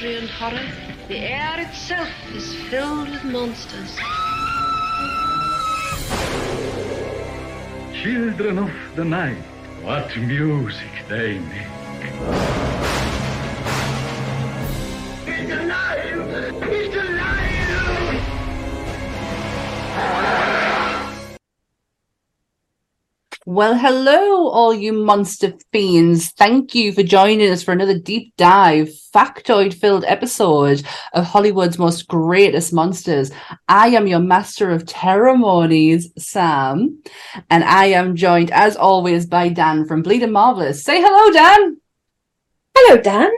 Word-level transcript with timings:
mystery 0.00 0.16
and 0.16 0.30
horror, 0.30 0.66
the 1.08 1.18
air 1.18 1.60
itself 1.60 2.08
is 2.34 2.54
filled 2.70 3.08
with 3.08 3.24
monsters. 3.24 3.96
Children 8.02 8.58
of 8.58 8.70
the 8.96 9.04
night, 9.04 9.36
what 9.82 10.16
music 10.16 11.04
they 11.08 11.38
make. 11.38 12.49
Well, 23.50 23.76
hello, 23.76 24.46
all 24.50 24.72
you 24.72 24.92
monster 24.92 25.54
fiends. 25.72 26.30
Thank 26.30 26.72
you 26.72 26.92
for 26.92 27.02
joining 27.02 27.50
us 27.50 27.64
for 27.64 27.72
another 27.72 27.98
deep 27.98 28.32
dive, 28.36 28.90
factoid 29.12 29.74
filled 29.74 30.04
episode 30.04 30.84
of 31.14 31.24
Hollywood's 31.24 31.76
most 31.76 32.06
greatest 32.06 32.72
monsters. 32.72 33.32
I 33.66 33.88
am 33.88 34.06
your 34.06 34.20
master 34.20 34.70
of 34.70 34.88
ceremonies, 34.88 36.12
Sam, 36.16 37.02
and 37.50 37.64
I 37.64 37.86
am 37.86 38.14
joined, 38.14 38.52
as 38.52 38.76
always, 38.76 39.26
by 39.26 39.48
Dan 39.48 39.84
from 39.84 40.02
Bleeding 40.02 40.30
Marvelous. 40.30 40.84
Say 40.84 41.00
hello, 41.02 41.32
Dan. 41.32 41.80
Hello, 42.76 43.02
Dan. 43.02 43.32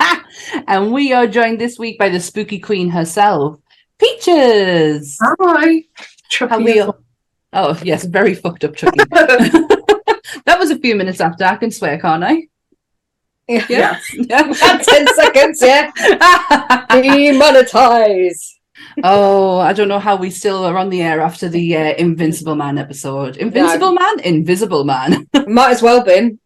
and 0.68 0.92
we 0.92 1.14
are 1.14 1.26
joined 1.26 1.58
this 1.58 1.78
week 1.78 1.98
by 1.98 2.10
the 2.10 2.20
spooky 2.20 2.58
queen 2.58 2.90
herself, 2.90 3.58
Peaches. 3.98 5.16
Hi. 5.40 5.84
How 6.50 6.58
are- 6.78 6.98
Oh, 7.54 7.80
yes, 7.84 8.04
very 8.04 8.34
fucked 8.34 8.64
up, 8.64 8.74
Chucky. 8.74 8.98
that 9.10 10.56
was 10.58 10.70
a 10.70 10.78
few 10.78 10.96
minutes 10.96 11.20
after. 11.20 11.44
I 11.44 11.54
can 11.54 11.70
swear, 11.70 11.98
can't 12.00 12.24
I? 12.24 12.48
Yeah. 13.48 13.64
Yeah. 13.68 13.98
10 14.82 15.06
seconds, 15.14 15.62
yeah. 15.62 15.92
Demonetize. 16.90 18.54
oh, 19.04 19.58
I 19.58 19.72
don't 19.72 19.86
know 19.86 20.00
how 20.00 20.16
we 20.16 20.30
still 20.30 20.64
are 20.64 20.76
on 20.76 20.90
the 20.90 21.00
air 21.02 21.20
after 21.20 21.48
the 21.48 21.76
uh, 21.76 21.94
Invincible 21.94 22.56
Man 22.56 22.76
episode. 22.76 23.36
Invincible 23.36 23.92
Man? 23.92 24.20
Invisible 24.20 24.82
Man. 24.82 25.28
Might 25.46 25.70
as 25.70 25.82
well 25.82 26.02
been. 26.02 26.40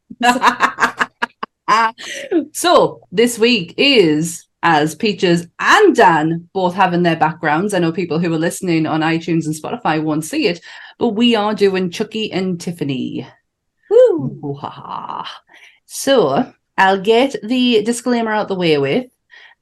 so 2.52 3.00
this 3.10 3.38
week 3.38 3.74
is 3.78 4.47
as 4.62 4.94
Peaches 4.94 5.46
and 5.58 5.94
Dan 5.94 6.48
both 6.52 6.74
having 6.74 7.02
their 7.02 7.16
backgrounds. 7.16 7.74
I 7.74 7.78
know 7.78 7.92
people 7.92 8.18
who 8.18 8.32
are 8.32 8.38
listening 8.38 8.86
on 8.86 9.00
iTunes 9.00 9.46
and 9.46 9.54
Spotify 9.54 10.02
won't 10.02 10.24
see 10.24 10.46
it, 10.48 10.60
but 10.98 11.10
we 11.10 11.34
are 11.34 11.54
doing 11.54 11.90
Chucky 11.90 12.32
and 12.32 12.60
Tiffany. 12.60 13.26
Woo. 13.90 14.58
So 15.86 16.52
I'll 16.76 17.00
get 17.00 17.36
the 17.42 17.82
disclaimer 17.82 18.32
out 18.32 18.48
the 18.48 18.54
way 18.54 18.78
with, 18.78 19.06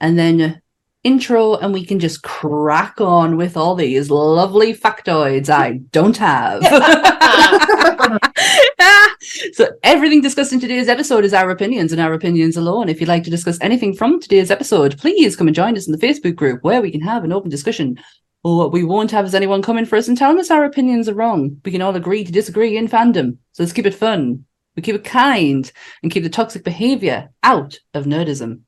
and 0.01 0.19
then 0.19 0.61
intro, 1.05 1.55
and 1.57 1.73
we 1.73 1.85
can 1.85 2.01
just 2.01 2.23
crack 2.23 3.01
on 3.01 3.37
with 3.37 3.57
all 3.57 3.75
these 3.75 4.11
lovely 4.11 4.75
factoids 4.75 5.49
I 5.49 5.79
don't 5.93 6.17
have. 6.17 6.63
so 9.53 9.69
everything 9.83 10.21
discussed 10.21 10.53
in 10.53 10.61
today's 10.61 10.89
episode 10.89 11.25
is 11.25 11.35
our 11.35 11.51
opinions 11.51 11.93
and 11.93 12.01
our 12.01 12.13
opinions 12.13 12.57
alone. 12.57 12.89
If 12.89 13.01
you'd 13.01 13.09
like 13.09 13.25
to 13.25 13.31
discuss 13.31 13.59
anything 13.61 13.95
from 13.95 14.21
today's 14.21 14.51
episode, 14.51 14.99
please 14.99 15.37
come 15.37 15.49
and 15.49 15.55
join 15.55 15.77
us 15.77 15.87
in 15.87 15.93
the 15.93 16.07
Facebook 16.07 16.37
group 16.37 16.63
where 16.63 16.83
we 16.83 16.91
can 16.91 17.01
have 17.01 17.25
an 17.25 17.33
open 17.33 17.51
discussion. 17.51 17.99
Or 18.45 18.57
what 18.57 18.73
we 18.73 18.85
won't 18.85 19.11
have 19.11 19.25
is 19.25 19.35
anyone 19.35 19.63
coming 19.63 19.87
for 19.87 19.97
us 19.97 20.09
and 20.09 20.17
telling 20.17 20.39
us 20.39 20.51
our 20.51 20.65
opinions 20.65 21.09
are 21.09 21.15
wrong. 21.15 21.61
We 21.65 21.73
can 21.73 21.83
all 21.83 21.97
agree 21.97 22.23
to 22.23 22.33
disagree 22.33 22.77
in 22.77 22.87
fandom. 22.87 23.39
So 23.53 23.63
let's 23.63 23.73
keep 23.73 23.87
it 23.87 23.95
fun. 23.95 24.45
We 24.77 24.83
keep 24.83 24.95
it 24.95 25.05
kind 25.05 25.71
and 26.03 26.13
keep 26.13 26.23
the 26.23 26.29
toxic 26.29 26.63
behavior 26.63 27.31
out 27.43 27.79
of 27.95 28.05
nerdism. 28.05 28.61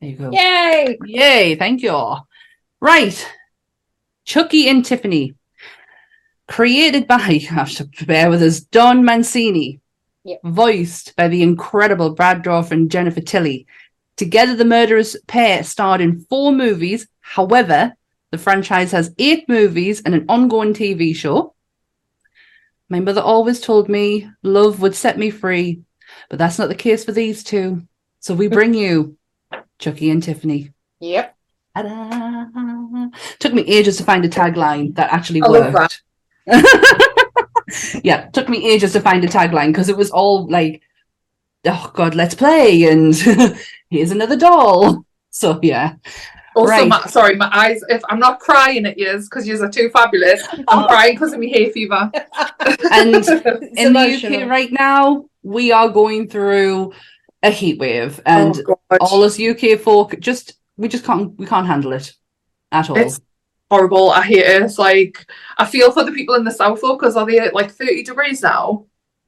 There 0.00 0.10
you 0.10 0.16
go. 0.16 0.30
Yay. 0.32 0.98
Yay, 1.06 1.54
thank 1.56 1.82
you. 1.82 2.16
Right. 2.80 3.32
Chucky 4.24 4.68
and 4.68 4.84
Tiffany. 4.84 5.34
Created 6.48 7.06
by, 7.06 7.28
you 7.28 7.48
have 7.48 7.70
to 7.72 7.88
bear 8.04 8.30
with 8.30 8.42
us, 8.42 8.60
Don 8.60 9.04
Mancini. 9.04 9.80
Yep. 10.24 10.40
Voiced 10.44 11.16
by 11.16 11.26
the 11.26 11.42
incredible 11.42 12.10
Brad 12.10 12.44
Dourif 12.44 12.70
and 12.70 12.90
Jennifer 12.90 13.20
Tilly. 13.20 13.66
Together, 14.16 14.54
the 14.54 14.64
murderous 14.64 15.16
pair 15.26 15.64
starred 15.64 16.00
in 16.00 16.20
four 16.26 16.52
movies. 16.52 17.08
However, 17.20 17.94
the 18.30 18.38
franchise 18.38 18.92
has 18.92 19.14
eight 19.18 19.48
movies 19.48 20.00
and 20.04 20.14
an 20.14 20.26
ongoing 20.28 20.74
TV 20.74 21.14
show. 21.14 21.54
My 22.88 23.00
mother 23.00 23.20
always 23.20 23.60
told 23.60 23.88
me 23.88 24.28
love 24.42 24.80
would 24.80 24.94
set 24.94 25.18
me 25.18 25.30
free, 25.30 25.82
but 26.28 26.38
that's 26.38 26.58
not 26.58 26.68
the 26.68 26.74
case 26.74 27.04
for 27.04 27.12
these 27.12 27.42
two. 27.42 27.82
So 28.20 28.34
we 28.34 28.48
bring 28.58 28.74
you 28.74 29.16
Chucky 29.78 30.10
and 30.10 30.22
Tiffany. 30.22 30.72
Yep. 31.00 31.36
Ta-da. 31.74 33.08
Took 33.38 33.54
me 33.54 33.62
ages 33.62 33.96
to 33.96 34.04
find 34.04 34.24
a 34.24 34.28
tagline 34.28 34.94
that 34.96 35.12
actually 35.12 35.42
oh, 35.42 35.46
I 35.46 35.58
love 35.58 35.74
worked. 35.74 36.02
yeah, 38.02 38.28
took 38.30 38.48
me 38.48 38.70
ages 38.70 38.92
to 38.92 39.00
find 39.00 39.24
a 39.24 39.28
tagline 39.28 39.68
because 39.68 39.88
it 39.88 39.96
was 39.96 40.10
all 40.10 40.46
like, 40.48 40.82
oh 41.66 41.90
god, 41.94 42.14
let's 42.14 42.34
play 42.34 42.84
and 42.84 43.14
here's 43.90 44.10
another 44.10 44.36
doll. 44.36 45.04
So 45.30 45.58
yeah. 45.62 45.96
Also, 46.54 46.70
Right. 46.70 46.88
my, 46.88 47.00
sorry, 47.06 47.36
my 47.36 47.50
eyes. 47.50 47.82
If 47.88 48.02
I'm 48.10 48.18
not 48.18 48.38
crying 48.38 48.84
at 48.84 48.98
yours 48.98 49.26
because 49.26 49.46
yours 49.46 49.62
are 49.62 49.70
too 49.70 49.88
fabulous, 49.90 50.46
I'm 50.68 50.86
crying 50.88 51.14
because 51.14 51.32
of 51.32 51.38
me 51.38 51.48
hay 51.48 51.70
fever. 51.70 52.10
And 52.90 53.16
It's 53.16 53.28
in 53.76 53.94
the 53.94 54.42
UK 54.42 54.48
right 54.48 54.70
now, 54.70 55.24
we 55.42 55.72
are 55.72 55.88
going 55.88 56.28
through 56.28 56.92
a 57.42 57.50
heat 57.50 57.78
wave 57.78 58.20
oh 58.26 58.30
and 58.30 58.62
oh, 58.68 58.96
all 59.00 59.24
us 59.24 59.40
UK 59.40 59.78
folk 59.78 60.18
just 60.20 60.54
we 60.76 60.88
just 60.88 61.04
can't 61.04 61.36
we 61.38 61.46
can't 61.46 61.66
handle 61.66 61.92
it 61.92 62.12
at 62.70 62.90
all. 62.90 62.98
It's 62.98 63.20
horrible. 63.72 64.10
I 64.10 64.22
hate 64.22 64.38
it. 64.40 64.62
It's 64.62 64.78
like 64.78 65.24
I 65.56 65.64
feel 65.64 65.90
for 65.92 66.04
the 66.04 66.12
people 66.12 66.34
in 66.34 66.44
the 66.44 66.50
south 66.50 66.80
though, 66.82 66.94
because 66.96 67.16
are 67.16 67.24
they 67.24 67.38
at 67.38 67.54
like 67.54 67.70
30 67.70 68.02
degrees 68.02 68.42
now? 68.42 68.84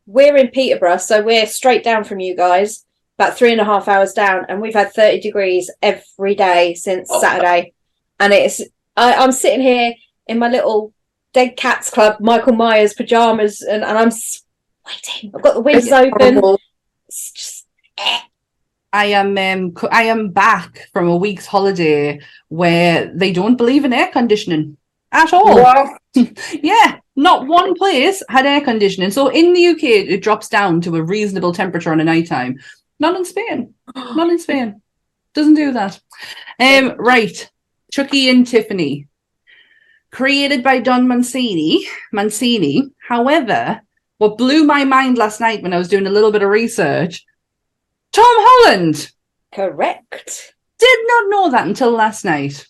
We're 0.06 0.37
in 0.37 0.49
Peterborough, 0.49 0.99
so 0.99 1.22
we're 1.22 1.47
straight 1.47 1.82
down 1.82 2.05
from 2.05 2.21
you 2.21 2.37
guys, 2.37 2.84
about 3.19 3.38
three 3.38 3.53
and 3.53 3.60
a 3.60 3.65
half 3.65 3.88
hours 3.88 4.12
down, 4.12 4.44
and 4.50 4.60
we've 4.60 4.75
had 4.75 4.93
30 4.93 5.21
degrees 5.21 5.71
every 5.81 6.34
day 6.34 6.75
since 6.75 7.09
Oh. 7.10 7.21
Saturday. 7.22 7.72
And 8.21 8.34
it's, 8.34 8.60
I, 8.99 9.15
I'm 9.15 9.32
sitting 9.32 9.62
here 9.62 9.94
in 10.27 10.38
my 10.38 10.49
little 10.50 10.93
Dead 11.32 11.56
Cats 11.56 11.88
Club, 11.88 12.19
Michael 12.21 12.53
Myers 12.55 12.93
pajamas, 12.93 13.62
and, 13.62 13.82
and 13.82 13.97
I'm 13.97 14.11
sweating. 14.11 15.32
I've 15.34 15.41
got 15.43 15.55
the 15.55 15.61
windows 15.62 15.91
open. 15.91 16.59
It's 17.09 17.32
just, 17.32 17.66
eh. 17.97 18.21
I 18.94 19.06
am 19.06 19.37
um, 19.37 19.75
I 19.91 20.05
am 20.05 20.31
back 20.31 20.88
from 20.93 21.09
a 21.09 21.16
week's 21.16 21.47
holiday 21.47 22.21
where 22.47 23.12
they 23.12 23.32
don't 23.32 23.56
believe 23.56 23.84
in 23.84 23.93
air 23.93 24.09
conditioning 24.12 24.77
at 25.12 25.32
all. 25.32 25.99
Yeah, 26.62 26.99
not 27.16 27.49
one 27.49 27.75
place 27.75 28.22
had 28.28 28.47
air 28.47 28.60
conditioning. 28.60 29.10
So 29.10 29.27
in 29.27 29.53
the 29.53 29.66
UK, 29.66 29.82
it 29.82 30.22
drops 30.22 30.49
down 30.49 30.81
to 30.82 30.94
a 30.94 31.03
reasonable 31.03 31.53
temperature 31.53 31.91
on 31.91 31.99
a 31.99 32.05
night 32.05 32.28
time. 32.28 32.60
Not 33.00 33.16
in 33.16 33.25
Spain. 33.25 33.75
Not 33.97 34.31
in 34.31 34.38
Spain. 34.38 34.81
Doesn't 35.34 35.55
do 35.55 35.72
that. 35.72 36.00
Um, 36.61 36.94
right. 36.97 37.50
Chucky 37.91 38.31
and 38.31 38.47
Tiffany. 38.47 39.09
Created 40.12 40.62
by 40.62 40.78
Don 40.78 41.09
Mancini. 41.09 41.84
Mancini. 42.12 42.93
However, 43.09 43.81
what 44.19 44.38
blew 44.38 44.62
my 44.62 44.84
mind 44.84 45.19
last 45.19 45.41
night 45.41 45.65
when 45.65 45.72
I 45.72 45.78
was 45.78 45.88
doing 45.88 46.06
a 46.06 46.11
little 46.11 46.31
bit 46.31 46.44
of 46.44 46.49
research, 46.49 47.25
Tom 48.14 48.25
Holland 48.25 49.10
correct. 49.52 50.54
did 50.78 50.98
not 51.06 51.30
know 51.30 51.50
that 51.50 51.66
until 51.66 51.91
last 51.91 52.25
night. 52.25 52.66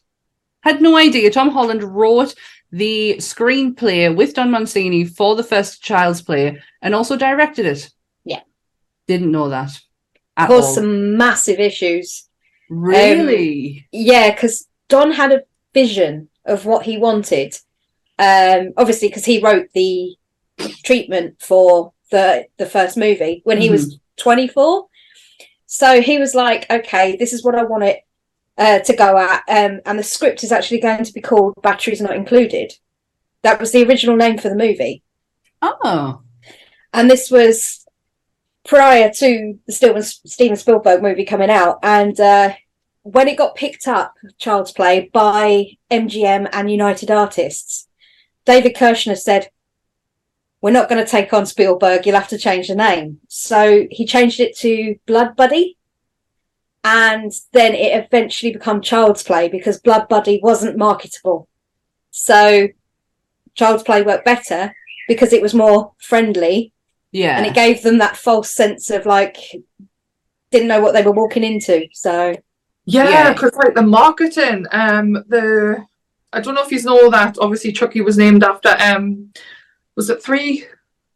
Had 0.62 0.80
no 0.80 0.96
idea. 0.96 1.30
Tom 1.30 1.50
Holland 1.50 1.82
wrote 1.82 2.34
the 2.72 3.16
screenplay 3.18 4.14
with 4.14 4.34
Don 4.34 4.50
Mancini 4.50 5.04
for 5.04 5.36
the 5.36 5.42
first 5.44 5.82
Child's 5.82 6.22
Play 6.22 6.60
and 6.80 6.94
also 6.94 7.16
directed 7.16 7.66
it. 7.66 7.90
Yeah. 8.24 8.40
Didn't 9.06 9.30
know 9.30 9.50
that. 9.50 9.78
At 10.36 10.48
Caused 10.48 10.68
all. 10.68 10.74
some 10.76 11.16
massive 11.18 11.60
issues. 11.60 12.26
Really? 12.70 13.86
Yeah, 13.92 14.30
because 14.30 14.66
Don 14.88 15.12
had 15.12 15.32
a 15.32 15.42
vision 15.74 16.30
of 16.46 16.64
what 16.64 16.86
he 16.86 16.96
wanted. 16.96 17.54
Um, 18.18 18.72
obviously, 18.78 19.08
because 19.08 19.26
he 19.26 19.42
wrote 19.42 19.68
the 19.74 20.16
treatment 20.84 21.42
for 21.42 21.92
the 22.10 22.46
the 22.56 22.66
first 22.66 22.96
movie 22.96 23.42
when 23.44 23.60
he 23.60 23.68
was 23.70 23.98
24. 24.16 24.86
So 25.74 26.00
he 26.00 26.18
was 26.18 26.36
like, 26.36 26.70
"Okay, 26.70 27.16
this 27.16 27.32
is 27.32 27.42
what 27.42 27.56
I 27.56 27.64
want 27.64 27.82
it 27.82 27.98
uh, 28.56 28.78
to 28.78 28.94
go 28.94 29.18
at," 29.18 29.42
um, 29.48 29.80
and 29.84 29.98
the 29.98 30.04
script 30.04 30.44
is 30.44 30.52
actually 30.52 30.78
going 30.78 31.02
to 31.02 31.12
be 31.12 31.20
called 31.20 31.54
"Batteries 31.62 32.00
Not 32.00 32.14
Included." 32.14 32.74
That 33.42 33.58
was 33.58 33.72
the 33.72 33.84
original 33.84 34.14
name 34.14 34.38
for 34.38 34.48
the 34.48 34.54
movie, 34.54 35.02
oh. 35.60 36.22
and 36.92 37.10
this 37.10 37.28
was 37.28 37.84
prior 38.64 39.10
to 39.14 39.58
the 39.66 39.72
Steven, 40.24 40.54
Spielberg 40.54 41.02
movie 41.02 41.24
coming 41.24 41.50
out. 41.50 41.80
And 41.82 42.20
uh, 42.20 42.54
when 43.02 43.26
it 43.26 43.36
got 43.36 43.56
picked 43.56 43.88
up, 43.88 44.14
Child's 44.38 44.70
Play, 44.70 45.10
by 45.12 45.76
MGM 45.90 46.50
and 46.52 46.70
United 46.70 47.10
Artists, 47.10 47.88
David 48.44 48.76
Kirshner 48.76 49.18
said, 49.18 49.48
We're 50.64 50.70
not 50.70 50.88
going 50.88 51.04
to 51.04 51.10
take 51.10 51.34
on 51.34 51.44
Spielberg, 51.44 52.06
you'll 52.06 52.14
have 52.18 52.28
to 52.28 52.38
change 52.38 52.68
the 52.68 52.74
name. 52.74 53.20
So 53.28 53.86
he 53.90 54.06
changed 54.06 54.40
it 54.40 54.56
to 54.60 54.96
Blood 55.06 55.36
Buddy. 55.36 55.76
and 56.82 57.30
then 57.52 57.74
it 57.74 57.92
eventually 58.04 58.50
became 58.52 58.80
Child's 58.80 59.22
Play 59.22 59.48
because 59.50 59.78
Blood 59.78 60.08
Buddy 60.08 60.40
wasn't 60.42 60.78
marketable. 60.78 61.48
So 62.10 62.68
Child's 63.54 63.82
Play 63.82 64.02
worked 64.02 64.24
better 64.24 64.74
because 65.06 65.34
it 65.34 65.42
was 65.42 65.52
more 65.52 65.92
friendly 65.98 66.72
Yeah. 67.12 67.36
and 67.36 67.44
it 67.46 67.52
gave 67.54 67.82
them 67.82 67.98
that 67.98 68.16
false 68.16 68.50
sense 68.50 68.88
of 68.88 69.04
like 69.04 69.36
didn't 70.50 70.68
know 70.68 70.80
what 70.80 70.94
they 70.94 71.02
were 71.02 71.12
walking 71.22 71.44
into. 71.44 71.88
So 71.92 72.36
Yeah, 72.86 73.08
Yeah. 73.10 73.32
because 73.34 73.54
like 73.56 73.74
the 73.74 73.82
marketing, 73.82 74.64
um, 74.72 75.12
the 75.28 75.84
I 76.32 76.40
don't 76.40 76.54
know 76.54 76.64
if 76.64 76.72
you 76.72 76.82
know 76.82 77.10
that. 77.10 77.36
Obviously, 77.38 77.72
Chucky 77.72 78.00
was 78.00 78.16
named 78.18 78.42
after 78.44 78.76
um, 78.80 79.30
was 79.96 80.10
it 80.10 80.22
three? 80.22 80.66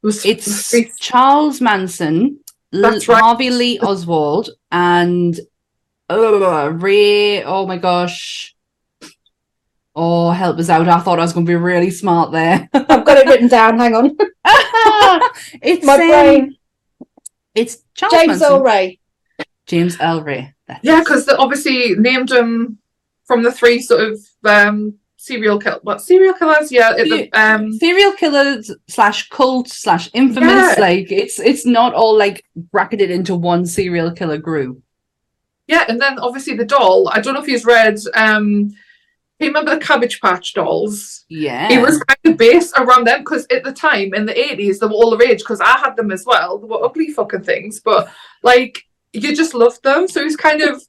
Was 0.03 0.25
It's 0.25 0.71
three? 0.71 0.93
Charles 0.99 1.61
Manson, 1.61 2.41
L- 2.73 2.83
That's 2.83 3.09
right. 3.09 3.21
Harvey 3.21 3.51
Lee 3.51 3.79
Oswald, 3.81 4.51
and 4.71 5.39
uh, 6.09 6.71
Ray. 6.73 7.43
Oh 7.45 7.67
my 7.67 7.79
gosh. 7.79 8.55
Oh, 9.95 10.31
help 10.31 10.59
us 10.59 10.69
out. 10.69 10.89
I 10.89 11.01
thought 11.01 11.19
I 11.19 11.23
was 11.23 11.33
going 11.33 11.45
to 11.45 11.51
be 11.51 11.57
really 11.57 11.91
smart 11.91 12.31
there. 12.31 12.69
I've 12.75 13.05
got 13.05 13.19
it 13.19 13.27
written 13.27 13.49
down. 13.49 13.79
Hang 13.79 13.95
on. 13.97 14.17
it's 15.61 15.85
My 15.85 15.95
um, 15.95 15.99
brain. 15.99 16.57
It's 17.55 17.79
Charles 17.95 18.13
James 18.13 18.29
Manson. 18.29 18.53
Earl 18.53 18.63
Ray. 18.63 19.01
James 19.67 19.97
L. 19.99 20.23
Ray. 20.23 20.55
That's 20.69 20.85
Yeah, 20.85 21.01
because 21.01 21.29
obviously 21.29 21.95
named 21.97 22.31
him 22.31 22.79
from 23.27 23.43
the 23.43 23.51
three 23.51 23.81
sort 23.81 24.03
of 24.03 24.21
um 24.45 24.95
serial 25.29 25.59
killer. 25.59 25.79
What 25.83 26.03
serial 26.03 26.35
killers? 26.35 26.73
Yeah, 26.73 26.95
it, 26.97 27.31
um, 27.35 27.73
serial 27.75 28.13
killers 28.13 28.75
slash 28.89 29.29
cult 29.29 29.69
slash 29.69 30.11
infamous. 30.15 30.51
Yeah. 30.51 30.75
Like 30.79 31.13
it's 31.13 31.39
it's 31.39 31.65
not 31.65 31.95
all 31.95 32.17
like 32.19 32.45
bracketed 32.57 33.11
into 33.11 33.35
one 33.37 33.67
serial 33.67 34.11
killer 34.13 34.39
group. 34.39 34.83
yeah, 35.69 35.85
and 35.89 36.01
then 36.01 36.19
obviously 36.19 36.57
the 36.57 36.65
doll. 36.65 37.09
I 37.13 37.21
don't 37.21 37.35
know 37.35 37.43
if 37.43 37.49
you've 37.49 37.65
read. 37.67 37.99
Um, 38.15 38.71
you 39.41 39.47
remember 39.47 39.75
the 39.75 39.85
Cabbage 39.85 40.21
Patch 40.21 40.55
dolls? 40.55 41.25
Yeah. 41.29 41.71
It 41.71 41.81
was 41.81 42.03
kind 42.03 42.19
of 42.25 42.37
based 42.37 42.75
around 42.77 43.07
them 43.07 43.21
because 43.21 43.47
at 43.53 43.63
the 43.63 43.73
time 43.73 44.13
in 44.13 44.27
the 44.27 44.35
80s, 44.35 44.81
they 44.81 44.87
were 44.87 44.93
all 44.93 45.11
the 45.11 45.17
rage 45.17 45.39
because 45.39 45.61
I 45.61 45.79
had 45.79 45.95
them 45.95 46.11
as 46.11 46.25
well. 46.27 46.59
They 46.59 46.67
were 46.67 46.85
ugly 46.85 47.13
fucking 47.13 47.45
things, 47.45 47.79
but 47.79 48.11
like 48.43 48.83
you 49.13 49.37
just 49.37 49.55
loved 49.55 49.83
them. 49.85 50.09
So 50.09 50.23
it 50.23 50.25
was 50.25 50.37
kind 50.37 50.61
of, 50.63 50.83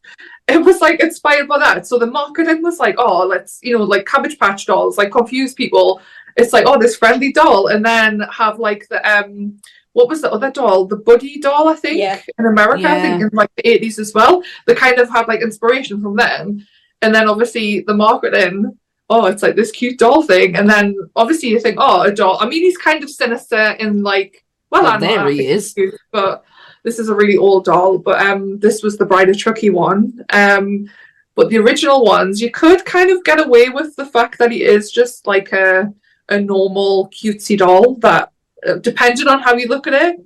it 0.56 0.64
was 0.64 0.82
like 0.82 1.00
inspired 1.00 1.48
by 1.48 1.60
that. 1.60 1.88
So 1.88 1.98
the 1.98 2.06
marketing 2.08 2.62
was 2.62 2.80
like, 2.80 2.96
oh, 2.98 3.26
let's, 3.26 3.60
you 3.62 3.78
know, 3.78 3.84
like 3.84 4.06
Cabbage 4.06 4.38
Patch 4.40 4.66
dolls, 4.66 4.98
like 4.98 5.12
confuse 5.12 5.54
people. 5.54 6.02
It's 6.38 6.54
like, 6.54 6.66
oh, 6.68 6.78
this 6.80 6.96
friendly 6.96 7.32
doll. 7.32 7.68
And 7.68 7.86
then 7.86 8.22
have 8.32 8.60
like 8.60 8.88
the, 8.90 9.00
um, 9.10 9.60
what 9.94 10.08
was 10.10 10.22
the 10.22 10.32
other 10.32 10.52
doll? 10.52 10.86
The 10.86 10.98
Buddy 10.98 11.40
doll, 11.40 11.68
I 11.68 11.76
think, 11.76 11.98
Yeah. 11.98 12.22
in 12.38 12.46
America, 12.46 12.88
I 12.90 13.02
think 13.02 13.22
in 13.22 13.30
like 13.34 13.50
the 13.56 13.64
80s 13.64 14.00
as 14.00 14.14
well. 14.14 14.44
They 14.68 14.76
kind 14.76 15.00
of 15.00 15.10
had 15.10 15.28
like 15.28 15.42
inspiration 15.42 16.02
from 16.02 16.16
them. 16.16 16.66
And 17.02 17.14
then 17.16 17.28
obviously 17.28 17.82
the 17.82 17.94
marketing 17.94 18.78
oh, 19.10 19.26
it's 19.26 19.42
like 19.42 19.56
this 19.56 19.72
cute 19.72 19.98
doll 19.98 20.22
thing. 20.22 20.56
And 20.56 20.70
then 20.70 20.96
obviously 21.16 21.50
you 21.50 21.60
think, 21.60 21.78
oh, 21.80 22.02
a 22.02 22.12
doll. 22.14 22.38
I 22.40 22.48
mean, 22.48 22.62
he's 22.62 22.78
kind 22.78 23.04
of 23.04 23.10
sinister 23.10 23.72
in 23.80 24.04
like, 24.04 24.46
well, 24.70 24.84
Well, 24.84 25.00
there 25.00 25.28
he 25.30 25.48
is. 25.48 25.74
cute, 25.74 25.96
but 26.12 26.46
this 26.84 27.00
is 27.00 27.10
a 27.10 27.16
really 27.16 27.38
old 27.38 27.66
doll. 27.66 27.98
But 27.98 28.22
um, 28.22 28.60
this 28.60 28.84
was 28.84 28.98
the 28.98 29.06
Bride 29.06 29.30
of 29.30 29.38
Chucky 29.38 29.70
one. 29.70 30.26
Um, 30.32 30.90
but 31.36 31.50
the 31.50 31.58
original 31.58 32.04
ones, 32.04 32.42
you 32.42 32.52
could 32.52 32.84
kind 32.86 33.10
of 33.10 33.24
get 33.24 33.40
away 33.40 33.70
with 33.70 33.96
the 33.96 34.06
fact 34.06 34.40
that 34.40 34.52
he 34.52 34.64
is 34.64 34.92
just 34.92 35.26
like 35.26 35.52
a 35.54 35.94
a 36.30 36.40
normal 36.40 37.10
cutesy 37.10 37.58
doll 37.58 37.96
that, 37.96 38.32
uh, 38.68 38.76
depending 38.76 39.28
on 39.28 39.40
how 39.40 39.56
you 39.56 39.68
look 39.68 39.88
at 39.88 39.94
it, 39.94 40.20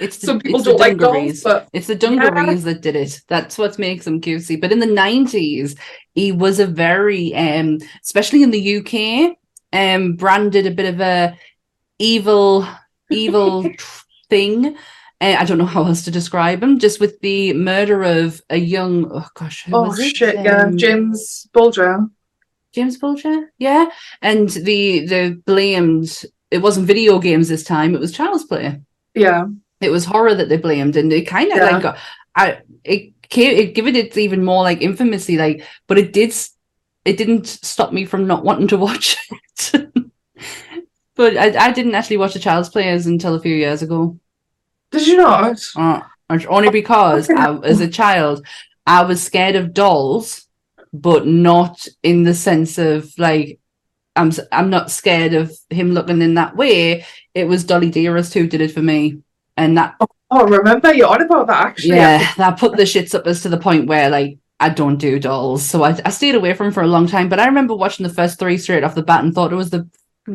It's 0.00 0.18
the, 0.18 0.26
some 0.26 0.40
people 0.40 0.60
it's 0.60 0.68
don't 0.68 0.78
like 0.78 0.98
dolls, 0.98 1.42
but 1.42 1.68
It's 1.72 1.86
the 1.86 1.94
dungarees 1.94 2.64
that 2.64 2.80
did 2.80 2.96
it. 2.96 3.22
That's 3.28 3.58
what 3.58 3.78
makes 3.78 4.04
them 4.04 4.20
cutesy. 4.20 4.60
But 4.60 4.72
in 4.72 4.80
the 4.80 4.86
nineties, 4.86 5.76
he 6.14 6.32
was 6.32 6.60
a 6.60 6.66
very, 6.66 7.34
um, 7.34 7.78
especially 8.02 8.42
in 8.42 8.50
the 8.50 8.76
UK, 8.78 9.36
um, 9.72 10.14
branded 10.14 10.66
a 10.66 10.70
bit 10.70 10.92
of 10.92 11.00
a 11.00 11.36
evil, 11.98 12.66
evil 13.10 13.70
thing. 14.30 14.76
Uh, 15.20 15.36
I 15.38 15.44
don't 15.44 15.58
know 15.58 15.64
how 15.66 15.84
else 15.84 16.04
to 16.04 16.10
describe 16.10 16.62
him. 16.62 16.78
Just 16.78 17.00
with 17.00 17.20
the 17.20 17.52
murder 17.52 18.02
of 18.02 18.42
a 18.50 18.56
young, 18.56 19.10
oh 19.12 19.28
gosh, 19.34 19.64
oh 19.72 19.82
was 19.84 19.98
it? 19.98 20.16
shit, 20.16 20.34
yeah, 20.34 20.64
Um, 20.64 20.76
James 20.76 21.46
Bulger. 21.52 22.06
James 22.72 22.98
Bulger, 22.98 23.52
yeah, 23.58 23.86
and 24.22 24.48
the 24.48 25.06
the 25.06 25.40
blamed. 25.46 26.24
It 26.50 26.58
wasn't 26.58 26.86
video 26.86 27.18
games 27.18 27.48
this 27.48 27.64
time. 27.64 27.94
It 27.94 28.00
was 28.00 28.12
child's 28.12 28.44
play. 28.44 28.80
Yeah, 29.14 29.46
It 29.80 29.90
was 29.90 30.04
horror 30.04 30.34
that 30.34 30.48
they 30.48 30.56
blamed, 30.56 30.96
and 30.96 31.12
it 31.12 31.26
kind 31.26 31.50
of 31.52 31.58
Yeah. 31.58 31.64
like 31.70 31.82
got, 31.82 31.98
I 32.34 32.58
it 32.82 33.12
came, 33.28 33.56
it 33.56 33.74
given 33.74 33.94
it 33.94 34.16
even 34.16 34.44
more 34.44 34.62
like 34.64 34.82
infamously, 34.82 35.36
like, 35.36 35.64
but 35.86 35.98
it 35.98 36.12
did, 36.12 36.34
it 37.04 37.16
didn't 37.16 37.46
stop 37.46 37.92
me 37.92 38.04
from 38.04 38.26
not 38.26 38.44
wanting 38.44 38.68
to 38.68 38.76
watch 38.86 39.16
it. 39.72 39.88
but 41.14 41.36
I, 41.36 41.66
I 41.66 41.72
didn't 41.72 41.94
actually 41.94 42.16
watch 42.18 42.34
the 42.34 42.40
Child's 42.40 42.68
Players 42.68 43.06
until 43.06 43.34
a 43.34 43.40
few 43.40 43.54
years 43.54 43.82
ago, 43.82 44.18
did 44.94 45.06
you 45.06 45.16
not? 45.16 45.60
uh, 45.76 46.00
only 46.48 46.70
because 46.70 47.28
I, 47.30 47.54
as 47.58 47.80
a 47.80 47.88
child 47.88 48.44
I 48.86 49.02
was 49.02 49.22
scared 49.22 49.56
of 49.56 49.72
dolls, 49.74 50.46
but 50.92 51.26
not 51.26 51.86
in 52.02 52.24
the 52.24 52.34
sense 52.34 52.78
of 52.78 53.12
like. 53.18 53.58
I'm 54.16 54.30
I'm 54.52 54.70
not 54.70 54.92
scared 54.92 55.34
of 55.34 55.52
him 55.70 55.90
looking 55.90 56.22
in 56.22 56.34
that 56.34 56.54
way. 56.56 57.04
It 57.34 57.48
was 57.48 57.64
Dolly 57.64 57.90
Dearest 57.90 58.32
who 58.32 58.46
did 58.46 58.60
it 58.60 58.70
for 58.70 58.80
me, 58.80 59.18
and 59.56 59.76
that 59.76 59.96
Oh, 60.30 60.46
remember 60.46 60.94
you're 60.94 61.08
on 61.08 61.20
about 61.22 61.48
that 61.48 61.66
actually. 61.66 61.96
yeah, 61.96 62.32
that 62.36 62.58
put 62.58 62.76
the 62.76 62.84
shits 62.84 63.12
up 63.14 63.26
us 63.26 63.42
to 63.42 63.48
the 63.48 63.58
point 63.58 63.88
where 63.88 64.08
like 64.10 64.38
I 64.60 64.68
don't 64.68 64.98
do 64.98 65.18
dolls, 65.18 65.64
so 65.64 65.82
I, 65.82 65.98
I 66.04 66.10
stayed 66.10 66.36
away 66.36 66.54
from 66.54 66.70
for 66.70 66.84
a 66.84 66.86
long 66.86 67.08
time. 67.08 67.28
But 67.28 67.40
I 67.40 67.46
remember 67.46 67.74
watching 67.74 68.06
the 68.06 68.14
first 68.14 68.38
three 68.38 68.56
straight 68.56 68.84
off 68.84 68.94
the 68.94 69.02
bat 69.02 69.24
and 69.24 69.34
thought 69.34 69.52
it 69.52 69.56
was 69.56 69.70
the 69.70 69.88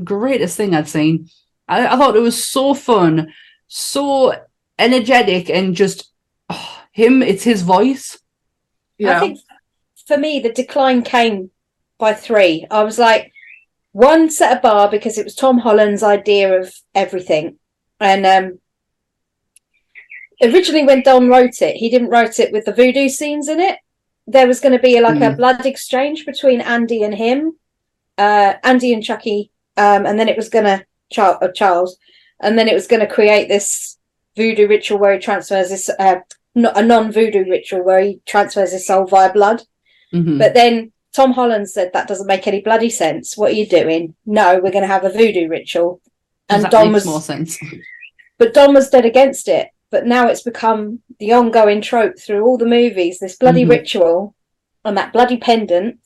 greatest 0.04 0.58
thing 0.58 0.76
I'd 0.76 0.90
seen. 0.90 1.30
I, 1.70 1.88
I 1.88 1.96
thought 1.98 2.18
it 2.18 2.22
was 2.22 2.44
so 2.44 2.74
fun, 2.74 3.32
so 3.68 4.36
energetic, 4.80 5.50
and 5.50 5.76
just 5.76 6.12
oh, 6.50 6.78
him. 6.92 7.22
It's 7.22 7.44
his 7.44 7.62
voice. 7.62 8.18
yeah. 8.98 9.18
I 9.18 9.20
think 9.20 9.40
for 10.08 10.18
me, 10.18 10.40
the 10.40 10.52
decline 10.52 11.04
came 11.04 11.52
by 12.00 12.14
three. 12.14 12.66
I 12.72 12.84
was 12.84 12.98
like, 12.98 13.32
one 13.92 14.30
set 14.32 14.58
a 14.58 14.62
bar 14.62 14.90
because 14.90 15.18
it 15.18 15.26
was 15.26 15.36
Tom 15.36 15.60
Holland's 15.60 16.02
idea 16.04 16.60
of 16.60 16.74
everything. 16.96 17.58
And 18.00 18.26
um, 18.26 18.60
originally, 20.42 20.86
when 20.86 21.04
Don 21.04 21.30
wrote 21.30 21.62
it, 21.62 21.76
he 21.76 21.90
didn't 21.90 22.10
write 22.10 22.40
it 22.40 22.52
with 22.52 22.66
the 22.66 22.74
voodoo 22.74 23.10
scenes 23.10 23.48
in 23.48 23.60
it. 23.60 23.78
There 24.26 24.48
was 24.48 24.60
going 24.60 24.74
to 24.74 24.80
be 24.82 25.00
like 25.02 25.18
a 25.18 25.34
Mm. 25.34 25.38
blood 25.38 25.66
exchange 25.66 26.26
between 26.26 26.62
Andy 26.62 27.04
and 27.04 27.14
him, 27.16 27.58
uh, 28.18 28.54
Andy 28.64 28.94
and 28.94 29.04
Chucky, 29.04 29.52
um, 29.76 30.06
and 30.06 30.20
then 30.20 30.30
it 30.30 30.38
was 30.38 30.50
going 30.50 30.66
to 30.66 30.86
Char- 31.12 31.44
uh, 31.44 31.50
Charles, 31.52 31.98
and 32.40 32.58
then 32.58 32.68
it 32.68 32.74
was 32.74 32.88
going 32.88 33.02
to 33.02 33.08
create 33.08 33.50
this 33.50 33.98
voodoo 34.36 34.68
ritual 34.68 35.00
where 35.00 35.14
he 35.14 35.20
transfers 35.20 35.70
this 35.70 35.90
uh, 36.00 36.18
no- 36.56 36.72
a 36.76 36.84
non-voodoo 36.84 37.50
ritual 37.50 37.84
where 37.84 38.02
he 38.02 38.22
transfers 38.26 38.72
his 38.72 38.86
soul 38.88 39.06
via 39.06 39.32
blood. 39.34 39.64
Mhm. 40.14 40.40
But 40.40 40.54
then 40.54 40.92
Tom 41.14 41.32
Holland 41.34 41.70
said 41.70 41.92
that 41.94 42.08
doesn't 42.08 42.28
make 42.28 42.48
any 42.48 42.62
bloody 42.62 42.90
sense. 42.90 43.38
What 43.38 43.52
are 43.52 43.56
you 43.56 43.66
doing? 43.68 44.16
No, 44.26 44.56
we're 44.62 44.72
going 44.72 44.84
to 44.84 44.88
have 44.88 45.04
a 45.04 45.10
voodoo 45.10 45.48
ritual. 45.48 46.02
And 46.50 46.64
that 46.64 46.72
Don 46.72 46.92
makes 46.92 47.06
was, 47.06 47.06
more 47.06 47.22
sense. 47.22 47.58
but 48.38 48.54
Don 48.54 48.74
was 48.74 48.90
dead 48.90 49.06
against 49.06 49.48
it. 49.48 49.70
But 49.92 50.06
now 50.06 50.28
it's 50.28 50.44
become 50.44 51.00
the 51.20 51.34
ongoing 51.34 51.82
trope 51.82 52.20
through 52.20 52.44
all 52.46 52.58
the 52.58 52.66
movies. 52.66 53.20
This 53.20 53.36
bloody 53.38 53.66
Mhm. 53.66 53.70
ritual 53.72 54.36
and 54.86 54.96
that 54.98 55.14
bloody 55.14 55.38
pendant. 55.38 56.00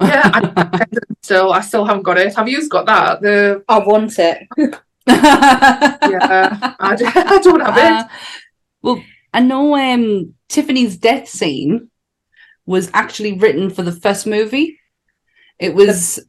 Yeah, 0.00 0.30
I 0.32 0.84
still 1.22 1.52
I 1.52 1.60
still 1.60 1.84
haven't 1.84 2.04
got 2.04 2.18
it. 2.18 2.34
Have 2.36 2.48
you 2.48 2.68
got 2.68 2.86
that? 2.86 3.20
The 3.20 3.64
I 3.68 3.78
want 3.80 4.18
it. 4.18 4.46
yeah, 5.08 6.74
I, 6.80 6.96
d- 6.96 7.04
I 7.14 7.38
don't 7.42 7.60
have 7.60 7.76
it. 7.76 7.84
Uh, 7.84 8.04
well, 8.82 9.02
I 9.32 9.40
know 9.40 9.76
um, 9.76 10.34
Tiffany's 10.48 10.96
death 10.96 11.28
scene 11.28 11.90
was 12.66 12.90
actually 12.94 13.32
written 13.32 13.70
for 13.70 13.82
the 13.82 13.92
first 13.92 14.26
movie. 14.26 14.78
It 15.58 15.74
was 15.74 16.20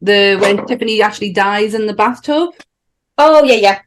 the 0.00 0.36
when 0.40 0.66
Tiffany 0.66 1.02
actually 1.02 1.32
dies 1.32 1.74
in 1.74 1.86
the 1.86 1.94
bathtub. 1.94 2.50
Oh 3.16 3.42
yeah, 3.44 3.54
yeah. 3.54 3.80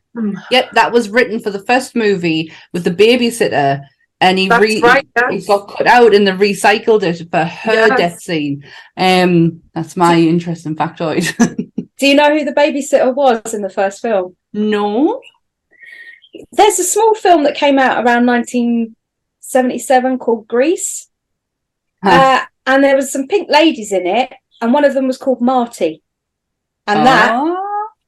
Yep, 0.52 0.72
that 0.74 0.92
was 0.92 1.10
written 1.10 1.40
for 1.40 1.52
the 1.52 1.64
first 1.64 1.96
movie 1.96 2.52
with 2.74 2.84
the 2.84 2.92
babysitter, 2.92 3.82
and 4.20 4.38
he 4.38 4.50
re- 4.50 4.82
right. 4.82 5.08
it 5.16 5.34
Yes. 5.34 5.48
got 5.48 5.70
cut 5.70 5.88
out 5.88 6.14
and 6.14 6.28
they 6.28 6.32
recycled 6.32 7.04
it 7.04 7.30
for 7.32 7.46
her 7.46 7.88
Yes. 7.88 7.98
death 7.98 8.20
scene. 8.22 8.64
Um, 8.98 9.62
that's 9.74 9.96
my 9.96 10.20
interesting 10.20 10.76
factoid. 10.76 11.26
Do 12.02 12.08
you 12.08 12.16
know 12.16 12.36
who 12.36 12.44
the 12.44 12.52
babysitter 12.52 13.14
was 13.14 13.54
in 13.54 13.62
the 13.62 13.70
first 13.70 14.02
film? 14.02 14.36
no, 14.54 15.22
There's 16.52 16.80
a 16.80 16.84
small 16.84 17.14
film 17.14 17.44
that 17.44 17.54
came 17.54 17.78
out 17.78 18.04
around 18.04 18.26
1977 18.26 20.18
called 20.18 20.48
Grease. 20.48 21.10
Huh. 22.04 22.10
Uh, 22.10 22.46
and 22.66 22.84
there 22.84 22.96
was 22.96 23.12
some 23.12 23.28
pink 23.28 23.52
ladies 23.52 23.92
in 23.92 24.08
it, 24.08 24.34
and 24.62 24.74
one 24.74 24.84
of 24.84 24.96
them 24.96 25.06
was 25.06 25.20
called 25.20 25.42
Marty. 25.42 26.02
And 26.88 27.06
that 27.06 27.34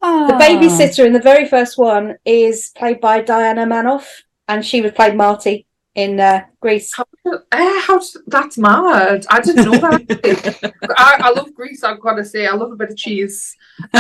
Ah. 0.02 0.26
the 0.28 0.34
babysitter 0.34 1.06
in 1.06 1.14
the 1.14 1.20
very 1.22 1.46
first 1.48 1.78
one 1.78 2.16
is 2.26 2.72
played 2.76 3.00
by 3.00 3.22
Dinah 3.22 3.68
Manoff, 3.68 4.24
and 4.48 4.66
she 4.66 4.82
was 4.82 4.92
played 4.94 5.16
Marty. 5.16 5.68
In 5.96 6.20
uh, 6.20 6.46
Grease. 6.60 6.92
Eh, 7.26 7.82
how 7.82 8.02
that's 8.26 8.58
mad. 8.58 9.26
I 9.30 9.40
didn't 9.42 9.66
know 9.66 9.78
that. 9.78 10.74
I, 10.98 11.18
I 11.22 11.30
love 11.30 11.54
Grease. 11.54 11.84
I've 11.84 12.00
got 12.02 12.16
to 12.16 12.26
say, 12.26 12.48
I 12.48 12.54
love 12.56 12.72
a 12.72 12.76
bit 12.76 12.90
of 12.90 12.98
cheese. 12.98 13.56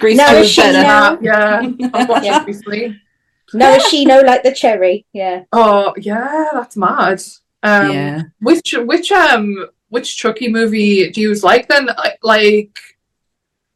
Grease 0.00 0.16
No, 0.18 0.32
no, 0.32 0.38
is 0.38 0.50
she 0.50 0.60
better. 0.62 0.82
now? 0.82 1.18
yeah, 1.20 1.60
I've 1.94 2.08
watched 2.08 2.24
Yeah. 2.26 2.42
it 2.42 2.46
recently. 2.46 3.00
Maraschino 3.54 4.20
like 4.24 4.42
the 4.42 4.52
cherry. 4.52 5.06
Yeah. 5.12 5.44
Oh 5.52 5.94
yeah, 5.96 6.48
that's 6.52 6.76
mad. 6.76 7.22
Um, 7.62 7.92
yeah. 7.92 8.22
Which 8.40 8.74
which 8.76 9.10
um 9.12 9.68
which 9.88 10.16
Chucky 10.16 10.48
movie 10.48 11.10
do 11.10 11.20
you 11.20 11.34
like 11.36 11.68
then? 11.68 11.86
Like- 11.86 12.18
Like, 12.22 12.78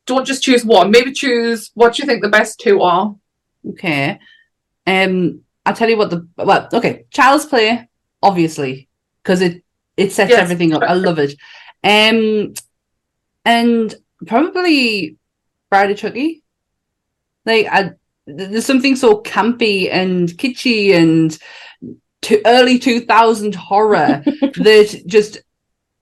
don't 0.05 0.27
just 0.27 0.43
choose 0.43 0.65
one. 0.65 0.91
Maybe 0.91 1.13
choose 1.13 1.71
what 1.75 1.99
you 1.99 2.05
think 2.07 2.23
the 2.23 2.29
best 2.29 2.61
two 2.61 2.83
are. 2.83 3.15
Okay. 3.71 4.19
Um, 4.87 5.43
I'll 5.65 5.75
tell 5.75 5.89
you 5.89 5.97
what 5.97 6.11
the 6.11 6.27
well. 6.37 6.69
Okay, 6.73 7.05
Child's 7.11 7.47
Play, 7.47 7.89
obviously, 8.23 8.89
because 9.23 9.41
it 9.41 9.63
it 9.97 10.13
sets 10.13 10.31
Yes, 10.31 10.41
everything 10.41 10.75
up. 10.75 10.83
I 10.83 10.95
love 10.95 11.19
it. 11.19 11.35
Um, 11.85 12.55
and 13.45 13.95
probably 14.27 15.17
Bride 15.71 15.91
of 15.91 15.99
Chucky. 15.99 16.43
Like, 17.45 17.67
I 17.71 17.93
there's 18.27 18.67
something 18.67 18.97
so 18.97 19.21
campy 19.23 19.89
and 19.91 20.29
kitschy 20.31 20.95
and 20.95 21.37
to 22.23 22.41
early 22.47 22.79
2000 22.79 23.55
horror 23.55 24.23
that 24.57 25.03
just 25.07 25.39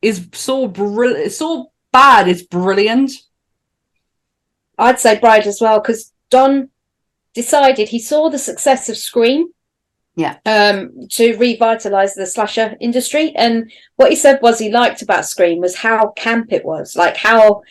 is 0.03 0.29
so 0.33 0.69
brilliant, 0.69 1.33
so 1.33 1.73
bad. 1.93 2.29
It's 2.29 2.43
brilliant. 2.43 3.13
I'd 4.79 5.01
say 5.01 5.19
Bride 5.19 5.47
as 5.47 5.61
well 5.61 5.81
because 5.81 6.13
Don 6.31 6.71
decided 7.35 7.89
he 7.89 7.99
saw 7.99 8.29
the 8.29 8.39
success 8.39 8.89
of 8.89 8.97
Scream. 8.97 9.49
Yeah. 10.17 10.37
Um, 10.45 11.07
to 11.11 11.37
revitalize 11.37 12.15
the 12.15 12.27
slasher 12.27 12.77
industry, 12.81 13.33
and 13.37 13.71
what 13.97 14.11
he 14.11 14.17
said 14.17 14.41
was 14.43 14.59
he 14.59 14.71
liked 14.71 15.03
about 15.03 15.25
Scream 15.25 15.61
was 15.61 15.77
how 15.77 16.09
camp 16.11 16.53
it 16.53 16.65
was, 16.65 16.97
like 16.97 17.17
how 17.17 17.63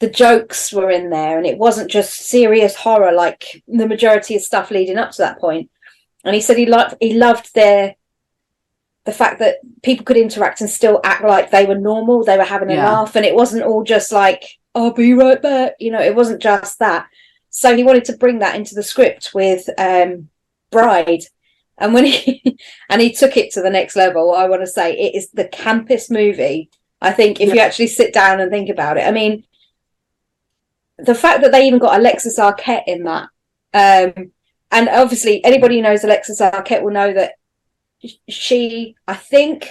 the 0.00 0.10
jokes 0.10 0.72
were 0.72 0.90
in 0.90 1.10
there, 1.10 1.38
and 1.38 1.46
it 1.46 1.56
wasn't 1.58 1.90
just 1.90 2.12
serious 2.28 2.74
horror 2.74 3.12
like 3.12 3.62
the 3.68 3.86
majority 3.86 4.34
of 4.36 4.42
stuff 4.42 4.70
leading 4.70 4.98
up 4.98 5.12
to 5.12 5.22
that 5.22 5.38
point. 5.38 5.70
And 6.24 6.34
he 6.34 6.40
said 6.40 6.58
he 6.58 6.66
liked 6.66 6.96
he 7.00 7.14
loved 7.14 7.54
their 7.54 7.94
the 9.04 9.12
fact 9.12 9.38
that 9.38 9.58
people 9.84 10.04
could 10.04 10.16
interact 10.16 10.60
and 10.60 10.68
still 10.68 11.00
act 11.04 11.22
like 11.24 11.50
they 11.50 11.64
were 11.64 11.78
normal, 11.78 12.24
they 12.24 12.36
were 12.36 12.42
having 12.44 12.70
a 12.70 12.74
Yeah. 12.74 12.90
laugh, 12.90 13.14
and 13.14 13.24
it 13.24 13.34
wasn't 13.34 13.62
all 13.62 13.84
just 13.84 14.10
like 14.12 14.44
I'll 14.74 14.92
be 14.92 15.14
right 15.14 15.40
back. 15.40 15.74
You 15.78 15.92
know, 15.92 16.00
it 16.02 16.14
wasn't 16.16 16.42
just 16.42 16.80
that. 16.80 17.06
So 17.56 17.74
he 17.74 17.84
wanted 17.84 18.04
to 18.04 18.18
bring 18.18 18.40
that 18.40 18.54
into 18.54 18.74
the 18.74 18.82
script 18.82 19.30
with 19.32 19.66
um, 19.78 20.28
Bride. 20.70 21.22
And 21.78 21.94
when 21.94 22.04
he 22.04 22.58
and 22.90 23.00
he 23.00 23.14
took 23.14 23.38
it 23.38 23.50
to 23.52 23.62
the 23.62 23.70
next 23.70 23.96
level, 23.96 24.34
I 24.34 24.46
want 24.46 24.60
to 24.60 24.66
say 24.66 24.92
it 24.92 25.14
is 25.14 25.30
the 25.30 25.48
campus 25.48 26.10
movie. 26.10 26.68
I 27.00 27.12
think 27.12 27.40
if 27.40 27.54
you 27.54 27.60
actually 27.60 27.86
sit 27.86 28.12
down 28.12 28.40
and 28.40 28.50
think 28.50 28.68
about 28.68 28.98
it, 28.98 29.06
I 29.06 29.10
mean, 29.10 29.44
the 30.98 31.14
fact 31.14 31.40
that 31.40 31.50
they 31.50 31.66
even 31.66 31.78
got 31.78 31.98
Alexis 31.98 32.38
Arquette 32.38 32.84
in 32.86 33.04
that, 33.04 33.30
um, 33.72 34.32
and 34.70 34.90
obviously 34.90 35.42
anybody 35.42 35.76
who 35.76 35.82
knows 35.82 36.04
Alexis 36.04 36.42
Arquette 36.42 36.82
will 36.82 36.92
know 36.92 37.14
that 37.14 37.36
she, 38.28 38.96
I 39.08 39.14
think, 39.14 39.70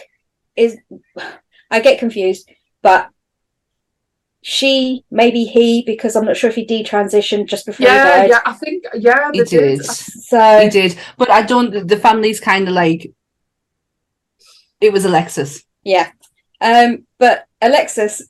is. 0.55 0.75
I 1.69 1.81
get 1.81 1.99
confused, 1.99 2.49
but 2.81 3.09
she, 4.47 5.03
maybe 5.09 5.43
he, 5.43 5.81
because 5.81 6.15
I'm 6.15 6.25
not 6.25 6.37
sure 6.37 6.51
if 6.51 6.55
he 6.55 6.67
detransitioned 6.67 7.47
just 7.47 7.65
before 7.65 7.87
he 7.87 7.91
Yeah, 7.91 8.03
died. 8.03 8.29
yeah. 8.29 8.41
I 8.45 8.53
think 8.53 8.83
yeah, 8.93 9.31
He 9.33 9.39
they 9.39 9.45
did. 9.45 9.83
So 9.83 10.59
He 10.61 10.69
did, 10.69 10.95
but 11.17 11.31
I 11.31 11.41
don't. 11.41 11.87
The 11.87 11.97
family's 11.97 12.39
kind 12.39 12.67
of 12.67 12.75
like 12.75 13.11
it 14.81 14.93
was 14.93 15.03
Alexis. 15.03 15.63
Yeah. 15.83 16.11
Um, 16.61 17.07
but 17.17 17.45
Alexis 17.59 18.21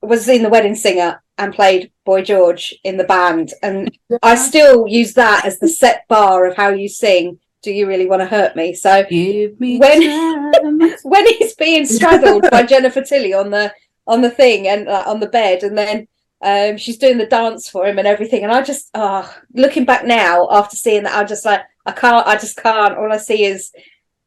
was 0.00 0.26
in 0.26 0.42
the 0.42 0.48
wedding 0.48 0.74
singer 0.74 1.22
and 1.36 1.52
played 1.52 1.92
Boy 2.06 2.22
George 2.22 2.74
in 2.82 2.96
the 2.96 3.04
band. 3.04 3.52
And 3.62 3.90
I 4.22 4.36
still 4.36 4.86
use 4.88 5.12
that 5.14 5.44
as 5.44 5.58
the 5.58 5.68
set 5.68 6.08
bar 6.08 6.46
of 6.46 6.56
how 6.56 6.70
you 6.70 6.88
sing 6.88 7.38
Do 7.62 7.70
You 7.72 7.86
Really 7.86 8.06
Want 8.06 8.22
to 8.22 8.26
Hurt 8.26 8.56
Me? 8.56 8.72
So 8.74 9.04
Give 9.10 9.60
me 9.60 9.78
When- 9.78 10.94
when 11.02 11.26
he's 11.36 11.54
being 11.54 11.84
straddled 11.84 12.46
by 12.50 12.62
Jennifer 12.72 13.02
Tilly 13.02 13.34
on 13.34 13.50
the 13.50 13.70
on 14.06 14.22
the 14.22 14.30
thing 14.30 14.68
and 14.68 14.88
uh, 14.88 15.04
on 15.06 15.20
the 15.20 15.26
bed 15.28 15.62
and 15.62 15.76
then 15.76 16.06
um, 16.42 16.76
she's 16.76 16.98
doing 16.98 17.18
the 17.18 17.26
dance 17.26 17.68
for 17.68 17.86
him 17.86 17.98
and 17.98 18.06
everything 18.06 18.42
and 18.44 18.52
I 18.52 18.62
just 18.62 18.90
oh 18.94 19.32
looking 19.54 19.84
back 19.84 20.04
now 20.04 20.48
after 20.50 20.76
seeing 20.76 21.04
that 21.04 21.14
I 21.16 21.24
just 21.24 21.44
like 21.44 21.62
I 21.86 21.92
can't 21.92 22.26
I 22.26 22.34
just 22.34 22.56
can't 22.56 22.96
all 22.96 23.12
I 23.12 23.16
see 23.16 23.44
is 23.44 23.72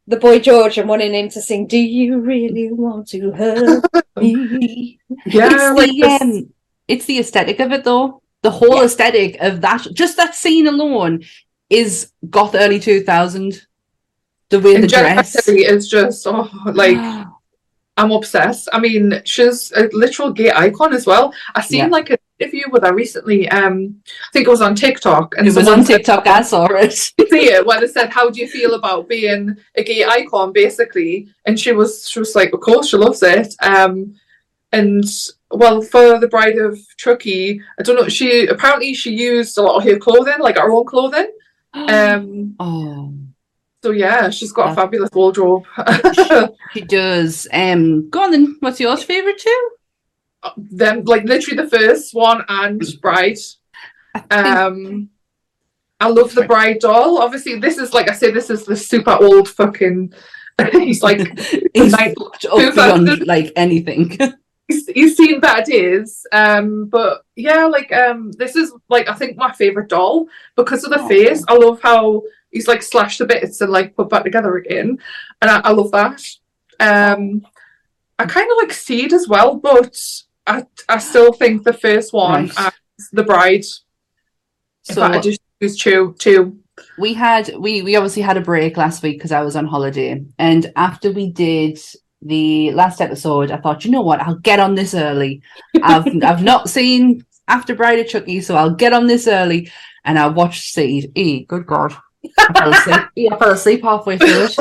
the 0.07 0.17
boy 0.17 0.39
George 0.39 0.77
and 0.79 0.89
wanting 0.89 1.13
him 1.13 1.29
to 1.29 1.41
sing 1.41 1.67
do 1.67 1.77
you 1.77 2.19
really 2.19 2.71
want 2.71 3.07
to 3.09 3.31
hurt 3.31 3.83
me 4.17 4.99
Yeah, 5.25 5.49
it's 5.53 5.77
like 5.77 5.89
the 5.91 6.01
this- 6.01 6.21
um, 6.21 6.53
it's 6.87 7.05
the 7.05 7.19
aesthetic 7.19 7.59
of 7.59 7.71
it 7.71 7.83
though. 7.83 8.21
The 8.41 8.49
whole 8.51 8.77
Yeah. 8.77 8.85
aesthetic 8.85 9.37
of 9.41 9.61
that, 9.61 9.85
just 9.93 10.17
that 10.17 10.33
scene 10.33 10.65
alone, 10.65 11.23
is 11.69 12.11
goth 12.29 12.55
early 12.55 12.79
two 12.79 13.01
thousand. 13.03 13.67
The 14.49 14.59
way 14.59 14.73
the 14.77 14.79
and 14.81 14.89
dress, 14.89 15.47
is 15.47 15.87
just 15.87 16.25
oh, 16.25 16.49
like 16.73 16.97
I'm 17.99 18.11
obsessed. 18.11 18.69
I 18.71 18.79
mean, 18.79 19.21
she's 19.25 19.71
a 19.75 19.89
literal 19.91 20.31
gay 20.31 20.51
icon 20.51 20.93
as 20.93 21.05
well. 21.05 21.33
I 21.55 21.61
seen 21.61 21.79
Yeah. 21.85 21.87
like 21.97 22.09
an 22.09 22.17
interview 22.39 22.65
with 22.71 22.83
her 22.83 22.93
recently. 22.93 23.49
Um, 23.49 23.75
I 24.07 24.29
think 24.33 24.47
it 24.47 24.49
was 24.57 24.61
on 24.61 24.73
TikTok, 24.75 25.35
and 25.37 25.47
it 25.47 25.53
was 25.55 25.67
on 25.67 25.83
said- 25.83 25.97
TikTok. 25.97 26.25
I 26.27 26.41
saw 26.41 26.65
it. 26.67 26.93
see 27.33 27.49
it 27.55 27.65
where 27.65 27.79
they 27.81 27.87
said, 27.87 28.09
"How 28.17 28.29
do 28.29 28.39
you 28.39 28.47
feel 28.47 28.73
about 28.75 29.09
being 29.09 29.55
a 29.75 29.83
gay 29.83 30.05
icon?" 30.05 30.53
Basically, 30.53 31.27
and 31.45 31.59
she 31.59 31.71
was 31.73 32.09
she 32.09 32.19
was 32.19 32.33
like, 32.35 32.51
"Of 32.53 32.61
course, 32.61 32.87
she 32.89 32.97
loves 32.97 33.21
it." 33.21 33.53
Um, 33.61 34.15
and 34.71 35.03
well, 35.51 35.81
for 35.81 36.19
the 36.19 36.27
Bride 36.27 36.57
of 36.57 36.79
Chucky, 36.97 37.61
I 37.79 37.83
don't 37.83 37.97
know. 37.97 38.07
She 38.07 38.47
apparently 38.47 38.93
she 38.93 39.11
used 39.11 39.57
a 39.57 39.61
lot 39.61 39.77
of 39.77 39.83
her 39.83 39.97
clothing, 39.99 40.39
like 40.39 40.57
her 40.57 40.71
own 40.71 40.85
clothing. 40.85 41.29
Um, 41.73 42.55
oh, 42.59 43.13
so 43.81 43.91
yeah, 43.91 44.29
she's 44.29 44.51
got 44.51 44.71
a 44.71 44.75
fabulous 44.75 45.09
wardrobe. 45.13 45.65
she 46.73 46.81
does. 46.81 47.47
Um, 47.53 48.09
go 48.09 48.23
on 48.23 48.31
then. 48.31 48.57
What's 48.59 48.79
yours 48.79 49.03
favorite 49.03 49.37
too? 49.37 49.69
Then, 50.57 51.03
like 51.05 51.23
literally 51.23 51.63
the 51.63 51.69
first 51.69 52.13
one 52.13 52.43
and 52.47 52.81
Bride. 53.01 53.37
Um, 54.31 55.09
I 55.99 56.07
love 56.09 56.33
the 56.33 56.45
Bride 56.45 56.79
doll. 56.79 57.19
Obviously, 57.19 57.59
this 57.59 57.77
is 57.77 57.93
like 57.93 58.09
I 58.09 58.13
say, 58.13 58.31
this 58.31 58.49
is 58.49 58.65
the 58.65 58.75
super 58.75 59.17
old 59.21 59.47
fucking. 59.47 60.13
he's 60.73 61.01
like 61.01 61.39
he's 61.73 61.93
up 61.93 62.13
beyond 62.57 63.25
like 63.25 63.53
anything. 63.55 64.17
he's, 64.67 64.87
he's 64.87 65.15
seen 65.15 65.39
bad 65.39 65.63
days. 65.63 66.25
Um, 66.33 66.87
but 66.87 67.23
yeah, 67.37 67.65
like 67.65 67.93
um, 67.93 68.33
this 68.33 68.57
is 68.57 68.73
like 68.89 69.07
I 69.07 69.13
think 69.13 69.37
my 69.37 69.53
favorite 69.53 69.87
doll 69.87 70.27
because 70.57 70.83
of 70.83 70.91
the 70.91 70.99
Aw. 70.99 71.07
face. 71.07 71.43
I 71.47 71.55
love 71.55 71.81
how 71.81 72.23
he's 72.51 72.67
like 72.67 72.81
slashed 72.83 73.19
to 73.19 73.25
bits 73.25 73.61
and 73.61 73.71
like 73.71 73.95
put 73.95 74.09
back 74.09 74.23
together 74.23 74.55
again, 74.57 74.97
and 75.41 75.51
I, 75.51 75.59
I 75.59 75.71
love 75.71 75.91
that. 75.91 76.21
Um, 76.79 77.45
I 78.17 78.25
kind 78.25 78.49
of 78.51 78.57
like 78.57 78.73
Seed 78.73 79.13
as 79.13 79.27
well, 79.27 79.55
but 79.55 79.95
I 80.47 80.65
I 80.87 80.97
still 80.97 81.33
think 81.33 81.63
the 81.63 81.73
first 81.73 82.13
one 82.13 82.47
Right. 82.57 82.73
the 83.11 83.23
Bride. 83.23 83.63
So 84.83 85.03
I 85.03 85.19
just 85.19 85.39
choose 85.61 85.77
two 85.77 86.15
two. 86.19 86.57
we 86.97 87.13
had 87.13 87.53
we 87.57 87.81
we 87.81 87.95
obviously 87.95 88.21
had 88.21 88.37
a 88.37 88.41
break 88.41 88.77
last 88.77 89.03
week 89.03 89.17
because 89.17 89.31
I 89.31 89.41
was 89.41 89.55
on 89.55 89.65
holiday, 89.65 90.23
and 90.37 90.71
after 90.75 91.11
we 91.11 91.31
did 91.31 91.77
the 92.21 92.71
last 92.71 92.99
episode, 92.99 93.51
I 93.51 93.57
thought, 93.57 93.85
you 93.85 93.91
know 93.91 94.01
what, 94.01 94.19
I'll 94.21 94.35
get 94.35 94.59
on 94.59 94.75
this 94.75 94.93
early. 94.93 95.41
I've 95.81 96.07
I've 96.23 96.43
not 96.43 96.69
seen 96.69 97.25
After 97.47 97.75
Bride 97.75 97.99
of 97.99 98.07
Chucky, 98.07 98.41
so 98.41 98.55
I'll 98.55 98.75
get 98.75 98.93
on 98.93 99.07
this 99.07 99.27
early, 99.27 99.71
and 100.03 100.17
I 100.19 100.27
watched 100.27 100.73
Seed. 100.73 101.11
E, 101.15 101.45
good 101.45 101.65
God, 101.65 101.93
I 102.37 102.53
fell 102.53 102.73
asleep. 102.73 103.31
I 103.33 103.37
fell 103.37 103.51
asleep 103.51 103.81
halfway 103.83 104.17
through 104.17 104.43
it. 104.45 104.55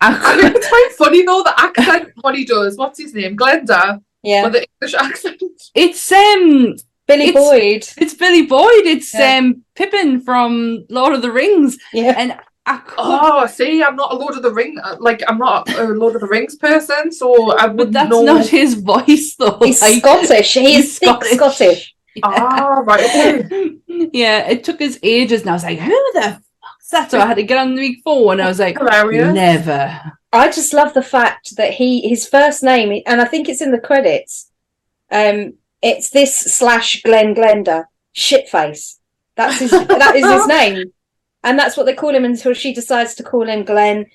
I 0.00 0.32
I, 0.34 0.40
think 0.40 0.56
it's 0.56 0.68
quite 0.68 0.90
funny 0.98 1.24
though 1.24 1.42
the 1.42 1.54
accent 1.60 2.12
what 2.20 2.34
he 2.36 2.44
does. 2.44 2.76
What's 2.76 2.98
his 3.00 3.14
name? 3.14 3.36
Glenda 3.36 4.00
yeah 4.22 4.44
with 4.44 4.52
the 4.54 4.66
English 4.80 4.94
accent. 4.94 5.42
it's 5.74 6.10
um, 6.12 6.74
Billy 7.06 7.28
It's- 7.28 7.34
Boyd 7.34 7.88
it's 8.02 8.14
Billy 8.14 8.42
Boyd. 8.46 8.86
It's 8.86 9.12
Yeah. 9.14 9.38
um, 9.38 9.62
Pippin 9.74 10.20
from 10.20 10.86
Lord 10.88 11.14
of 11.14 11.22
the 11.22 11.30
Rings, 11.32 11.76
yeah 11.92 12.14
and 12.16 12.36
I 12.66 12.78
could 12.78 12.94
Oh, 12.96 13.44
see, 13.46 13.82
I'm 13.82 13.94
not 13.94 14.10
a 14.12 14.16
Lord 14.16 14.36
of 14.36 14.42
the 14.42 14.50
Ring, 14.50 14.78
uh, 14.82 14.96
like 14.98 15.22
I'm 15.28 15.36
not 15.36 15.68
a 15.68 15.84
Lord 15.84 16.14
of 16.14 16.22
the 16.22 16.26
Rings 16.28 16.56
person, 16.56 17.12
so 17.12 17.52
I 17.52 17.66
wouldn't 17.66 17.76
But 17.76 17.92
that's 17.92 18.08
know. 18.10 18.22
not 18.22 18.46
his 18.46 18.72
voice, 18.74 19.36
though. 19.38 19.58
he's 19.62 19.82
like- 19.82 19.98
Scottish 20.00 20.54
he 20.54 20.74
he's 20.76 20.84
is 20.86 20.98
thick 20.98 21.24
Scottish, 21.34 21.94
Ah, 22.22 22.82
right. 22.86 23.00
Okay. 23.04 23.76
yeah, 24.14 24.48
it 24.48 24.64
took 24.64 24.80
us 24.80 24.96
ages, 25.02 25.42
and 25.42 25.50
I 25.50 25.52
was 25.52 25.64
like, 25.64 25.78
"Who 25.78 25.90
the 26.14 26.40
fuck's 26.90 26.90
that?" 26.90 27.10
So 27.10 27.20
I 27.20 27.26
had 27.26 27.36
to 27.36 27.42
get 27.42 27.58
on 27.58 27.74
the 27.74 27.80
week 27.80 28.00
four, 28.04 28.32
and 28.32 28.42
I 28.42 28.48
was 28.48 28.60
like, 28.60 28.78
Hilarious. 28.78 29.34
"Never." 29.34 30.12
I 30.32 30.46
just 30.50 30.72
love 30.72 30.94
the 30.94 31.02
fact 31.02 31.56
that 31.56 31.74
he 31.74 32.08
his 32.08 32.26
first 32.26 32.62
name 32.62 33.02
and 33.06 33.20
I 33.20 33.24
think 33.24 33.48
it's 33.48 33.62
in 33.62 33.70
the 33.70 33.78
credits 33.78 34.50
um 35.12 35.52
it's 35.80 36.10
this 36.10 36.36
slash 36.36 37.02
Glenn 37.02 37.36
Glenda 37.36 37.84
shitface 38.16 38.98
that's 39.36 39.60
his 39.60 39.70
that 40.00 40.16
is 40.16 40.26
his 40.26 40.46
name 40.48 40.92
and 41.44 41.58
that's 41.58 41.76
what 41.76 41.84
they 41.84 41.94
call 41.94 42.14
him 42.14 42.24
until 42.24 42.54
she 42.54 42.72
decides 42.72 43.14
to 43.14 43.22
call 43.22 43.46
him 43.46 43.64
Glenn, 43.64 44.06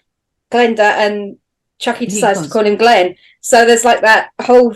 Glenda, 0.52 0.80
and 0.80 1.38
Chucky 1.78 2.08
decides 2.08 2.42
to 2.42 2.50
call 2.50 2.66
him 2.66 2.76
Glenn. 2.76 3.16
So 3.40 3.66
there's 3.66 3.86
like 3.86 4.02
that 4.02 4.32
whole 4.42 4.76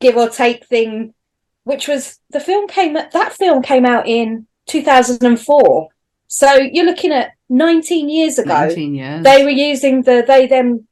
give 0.00 0.16
or 0.16 0.28
take 0.28 0.66
thing, 0.66 1.14
which 1.62 1.86
was 1.86 2.18
the 2.30 2.40
film 2.40 2.66
came 2.66 2.94
that 2.94 3.32
film 3.32 3.62
came 3.62 3.86
out 3.86 4.08
in 4.08 4.48
2004. 4.66 5.88
So 6.34 6.56
you're 6.56 6.84
looking 6.84 7.12
at 7.12 7.30
19 7.48 8.08
years 8.08 8.40
ago. 8.40 8.52
19 8.52 8.94
years. 8.96 9.22
They 9.22 9.44
were 9.44 9.50
using 9.50 10.02
the 10.02 10.24
they 10.26 10.48
them 10.48 10.88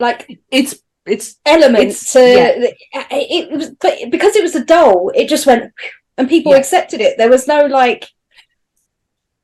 like 0.00 0.40
it's 0.50 0.74
it's 1.06 1.36
elements 1.46 2.12
to 2.14 2.18
it, 2.18 2.74
it 3.00 3.50
was 3.52 3.70
but 3.80 3.94
because 4.10 4.34
it 4.34 4.42
was 4.42 4.56
a 4.56 4.64
doll 4.64 5.12
it 5.14 5.28
just 5.28 5.46
went 5.46 5.72
and 6.18 6.28
people 6.28 6.50
Yeah. 6.52 6.58
accepted 6.58 7.00
it 7.00 7.16
there 7.16 7.30
was 7.30 7.46
no 7.46 7.66
like 7.66 8.08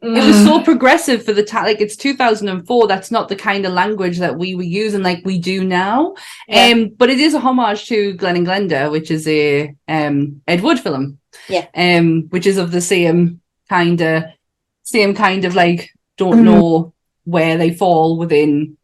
it 0.02 0.24
was 0.26 0.42
so 0.44 0.60
progressive 0.62 1.24
for 1.24 1.34
the 1.34 1.44
time 1.44 1.64
like 1.66 1.80
it's 1.80 1.94
2004 1.94 2.88
that's 2.88 3.10
not 3.10 3.28
the 3.28 3.36
kind 3.36 3.64
of 3.66 3.72
language 3.74 4.18
that 4.18 4.36
we 4.38 4.54
were 4.56 4.62
using 4.82 5.02
like 5.04 5.22
we 5.24 5.38
do 5.38 5.62
now 5.62 6.14
Yeah. 6.48 6.70
um 6.72 6.88
but 6.96 7.10
it 7.10 7.20
is 7.20 7.34
a 7.34 7.40
homage 7.40 7.86
to 7.88 8.14
glenn 8.14 8.36
and 8.36 8.46
glenda 8.46 8.90
which 8.90 9.10
is 9.10 9.28
a 9.28 9.72
um 9.86 10.40
ed 10.48 10.62
wood 10.62 10.80
film 10.80 11.18
Yeah. 11.48 11.66
um 11.76 12.26
which 12.30 12.46
is 12.46 12.56
of 12.58 12.72
the 12.72 12.80
same 12.80 13.40
kind 13.68 14.00
of 14.00 14.24
same 14.90 15.14
kind 15.14 15.44
of 15.44 15.54
like 15.54 15.90
don't 16.16 16.40
Mhm. 16.40 16.44
know 16.50 16.92
where 17.24 17.56
they 17.56 17.72
fall 17.72 18.16
within 18.18 18.76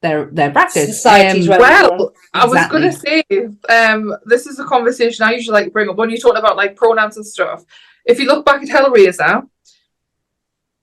their 0.00 0.26
their 0.38 0.50
bracket 0.50 0.86
Society's 0.88 1.48
um, 1.48 1.58
right. 1.58 1.90
Well, 1.90 2.12
I 2.32 2.46
was 2.46 2.66
gonna 2.68 2.92
say, 2.92 3.22
um, 3.68 4.14
this 4.24 4.46
is 4.46 4.58
a 4.60 4.64
conversation 4.64 5.24
I 5.24 5.32
usually 5.32 5.60
like 5.60 5.72
bring 5.72 5.88
up 5.88 5.96
when 5.96 6.10
you 6.10 6.18
talk 6.18 6.36
about 6.38 6.56
like 6.56 6.76
pronouns 6.76 7.16
and 7.16 7.26
stuff. 7.26 7.64
If 8.04 8.20
you 8.20 8.26
look 8.26 8.44
back 8.46 8.62
at 8.62 8.68
Hellraiser, 8.68 9.46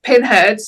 Pinhead, 0.04 0.60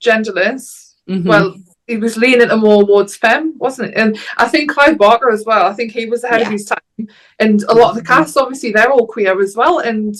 genderless. 0.00 0.94
mhm. 1.08 1.24
Well, 1.24 1.54
he 1.86 1.96
was 1.96 2.16
leaning 2.16 2.48
to 2.48 2.56
more 2.56 2.84
towards 2.84 3.16
femme, 3.16 3.54
wasn't 3.58 3.90
it? 3.90 3.96
And 3.96 4.18
I 4.38 4.48
think 4.48 4.70
Clive 4.70 4.98
Barker 4.98 5.30
as 5.30 5.44
well. 5.44 5.66
I 5.66 5.72
think 5.74 5.92
he 5.92 6.06
was 6.06 6.24
ahead 6.24 6.42
of 6.42 6.48
his 6.48 6.64
time. 6.64 7.08
And 7.38 7.62
a 7.64 7.74
lot 7.74 7.90
of 7.90 7.96
the 7.96 8.02
cast, 8.02 8.36
obviously, 8.36 8.72
they're 8.72 8.90
all 8.90 9.06
queer 9.06 9.40
as 9.40 9.54
well. 9.54 9.78
And 9.80 10.14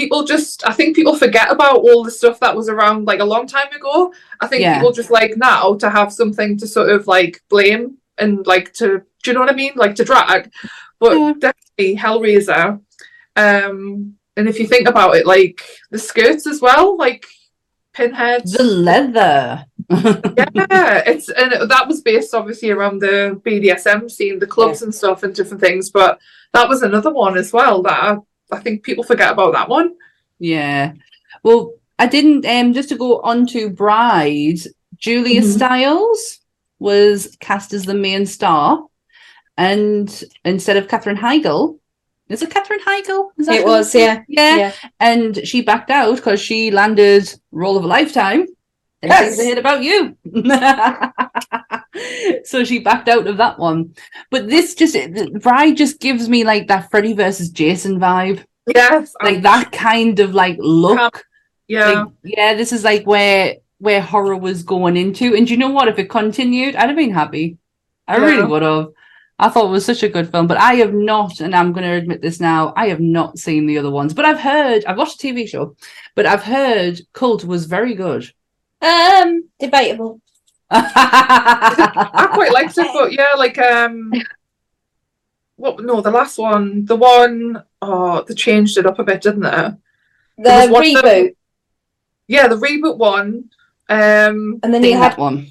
people 0.00 0.24
just, 0.24 0.66
I 0.66 0.72
think 0.72 0.96
people 0.96 1.14
forget 1.14 1.48
about 1.52 1.78
all 1.86 2.02
the 2.02 2.10
stuff 2.20 2.40
that 2.40 2.56
was 2.56 2.68
around 2.70 3.06
like 3.06 3.20
a 3.20 3.24
long 3.34 3.46
time 3.46 3.70
ago. 3.78 4.12
I 4.40 4.46
think 4.46 4.62
Yeah. 4.62 4.74
people 4.74 4.92
just 5.00 5.10
like 5.10 5.34
now 5.36 5.74
to 5.82 5.88
have 5.90 6.10
something 6.20 6.56
to 6.58 6.66
sort 6.66 6.88
of 6.96 7.06
like 7.06 7.34
blame 7.50 7.98
and 8.16 8.46
like 8.46 8.72
to, 8.80 8.86
do 9.22 9.26
you 9.30 9.34
know 9.34 9.40
what 9.44 9.50
I 9.50 9.60
mean? 9.62 9.72
Like 9.76 9.94
to 9.96 10.04
drag. 10.04 10.42
But 10.98 11.12
Yeah. 11.18 11.32
definitely 11.46 11.92
Hellraiser. 12.04 12.80
Um, 13.36 14.14
and 14.36 14.48
if 14.48 14.58
you 14.60 14.66
think 14.66 14.88
about 14.88 15.16
it, 15.16 15.26
like 15.26 15.58
the 15.90 15.98
skirts 15.98 16.46
as 16.46 16.60
well, 16.66 16.96
like 17.06 17.26
Pinhead 17.92 18.42
the 18.46 18.62
leather 18.62 19.66
yeah, 19.90 21.02
it's 21.12 21.28
and 21.40 21.68
that 21.68 21.88
was 21.88 22.00
based 22.02 22.32
obviously 22.34 22.70
around 22.70 23.00
the 23.00 23.40
BDSM 23.44 24.08
scene, 24.08 24.38
the 24.38 24.46
clubs 24.46 24.82
and 24.82 24.94
stuff, 24.94 25.24
and 25.24 25.34
different 25.34 25.60
things. 25.60 25.90
But 25.90 26.20
that 26.52 26.68
was 26.68 26.82
another 26.82 27.12
one 27.12 27.36
as 27.36 27.52
well 27.52 27.82
that 27.82 27.98
I, 28.04 28.16
I 28.52 28.58
think 28.60 28.82
people 28.82 29.04
forget 29.04 29.32
about 29.32 29.52
that 29.52 29.68
one. 29.68 29.94
Yeah. 30.38 30.92
Well, 31.42 31.74
I 31.98 32.06
didn't 32.06 32.46
um 32.46 32.72
just 32.72 32.88
to 32.90 32.96
go 32.96 33.20
on 33.20 33.46
to 33.48 33.70
Bride, 33.70 34.58
Julia 34.96 35.42
Mhm. 35.42 35.54
Stiles 35.54 36.38
was 36.78 37.36
cast 37.40 37.72
as 37.72 37.84
the 37.84 37.94
main 37.94 38.26
star. 38.26 38.86
And 39.56 40.24
instead 40.44 40.76
of 40.78 40.88
Katherine 40.88 41.18
Heigl, 41.18 41.78
is 42.30 42.42
it 42.42 42.50
Katherine 42.50 42.80
Heigl? 42.80 43.30
Is 43.38 43.48
it 43.48 43.64
was 43.64 43.94
yeah 43.94 44.22
Yeah. 44.28 44.56
yeah 44.56 44.72
And 44.98 45.46
she 45.46 45.60
backed 45.60 45.90
out 45.90 46.16
because 46.16 46.40
she 46.40 46.70
landed 46.70 47.32
role 47.52 47.76
of 47.76 47.84
a 47.84 47.86
lifetime. 47.86 48.46
Yes. 49.02 49.36
things 49.36 49.40
I 49.40 49.48
heard 49.48 49.58
about 49.58 49.82
you. 49.82 50.16
so 52.44 52.64
she 52.64 52.78
backed 52.80 53.08
out 53.08 53.26
of 53.26 53.36
that 53.38 53.58
one. 53.58 53.94
But 54.30 54.48
this 54.48 54.74
just 54.74 54.96
Bride 55.40 55.76
just 55.76 56.00
gives 56.00 56.28
me 56.28 56.44
like 56.44 56.68
that 56.68 56.90
Freddy 56.90 57.12
versus 57.12 57.50
Jason 57.50 57.98
vibe. 57.98 58.44
Yes, 58.74 59.12
Like 59.22 59.36
um, 59.36 59.42
that 59.42 59.72
kind 59.72 60.20
of 60.20 60.34
like 60.34 60.56
look. 60.58 61.24
Yeah, 61.66 61.90
Like, 61.90 62.08
yeah, 62.24 62.54
this 62.54 62.72
is 62.72 62.84
like 62.84 63.06
where 63.06 63.56
where 63.78 64.02
horror 64.02 64.36
was 64.36 64.62
going 64.62 64.96
into. 64.96 65.34
And 65.34 65.46
do 65.46 65.52
you 65.54 65.58
know 65.58 65.70
what? 65.70 65.88
If 65.88 65.98
it 65.98 66.10
continued, 66.10 66.76
I'd 66.76 66.88
have 66.88 66.96
been 66.96 67.12
happy. 67.12 67.56
I 68.06 68.18
Yeah. 68.18 68.24
really 68.26 68.46
would 68.46 68.62
have. 68.62 68.88
I 69.38 69.48
thought 69.48 69.68
it 69.68 69.70
was 69.70 69.86
such 69.86 70.02
a 70.02 70.08
good 70.10 70.30
film, 70.30 70.46
but 70.46 70.58
I 70.58 70.74
have 70.74 70.92
not, 70.92 71.40
and 71.40 71.54
I'm 71.54 71.72
going 71.72 71.84
to 71.84 71.94
admit 71.94 72.20
this 72.20 72.40
now, 72.40 72.74
I 72.76 72.88
have 72.88 73.00
not 73.00 73.38
seen 73.38 73.64
the 73.66 73.78
other 73.78 73.90
ones. 73.90 74.12
But 74.12 74.26
I've 74.26 74.38
heard, 74.38 74.84
I've 74.84 74.98
watched 74.98 75.24
a 75.24 75.26
TV 75.26 75.48
show, 75.48 75.74
but 76.14 76.26
I've 76.26 76.42
heard 76.42 77.00
Cult 77.14 77.46
was 77.46 77.64
very 77.64 77.94
good. 77.94 78.30
Um 78.82 79.48
debatable 79.58 80.20
I 80.72 82.30
quite 82.32 82.52
liked 82.52 82.78
it, 82.78 82.88
but 82.92 83.12
yeah, 83.18 83.32
like 83.36 83.58
um, 83.58 84.12
what? 85.56 85.82
No, 85.82 86.00
the 86.00 86.10
last 86.10 86.38
one, 86.38 86.84
the 86.84 86.96
one, 86.96 87.62
oh, 87.82 88.22
they 88.26 88.34
changed 88.34 88.78
it 88.78 88.86
up 88.86 88.98
a 88.98 89.04
bit, 89.04 89.20
didn't 89.22 89.40
they? 89.40 89.50
the 89.50 89.76
There 90.38 90.70
was 90.70 90.80
reboot 90.86 91.34
Yeah, 92.28 92.48
the 92.48 92.56
reboot 92.56 92.98
one. 92.98 93.50
Um, 93.88 94.60
and 94.62 94.72
then 94.72 94.84
you 94.84 94.96
had 94.96 95.18
one. 95.18 95.48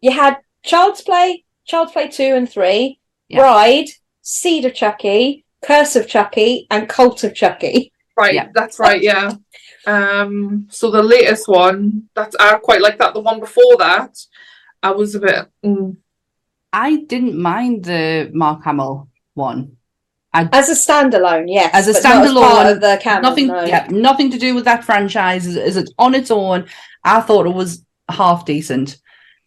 you 0.00 0.12
had 0.12 0.36
child's 0.62 1.00
play 1.02 1.44
child's 1.64 1.90
play 1.92 2.06
2 2.08 2.22
and 2.22 2.48
3 2.48 2.98
Yeah. 3.28 3.38
bride 3.40 3.86
seed 4.22 4.64
of 4.64 4.74
chucky 4.74 5.44
curse 5.62 5.96
of 5.96 6.06
chucky 6.06 6.68
and 6.70 6.88
cult 6.88 7.24
of 7.24 7.34
chucky 7.34 7.92
Right, 8.16 8.34
Yeah. 8.34 8.48
that's 8.54 8.78
right, 8.78 9.02
yeah. 9.02 9.32
Um, 9.86 10.66
so 10.70 10.90
the 10.90 11.02
latest 11.02 11.48
one, 11.48 12.08
that's 12.14 12.36
I 12.38 12.56
quite 12.58 12.82
like 12.82 12.98
that. 12.98 13.14
The 13.14 13.20
one 13.20 13.40
before 13.40 13.76
that, 13.78 14.16
I 14.82 14.90
was 14.90 15.14
a 15.14 15.20
bit. 15.20 15.46
Mm, 15.64 15.96
I 16.72 16.96
didn't 16.96 17.40
mind 17.40 17.84
the 17.84 18.30
Mark 18.32 18.64
Hamill 18.64 19.08
one. 19.34 19.76
I 20.32 20.48
as 20.52 20.68
a 20.68 20.74
standalone 20.74 21.46
yes 21.48 21.70
As 21.74 21.88
a 21.88 21.92
but 21.92 22.04
not 22.04 22.24
standalone, 22.24 22.50
part 22.52 22.66
of 22.68 22.80
the 22.80 23.00
canon 23.02 23.22
nothing 23.22 23.48
no. 23.48 23.64
yeah 23.64 23.88
nothing 23.90 24.30
to 24.30 24.38
do 24.38 24.54
with 24.54 24.64
that 24.64 24.84
franchise 24.84 25.44
is, 25.44 25.56
is 25.56 25.76
it 25.76 25.90
on 25.98 26.14
its 26.14 26.30
own 26.30 26.66
i 27.02 27.20
thought 27.20 27.46
it 27.48 27.52
was 27.52 27.84
half 28.08 28.44
decent 28.44 28.98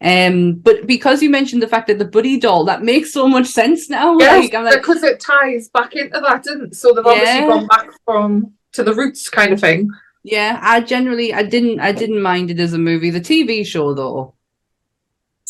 um 0.02 0.52
but 0.56 0.86
because 0.86 1.22
you 1.22 1.30
mentioned 1.30 1.62
the 1.62 1.68
fact 1.68 1.86
that 1.86 1.98
the 1.98 2.04
buddy 2.04 2.38
doll 2.38 2.64
that 2.64 2.82
makes 2.82 3.12
so 3.14 3.26
much 3.26 3.46
sense 3.46 3.88
now 3.88 4.18
yes, 4.18 4.52
like 4.52 4.62
like 4.62 4.74
because 4.74 5.02
it 5.02 5.20
ties 5.20 5.70
back 5.70 5.94
into 5.94 6.20
that, 6.20 6.42
didn't? 6.42 6.74
So 6.74 6.92
they've 6.92 7.06
obviously 7.06 7.48
gone 7.48 7.66
back 7.66 7.88
from 8.04 8.52
to 8.72 8.82
the 8.82 8.94
roots, 8.94 9.30
kind 9.30 9.52
of 9.52 9.60
thing. 9.60 9.88
Yeah 10.24 10.58
i 10.62 10.80
generally 10.80 11.32
i 11.34 11.42
didn't 11.42 11.78
i 11.80 11.92
didn't 11.92 12.20
mind 12.22 12.50
it 12.50 12.58
as 12.58 12.72
a 12.72 12.78
movie 12.78 13.10
the 13.10 13.20
tv 13.20 13.64
show 13.64 13.92
though 13.94 14.34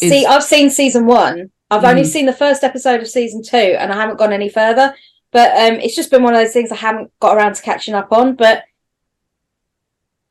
is- 0.00 0.10
See, 0.10 0.26
I've 0.26 0.42
seen 0.42 0.70
season 0.70 1.06
one. 1.06 1.50
I've 1.70 1.84
only 1.84 2.02
Mhm. 2.02 2.06
seen 2.14 2.26
the 2.26 2.32
first 2.32 2.64
episode 2.64 3.00
of 3.00 3.06
season 3.08 3.42
two, 3.44 3.56
and 3.78 3.92
I 3.92 3.94
haven't 3.96 4.18
gone 4.18 4.32
any 4.32 4.48
further. 4.48 4.92
But 5.30 5.52
um, 5.56 5.78
it's 5.78 5.94
just 5.94 6.10
been 6.10 6.24
one 6.24 6.34
of 6.34 6.40
those 6.40 6.52
things 6.52 6.72
I 6.72 6.76
haven't 6.76 7.12
got 7.20 7.36
around 7.36 7.54
to 7.54 7.62
catching 7.62 7.94
up 7.94 8.08
on. 8.10 8.34
But 8.34 8.64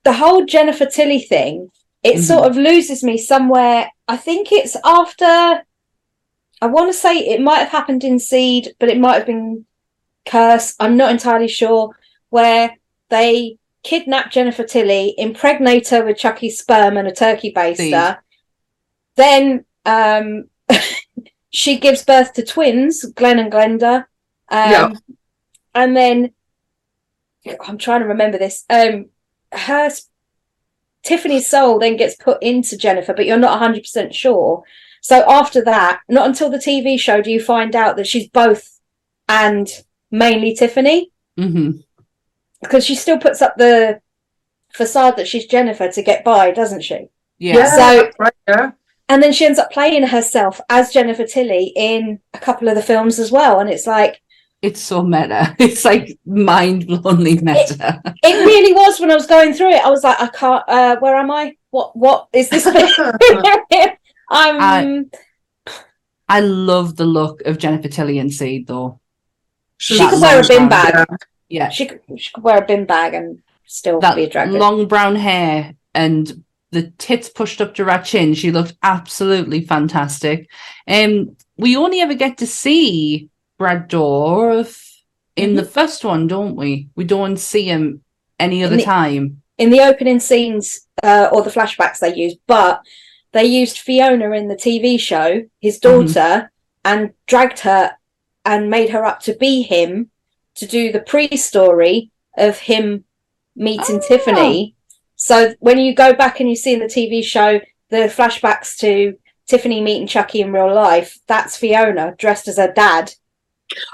the 0.04 0.12
whole 0.14 0.44
Jennifer 0.46 0.86
Tilly 0.86 1.20
thing, 1.20 1.72
it 2.04 2.16
Mhm. 2.18 2.24
sort 2.28 2.46
of 2.50 2.58
loses 2.58 3.04
me 3.06 3.18
somewhere. 3.18 3.90
I 4.10 4.18
think 4.18 4.52
it's 4.52 4.76
after. 4.84 5.64
I 6.62 6.68
want 6.68 6.92
to 6.92 6.98
say 6.98 7.18
it 7.20 7.40
might 7.40 7.60
have 7.60 7.70
happened 7.70 8.04
in 8.04 8.20
Seed, 8.20 8.76
but 8.80 8.90
it 8.90 9.00
might 9.00 9.16
have 9.16 9.26
been 9.26 9.66
Curse. 10.26 10.76
I'm 10.80 10.98
not 10.98 11.12
entirely 11.12 11.48
sure. 11.48 11.98
Where 12.32 12.76
they 13.10 13.58
kidnap 13.84 14.32
Jennifer 14.32 14.64
Tilly, 14.64 15.14
impregnate 15.18 15.90
her 15.90 16.04
with 16.04 16.18
Chucky's 16.18 16.60
sperm 16.60 16.98
and 16.98 17.08
a 17.08 17.14
turkey 17.14 17.54
baster. 17.54 17.76
Seed. 17.78 18.18
Then 19.16 19.66
um, 19.86 20.46
she 21.50 21.80
gives 21.80 22.04
birth 22.04 22.34
to 22.34 22.44
twins, 22.44 23.04
Glenn 23.06 23.40
and 23.40 23.52
Glenda. 23.52 24.06
Um, 24.50 24.72
Yeah. 24.72 24.94
And 25.76 25.98
then 25.98 26.32
I'm 27.68 27.78
trying 27.78 28.02
to 28.02 28.08
remember 28.08 28.38
this. 28.38 28.64
Um, 28.70 29.10
her 29.52 29.90
Tiffany's 31.04 31.50
soul 31.50 31.80
then 31.80 31.98
gets 31.98 32.16
put 32.16 32.42
into 32.42 32.78
Jennifer, 32.78 33.14
but 33.14 33.26
you're 33.26 33.38
not 33.38 33.62
100% 33.62 34.14
sure. 34.14 34.64
So 35.02 35.30
after 35.30 35.62
that, 35.66 36.00
not 36.08 36.28
until 36.28 36.50
the 36.50 36.58
TV 36.58 36.98
show 36.98 37.22
do 37.22 37.30
you 37.30 37.42
find 37.42 37.76
out 37.76 37.98
that 37.98 38.08
she's 38.08 38.30
both 38.30 38.80
and 39.28 39.68
mainly 40.12 40.54
Tiffany 40.54 41.12
hmm 41.38 41.72
because 42.64 42.86
she 42.86 42.96
still 42.96 43.18
puts 43.20 43.42
up 43.42 43.56
the 43.58 44.02
facade 44.74 45.18
that 45.18 45.28
she's 45.28 45.46
Jennifer 45.46 45.90
to 45.92 46.02
get 46.02 46.24
by, 46.24 46.52
doesn't 46.52 46.82
she? 46.82 47.10
yeah, 47.38 47.66
So- 47.76 48.12
right, 48.20 48.34
yeah. 48.48 48.72
And 49.10 49.22
then 49.22 49.34
she 49.34 49.46
ends 49.46 49.60
up 49.60 49.70
playing 49.72 50.08
herself 50.08 50.60
as 50.70 50.92
Jennifer 50.94 51.26
Tilly 51.26 51.74
in 51.76 52.20
a 52.34 52.40
couple 52.40 52.70
of 52.70 52.76
the 52.76 52.82
films 52.82 53.20
as 53.20 53.32
well. 53.32 53.60
And 53.60 53.70
it's 53.70 53.86
like, 53.86 54.22
it's 54.62 54.80
so 54.80 55.04
meta 55.04 55.54
it's 55.60 55.84
like 55.84 56.18
mind-blowingly 56.26 57.42
meta 57.42 58.02
it 58.24 58.46
really 58.46 58.72
was 58.72 58.98
when 59.02 59.12
I 59.12 59.16
was 59.16 59.28
going 59.28 59.54
through 59.54 59.72
it. 59.72 59.86
I 59.86 59.90
was 59.90 60.06
like, 60.06 60.20
I 60.22 60.28
can't, 60.28 60.64
uh, 60.70 60.96
where 61.02 61.18
am 61.18 61.30
I? 61.32 61.56
What, 61.72 61.96
what 61.98 62.30
is 62.32 62.48
this? 62.50 62.66
I'm, 64.30 65.12
i 66.30 66.40
love 66.40 66.96
the 66.96 67.06
look 67.06 67.42
of 67.42 67.58
jennifer 67.58 67.90
tilly 67.90 68.18
and 68.18 68.34
seed 68.34 68.66
though 68.66 69.00
she 69.78 69.98
that 69.98 70.12
could 70.12 70.22
wear 70.22 70.40
a 70.40 70.42
long 70.42 70.48
bin 70.48 70.70
brown- 70.70 70.94
bag. 70.94 71.08
Yeah 71.54 71.70
She 71.70 71.86
could, 71.86 72.02
she 72.18 72.32
could 72.34 72.44
wear 72.44 72.58
a 72.62 72.66
bin 72.66 72.86
bag 72.86 73.14
and 73.14 73.42
still 73.66 74.00
that 74.02 74.16
be 74.16 74.24
attractive. 74.26 74.60
long 74.60 74.88
brown 74.88 75.16
hair 75.16 75.76
and 75.94 76.44
the 76.72 76.90
tits 76.98 77.30
pushed 77.30 77.62
up 77.62 77.76
to 77.76 77.86
her 77.86 78.02
chin. 78.02 78.34
She 78.34 78.52
looked 78.52 78.74
absolutely 78.82 79.62
fantastic. 79.62 80.50
Um, 80.88 81.38
we 81.56 81.78
only 81.78 82.02
ever 82.02 82.16
get 82.16 82.40
to 82.40 82.48
see 82.48 83.30
Brad 83.60 83.88
Dourif 83.90 84.72
in 85.36 85.54
the 85.54 85.64
first 85.66 86.04
one, 86.04 86.26
don't 86.28 86.56
we? 86.56 86.90
We 86.96 87.04
don't 87.04 87.38
see 87.38 87.66
him 87.66 88.02
any 88.40 88.64
other 88.64 88.78
the- 88.78 88.84
time. 88.84 89.42
in 89.60 89.70
the 89.70 89.82
opening 89.82 90.20
scenes 90.20 90.88
uh, 91.04 91.30
or 91.32 91.44
the 91.44 91.52
flashbacks 91.52 92.00
they 92.00 92.16
used, 92.16 92.38
but 92.48 92.82
they 93.34 93.46
used 93.46 93.78
Fiona 93.80 94.32
in 94.32 94.48
the 94.48 94.56
TV 94.56 95.00
show, 95.00 95.44
his 95.60 95.78
daughter, 95.80 96.52
and 96.84 97.12
dragged 97.28 97.60
her 97.60 97.92
and 98.46 98.70
made 98.72 98.90
her 98.90 99.06
up 99.06 99.20
to 99.22 99.36
be 99.36 99.62
him 99.62 100.10
to 100.56 100.66
do 100.66 100.92
the 100.92 101.00
pre-story 101.00 102.12
of 102.38 102.60
him 102.60 103.06
meeting 103.56 103.98
Oh. 104.04 104.08
Tiffany. 104.08 104.76
So 105.16 105.54
when 105.60 105.78
you 105.80 105.96
go 105.96 106.14
back 106.14 106.40
and 106.40 106.50
you 106.50 106.56
see 106.56 106.74
in 106.74 106.80
the 106.80 106.86
TV 106.86 107.24
show 107.24 107.60
the 107.90 108.12
flashbacks 108.18 108.78
to 108.80 109.16
Tiffany 109.48 109.82
meeting 109.82 110.08
Chucky 110.08 110.42
in 110.42 110.52
real 110.52 110.74
life, 110.74 111.18
that's 111.28 111.58
Fiona 111.58 112.16
dressed 112.18 112.48
as 112.48 112.58
her 112.58 112.72
dad. 112.72 113.14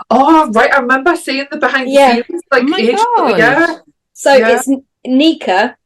Oh, 0.10 0.50
right. 0.52 0.74
I 0.74 0.80
remember 0.80 1.16
seeing 1.16 1.46
the 1.52 1.58
behind 1.58 1.88
the 1.88 1.94
Yeah. 1.94 2.14
scenes, 2.16 2.42
like 2.52 2.64
Oh 2.64 2.68
my 2.68 3.32
God. 3.32 3.38
yeah. 3.38 3.78
So 4.14 4.36
Yeah. 4.36 4.56
it's 4.58 4.70
Nica. 5.06 5.78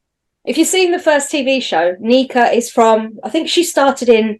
If 0.46 0.58
you've 0.58 0.68
seen 0.68 0.92
the 0.92 1.00
first 1.00 1.32
TV 1.32 1.62
show, 1.62 1.96
Nica 2.00 2.52
is 2.52 2.70
from. 2.70 3.20
I 3.24 3.30
think 3.30 3.48
she 3.48 3.64
started 3.64 4.10
in 4.10 4.40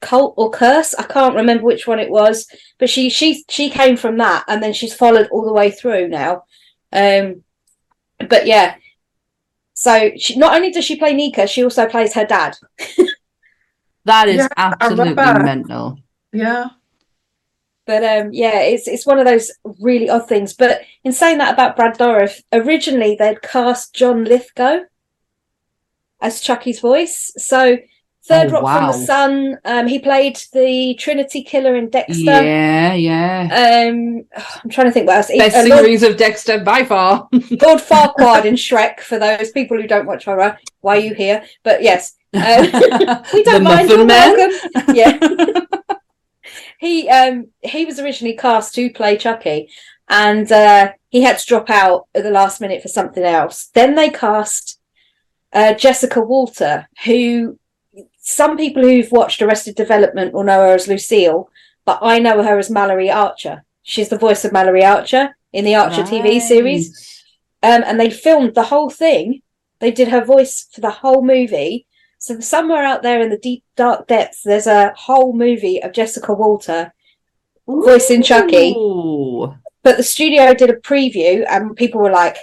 Cult 0.00 0.34
or 0.36 0.50
Curse. 0.50 0.94
I 0.94 1.02
can't 1.04 1.34
remember 1.34 1.64
which 1.64 1.86
one 1.86 1.98
it 1.98 2.10
was, 2.10 2.46
but 2.78 2.90
she 2.90 3.10
she 3.10 3.44
she 3.48 3.70
came 3.70 3.96
from 3.96 4.16
that, 4.18 4.44
and 4.48 4.62
then 4.62 4.72
she's 4.72 4.94
followed 4.94 5.28
all 5.30 5.44
the 5.44 5.52
way 5.52 5.70
through 5.70 6.08
now. 6.08 6.44
Um, 6.92 7.42
but 8.28 8.46
yeah. 8.46 8.76
So 9.74 10.10
she 10.16 10.36
not 10.36 10.54
only 10.56 10.70
does 10.72 10.84
she 10.84 10.96
play 10.96 11.14
Nica, 11.14 11.46
she 11.46 11.62
also 11.62 11.86
plays 11.86 12.14
her 12.14 12.24
dad. 12.24 12.56
That 14.08 14.28
is 14.28 14.36
Yeah, 14.36 14.48
absolutely 14.56 15.14
mental. 15.14 15.98
Yeah. 16.32 16.70
But 17.86 18.04
um, 18.04 18.30
yeah, 18.32 18.60
it's 18.60 18.88
it's 18.88 19.06
one 19.06 19.18
of 19.18 19.26
those 19.26 19.50
really 19.80 20.08
odd 20.08 20.26
things. 20.26 20.54
But 20.54 20.80
in 21.04 21.12
saying 21.12 21.38
that 21.38 21.52
about 21.52 21.76
Brad 21.76 21.98
Dourif, 21.98 22.40
originally 22.50 23.16
they'd 23.18 23.42
cast 23.42 23.94
John 23.94 24.24
Lithgow 24.24 24.80
as 26.22 26.40
Chucky's 26.40 26.80
voice. 26.80 27.32
So 27.36 27.76
Third 28.28 28.48
Oh, 28.52 28.60
Rock 28.60 28.78
from 28.78 28.86
the 28.88 29.06
Sun, 29.06 29.58
um, 29.64 29.86
he 29.86 29.98
played 29.98 30.36
the 30.52 30.94
Trinity 30.98 31.42
Killer 31.42 31.74
in 31.76 31.88
Dexter. 31.88 32.22
Yeah, 32.24 32.92
yeah. 32.92 33.88
Um, 33.88 34.24
I'm 34.62 34.70
trying 34.70 34.86
to 34.88 34.92
think 34.92 35.06
what 35.06 35.16
else. 35.16 35.28
He- 35.28 35.38
Best 35.38 35.56
uh, 35.56 35.74
Lord, 35.74 36.02
of 36.02 36.16
Dexter 36.18 36.60
by 36.62 36.84
far. 36.84 37.26
Lord 37.32 37.80
Farquaad 37.80 38.44
in 38.44 38.54
Shrek. 38.66 39.00
For 39.00 39.18
those 39.18 39.50
people 39.52 39.80
who 39.80 39.86
don't 39.88 40.06
watch 40.06 40.26
horror, 40.26 40.58
why 40.82 40.98
are 40.98 41.00
you 41.00 41.14
here? 41.14 41.42
But 41.62 41.82
yes, 41.82 42.16
uh, 42.34 43.22
we 43.32 43.42
don't 43.44 43.64
mind. 43.64 43.88
You're 43.88 44.04
welcome. 44.04 44.94
Yeah. 44.94 45.18
he 46.78 47.08
um 47.08 47.48
he 47.62 47.86
was 47.86 47.98
originally 47.98 48.36
cast 48.36 48.74
to 48.74 48.90
play 48.90 49.16
Chucky, 49.16 49.70
and 50.10 50.52
uh, 50.52 50.92
he 51.08 51.22
had 51.22 51.38
to 51.38 51.46
drop 51.46 51.70
out 51.70 52.08
at 52.14 52.24
the 52.24 52.30
last 52.30 52.60
minute 52.60 52.82
for 52.82 52.88
something 52.88 53.24
else. 53.24 53.70
Then 53.72 53.94
they 53.94 54.10
cast 54.10 54.78
uh, 55.54 55.72
Jessica 55.72 56.20
Walter, 56.20 56.88
who 57.06 57.58
some 58.28 58.56
people 58.58 58.82
who've 58.82 59.10
watched 59.10 59.40
Arrested 59.40 59.74
Development 59.74 60.34
will 60.34 60.44
know 60.44 60.60
her 60.60 60.74
as 60.74 60.86
Lucille, 60.86 61.50
but 61.86 61.98
I 62.02 62.18
know 62.18 62.42
her 62.42 62.58
as 62.58 62.68
Mallory 62.70 63.10
Archer. 63.10 63.64
She's 63.82 64.10
the 64.10 64.18
voice 64.18 64.44
of 64.44 64.52
Mallory 64.52 64.84
Archer 64.84 65.36
in 65.52 65.64
the 65.64 65.74
Archer 65.74 66.02
TV 66.02 66.38
series. 66.40 67.24
Um, 67.62 67.82
and 67.86 67.98
they 67.98 68.10
filmed 68.10 68.54
the 68.54 68.64
whole 68.64 68.90
thing. 68.90 69.40
They 69.80 69.90
did 69.90 70.08
her 70.08 70.22
voice 70.22 70.68
for 70.72 70.82
the 70.82 70.90
whole 70.90 71.22
movie. 71.24 71.86
So 72.18 72.38
somewhere 72.40 72.82
out 72.84 73.02
there 73.02 73.22
in 73.22 73.30
the 73.30 73.38
deep 73.38 73.64
dark 73.76 74.06
depths, 74.08 74.42
there's 74.42 74.66
a 74.66 74.92
whole 74.94 75.32
movie 75.32 75.82
of 75.82 75.92
Jessica 75.92 76.34
Walter 76.34 76.92
voicing 77.66 78.22
Chucky. 78.22 78.74
But 79.82 79.96
the 79.96 80.02
studio 80.02 80.52
did 80.52 80.68
a 80.68 80.74
preview, 80.76 81.46
and 81.48 81.74
people 81.76 82.00
were 82.02 82.10
like, 82.10 82.36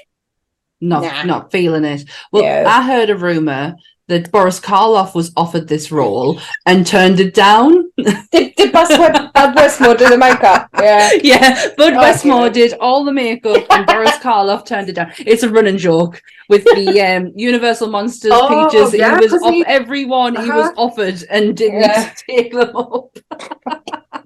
Not 0.82 1.04
Nah. 1.04 1.24
not 1.24 1.52
feeling 1.52 1.86
it. 1.86 2.06
Well, 2.32 2.42
No. 2.44 2.70
I 2.70 2.82
heard 2.82 3.12
a 3.12 3.16
rumor 3.18 3.76
that 4.08 4.32
Boris 4.32 4.60
Karloff 4.60 5.16
was 5.16 5.32
offered 5.36 5.68
this 5.68 5.92
role 5.92 6.40
and 6.66 6.86
turned 6.86 7.20
it 7.20 7.34
down. 7.34 7.92
"Did, 7.98 8.54
did 8.56 8.72
Bus 8.72 8.90
West- 8.90 9.34
Bud 9.34 9.56
Westmore 9.56 9.96
do 9.96 10.08
the 10.10 10.18
makeup?" 10.18 10.70
Yeah. 10.78 11.10
yeah, 11.24 11.70
Bud 11.76 11.94
Oh, 11.94 11.98
Westmore 12.00 12.50
did 12.50 12.74
all 12.80 13.04
the 13.04 13.12
makeup 13.12 13.64
and 13.70 13.86
Boris 13.88 14.12
Karloff 14.18 14.66
turned 14.66 14.90
it 14.90 14.94
down. 14.94 15.12
It's 15.20 15.44
a 15.44 15.50
running 15.50 15.78
joke 15.78 16.22
with 16.50 16.64
the 16.66 17.02
um, 17.02 17.32
Universal 17.36 17.90
Monsters 17.90 18.32
Oh, 18.34 18.70
peaches. 18.70 18.94
yeah, 18.94 19.18
he 19.20 19.26
was 19.26 19.42
off 19.42 19.52
he- 19.54 19.66
everyone 19.66 20.36
he 20.36 20.50
was 20.52 20.68
Uh-huh. 20.70 20.74
offered 20.78 21.24
and 21.32 21.58
didn't 21.58 21.82
Yeah. 21.82 22.14
take 22.30 22.52
them 22.54 22.76
up. 22.76 23.18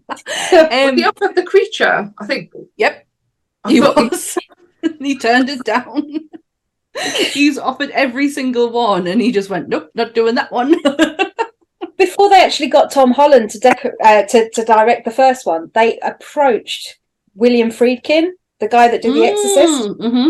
Um, 0.10 0.96
the 0.96 1.06
offer 1.08 1.30
of 1.30 1.36
the 1.36 1.44
creature, 1.44 2.12
I 2.20 2.26
think. 2.26 2.52
Yep. 2.78 3.08
I 3.63 3.72
He 3.72 3.80
thought- 3.82 4.12
was. 4.12 4.38
he 5.00 5.18
turned 5.18 5.50
it 5.50 5.63
down. 5.63 6.29
He's 7.34 7.58
offered 7.58 7.89
every 7.91 8.30
single 8.30 8.69
one, 8.71 9.08
and 9.08 9.21
he 9.21 9.32
just 9.32 9.49
went, 9.49 9.69
"Nope, 9.69 9.89
not 9.95 10.13
doing 10.13 10.36
that 10.36 10.52
one." 10.52 10.75
Before 11.97 12.30
they 12.30 12.41
actually 12.41 12.69
got 12.69 12.91
Tom 12.91 13.12
Holland 13.12 13.49
to, 13.52 13.60
deco- 13.60 13.91
uh, 14.04 14.23
to 14.23 14.49
to 14.52 14.63
direct 14.65 15.06
the 15.06 15.12
first 15.12 15.45
one, 15.45 15.69
they 15.73 15.99
approached 15.99 16.97
William 17.36 17.69
Friedkin, 17.69 18.30
the 18.60 18.67
guy 18.67 18.88
that 18.88 19.02
did 19.02 19.13
The 19.13 19.25
Exorcist. 19.25 19.89
hmm 20.02 20.30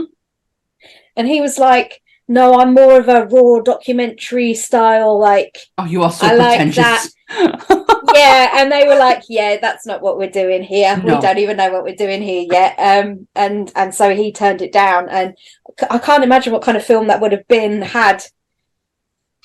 and 1.16 1.28
he 1.28 1.42
was 1.42 1.58
like 1.58 2.02
no 2.28 2.60
i'm 2.60 2.74
more 2.74 3.00
of 3.00 3.10
a 3.10 3.26
raw 3.26 3.60
documentary 3.62 4.54
style 4.54 5.20
like 5.20 5.58
Oh, 5.78 5.86
you 5.86 6.04
are 6.04 6.12
so 6.12 6.28
I 6.28 6.36
like 6.36 6.60
pretentious. 6.62 7.14
yeah 8.20 8.50
and 8.62 8.72
they 8.72 8.86
were 8.88 8.98
like 8.98 9.24
yeah 9.30 9.58
that's 9.62 9.86
not 9.86 10.02
what 10.02 10.18
we're 10.18 10.30
doing 10.30 10.62
here 10.64 10.96
No. 10.98 11.16
we 11.16 11.22
don't 11.22 11.38
even 11.38 11.58
know 11.58 11.72
what 11.72 11.84
we're 11.84 11.96
doing 11.96 12.22
here 12.22 12.46
yet 12.52 12.76
um 12.78 13.28
and 13.36 13.72
and 13.76 13.94
so 13.94 14.06
he 14.16 14.32
turned 14.32 14.62
it 14.62 14.72
down 14.72 15.10
and 15.10 15.36
I 15.90 15.98
can't 16.00 16.24
imagine 16.24 16.52
what 16.54 16.62
kind 16.62 16.78
of 16.78 16.84
film 16.84 17.08
that 17.08 17.22
would 17.22 17.32
have 17.32 17.48
been 17.48 17.82
had 17.82 18.24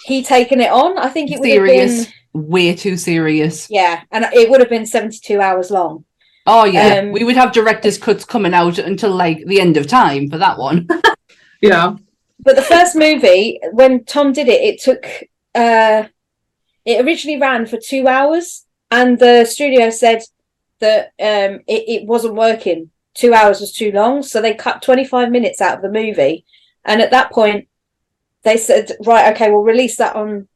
he 0.06 0.22
taken 0.22 0.60
it 0.60 0.70
on 0.70 0.98
i 0.98 1.08
think 1.08 1.30
it 1.30 1.38
would 1.40 1.48
have 1.50 1.64
been 1.64 2.06
way 2.32 2.74
too 2.74 2.96
serious. 2.96 3.68
yeah 3.70 4.02
and 4.10 4.24
it 4.32 4.50
would 4.50 4.60
have 4.60 4.68
been 4.70 4.87
72 4.87 5.40
hours 5.40 5.70
long 5.70 6.04
Oh 6.46 6.66
yeah, 6.66 6.96
Um, 6.98 7.12
we 7.12 7.24
would 7.24 7.37
have 7.37 7.52
director's 7.52 7.96
cuts 7.96 8.26
coming 8.26 8.52
out 8.52 8.76
until 8.78 9.12
like 9.24 9.38
the 9.46 9.60
end 9.62 9.78
of 9.78 9.87
time 9.87 10.28
for 10.28 10.37
that 10.37 10.58
one. 10.58 10.87
yeah. 11.62 11.96
but 12.40 12.54
the 12.54 12.60
first 12.74 12.94
movie 12.96 13.58
when 13.72 14.04
tom 14.04 14.32
did 14.32 14.48
it 14.48 14.60
it 14.60 14.82
took 14.82 15.06
uh 15.54 16.04
it 16.85 17.05
originally 17.05 17.40
ran 17.40 17.66
for 17.66 17.77
two 17.77 18.07
hours 18.07 18.66
and 18.90 19.18
the 19.18 19.44
studio 19.44 19.90
said 19.90 20.23
that 20.81 21.07
um 21.20 21.61
it, 21.66 21.85
it 21.88 22.07
wasn't 22.07 22.35
working. 22.35 22.90
Two 23.14 23.33
hours 23.33 23.61
was 23.61 23.73
too 23.73 23.92
long 23.92 24.23
so 24.23 24.40
they 24.40 24.55
cut 24.55 24.83
25 24.83 25.31
minutes 25.31 25.61
out 25.61 25.77
of 25.77 25.83
the 25.83 26.01
movie. 26.01 26.44
And 26.85 27.01
at 27.01 27.11
that 27.11 27.33
point 27.33 27.68
they 28.42 28.57
said 28.57 28.92
right 29.05 29.35
okay 29.35 29.51
we'll 29.51 29.62
release 29.62 29.97
that 29.97 30.16
on 30.16 30.49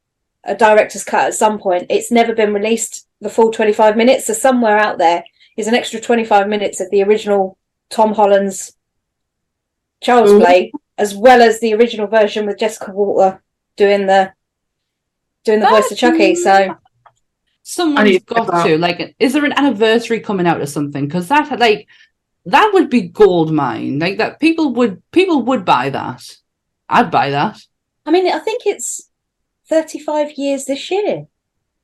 a 0.43 0.55
director's 0.55 1.03
cut 1.03 1.27
at 1.27 1.33
some 1.33 1.59
point. 1.59 1.87
It's 1.89 2.11
never 2.11 2.33
been 2.33 2.53
released 2.53 3.07
the 3.21 3.29
full 3.29 3.51
25 3.51 3.97
minutes 3.97 4.27
so 4.27 4.33
somewhere 4.33 4.77
out 4.77 4.97
there 4.97 5.23
is 5.57 5.67
an 5.67 5.75
extra 5.75 5.99
25 5.99 6.47
minutes 6.47 6.79
of 6.79 6.89
the 6.89 7.03
original 7.03 7.57
tom 7.89 8.13
holland's 8.13 8.73
child's 10.01 10.31
Ooh. 10.31 10.39
play 10.39 10.71
as 10.97 11.13
well 11.15 11.41
as 11.41 11.59
the 11.59 11.73
original 11.73 12.07
version 12.07 12.45
with 12.45 12.57
jessica 12.57 12.91
walter 12.91 13.41
doing 13.75 14.05
the 14.05 14.31
doing 15.45 15.59
the 15.59 15.67
voice 15.67 15.91
of 15.91 15.97
chucky 15.97 16.35
so 16.35 16.51
I 16.51 16.75
Someone's 17.63 18.09
need 18.09 18.27
to 18.27 18.33
got 18.33 18.65
to 18.65 18.77
like. 18.79 19.15
Is 19.19 19.33
there 19.33 19.45
an 19.45 19.53
anniversary 19.53 20.19
coming 20.21 20.47
out 20.47 20.59
or 20.59 20.65
something? 20.65 21.05
Because 21.05 21.27
that 21.27 21.59
like 21.59 21.87
that 22.45 22.71
would 22.73 22.89
be 22.89 23.01
gold 23.09 23.51
mine. 23.53 23.99
Like 23.99 24.17
that 24.17 24.39
people 24.39 24.73
would 24.73 25.03
people 25.11 25.43
would 25.43 25.65
buy 25.65 25.91
that. 25.91 26.23
I'd 26.89 27.11
buy 27.11 27.29
that. 27.29 27.59
i 28.07 28.11
mean 28.11 28.25
i 28.33 28.39
think 28.39 28.63
it's 28.65 29.09
35 29.67 30.31
years 30.37 30.65
this 30.65 30.89
year 30.89 31.27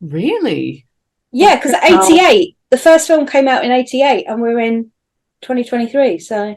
Really? 0.01 0.87
yeah 1.31 1.55
because 1.55 1.73
88 1.73 2.57
the 2.71 2.77
first 2.77 3.05
film 3.07 3.27
came 3.27 3.47
out 3.47 3.63
in 3.63 3.71
88 3.71 4.25
and 4.27 4.41
we're 4.41 4.59
in 4.59 4.85
2023 5.41 6.17
so 6.17 6.55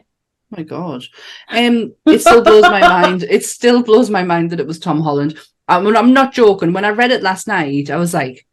my 0.49 0.63
god 0.63 1.03
um 1.49 1.93
it 2.07 2.19
still 2.21 2.41
blows 2.49 2.63
my 2.63 2.79
mind 2.79 3.21
it 3.23 3.45
still 3.45 3.83
blows 3.83 4.09
my 4.09 4.23
mind 4.23 4.49
that 4.49 4.59
it 4.59 4.65
was 4.65 4.79
tom 4.79 5.01
holland 5.01 5.37
I 5.69 5.79
mean, 5.79 5.95
i'm 5.95 6.13
not 6.13 6.33
joking. 6.33 6.73
When 6.73 6.85
i 6.85 6.89
read 6.89 7.11
it 7.11 7.23
last 7.23 7.47
night 7.47 7.89
i 7.89 7.97
was 7.97 8.13
like 8.13 8.45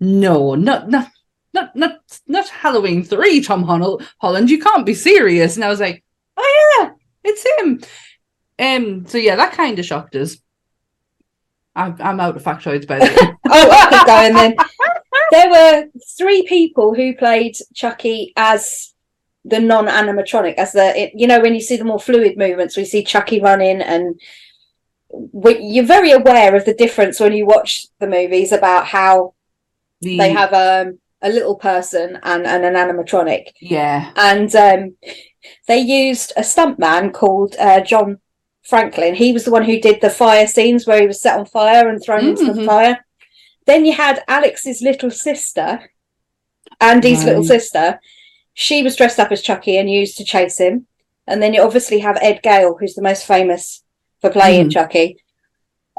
no 0.00 0.54
not 0.54 0.88
not 0.90 1.10
not 1.54 1.74
not 1.74 2.00
not 2.26 2.48
halloween 2.48 3.02
3 3.02 3.40
tom 3.42 3.62
holland. 4.20 4.50
You 4.50 4.58
can't 4.58 4.84
be 4.84 4.94
serious. 4.94 5.56
And 5.56 5.64
i 5.64 5.68
was 5.68 5.80
like 5.80 6.04
oh 6.36 6.78
yeah 6.78 6.90
it's 7.24 7.46
him. 7.58 7.80
Um 8.58 9.06
so 9.06 9.18
yeah 9.18 9.36
that 9.36 9.52
kind 9.52 9.78
of 9.78 9.86
shocked 9.86 10.16
us. 10.16 10.36
I'm, 11.74 11.96
I'm 12.00 12.20
out 12.20 12.36
of 12.36 12.42
factoids 12.42 12.86
by 12.86 12.98
the 12.98 13.04
way. 13.04 13.36
Oh 13.48 13.88
keep 13.90 14.06
going 14.06 14.34
then. 14.34 14.56
There 15.30 15.50
were 15.50 15.84
three 16.18 16.46
people 16.46 16.94
who 16.94 17.14
played 17.14 17.56
chucky 17.74 18.32
as 18.36 18.94
the 19.46 19.60
non-animatronic 19.60 20.54
as 20.54 20.72
the 20.72 21.00
it, 21.00 21.12
you 21.14 21.26
know 21.26 21.40
when 21.40 21.54
you 21.54 21.60
see 21.60 21.76
the 21.76 21.84
more 21.84 22.00
fluid 22.00 22.36
movements 22.36 22.76
we 22.76 22.84
see 22.84 23.04
chucky 23.04 23.40
running 23.40 23.80
and 23.80 24.20
you're 25.60 25.84
very 25.84 26.12
aware 26.12 26.54
of 26.56 26.64
the 26.64 26.74
difference 26.74 27.20
when 27.20 27.32
you 27.32 27.46
watch 27.46 27.86
the 28.00 28.06
movies 28.06 28.52
about 28.52 28.86
how 28.86 29.34
The, 30.00 30.16
they 30.18 30.32
have 30.32 30.52
um, 30.52 30.98
a 31.22 31.30
little 31.30 31.56
person 31.56 32.18
and, 32.22 32.46
and 32.46 32.64
an 32.64 32.74
animatronic. 32.74 33.48
yeah. 33.60 34.12
And 34.16 34.54
um, 34.56 34.96
they 35.68 35.78
used 35.78 36.32
a 36.36 36.40
stuntman 36.42 37.12
called 37.12 37.56
uh, 37.58 37.80
John 37.80 38.18
Franklin. 38.62 39.14
He 39.14 39.32
was 39.32 39.44
the 39.44 39.50
one 39.52 39.64
who 39.64 39.80
did 39.80 40.00
the 40.00 40.10
fire 40.10 40.46
scenes 40.46 40.86
where 40.86 41.00
he 41.00 41.06
was 41.06 41.20
set 41.22 41.38
on 41.38 41.46
fire 41.46 41.88
and 41.88 42.02
thrown 42.02 42.26
into 42.30 42.52
the 42.52 42.60
Mhm. 42.62 42.66
fire. 42.66 43.06
Then 43.66 43.84
you 43.84 43.92
had 43.94 44.22
Alex's 44.28 44.80
little 44.82 45.10
sister, 45.10 45.90
Andy's 46.80 47.24
little 47.24 47.44
sister. 47.44 48.00
She 48.54 48.82
was 48.82 48.96
dressed 48.96 49.18
up 49.18 49.32
as 49.32 49.42
Chucky 49.42 49.76
and 49.76 49.90
used 49.90 50.16
to 50.18 50.24
chase 50.24 50.58
him. 50.58 50.86
And 51.26 51.42
then 51.42 51.52
you 51.54 51.62
obviously 51.62 51.98
have 52.00 52.18
Ed 52.20 52.40
Gale, 52.42 52.76
who's 52.78 52.94
the 52.94 53.02
most 53.02 53.24
famous 53.26 53.82
for 54.20 54.30
playing 54.30 54.68
Mhm. 54.68 54.72
Chucky. 54.72 55.18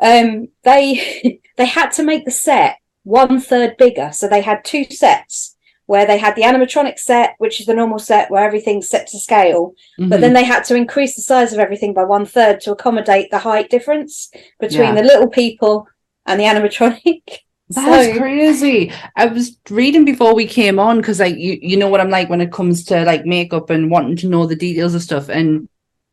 Um, 0.01 0.49
they 0.63 1.39
they 1.57 1.65
had 1.65 1.91
to 1.93 2.03
make 2.03 2.25
the 2.25 2.31
set 2.31 2.77
one 3.03 3.39
third 3.39 3.77
bigger, 3.77 4.11
so 4.13 4.27
they 4.27 4.41
had 4.41 4.63
two 4.65 4.83
sets 4.85 5.55
where 5.85 6.05
they 6.05 6.17
had 6.17 6.35
the 6.35 6.41
animatronic 6.41 6.99
set, 6.99 7.35
which 7.37 7.61
is 7.61 7.65
the 7.65 7.73
normal 7.73 7.97
set 7.97 8.29
where 8.29 8.43
everything's 8.43 8.89
set 8.89 9.07
to 9.07 9.17
scale, 9.17 9.73
but 9.97 10.17
Mhm. 10.17 10.21
then 10.21 10.33
they 10.33 10.43
had 10.43 10.63
to 10.65 10.75
increase 10.75 11.15
the 11.15 11.21
size 11.21 11.53
of 11.53 11.59
everything 11.59 11.93
by 11.93 12.03
one 12.03 12.25
third 12.25 12.59
to 12.61 12.73
accommodate 12.73 13.31
the 13.31 13.37
height 13.39 13.69
difference 13.69 14.29
between 14.59 14.95
Yeah. 14.95 15.01
the 15.01 15.03
little 15.03 15.29
people 15.29 15.87
and 16.25 16.37
the 16.39 16.43
animatronic. 16.43 17.21
That's 17.69 18.07
So- 18.13 18.17
crazy. 18.19 18.91
I 19.15 19.25
was 19.27 19.57
reading 19.69 20.03
before 20.03 20.33
we 20.35 20.45
came 20.45 20.77
on 20.77 20.97
because 20.97 21.19
like 21.21 21.37
you 21.37 21.57
you 21.61 21.77
know 21.77 21.87
what 21.89 22.01
I'm 22.01 22.09
like 22.09 22.29
when 22.29 22.41
it 22.41 22.51
comes 22.51 22.83
to 22.85 23.03
like 23.05 23.25
makeup 23.25 23.69
and 23.69 23.89
wanting 23.89 24.17
to 24.17 24.27
know 24.27 24.45
the 24.45 24.55
details 24.55 24.93
of 24.93 25.01
stuff. 25.01 25.29
And 25.29 25.69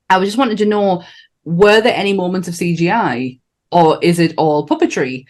I 0.09 0.19
was 0.19 0.29
just 0.29 0.39
wanting 0.39 0.57
to 0.59 0.67
know 0.67 1.03
were 1.45 1.81
there 1.81 1.95
any 1.95 2.13
moments 2.13 2.49
of 2.49 2.55
CGI 2.55 3.41
or 3.71 3.99
is 4.03 4.19
it 4.19 4.35
all 4.37 4.67
puppetry? 4.67 5.27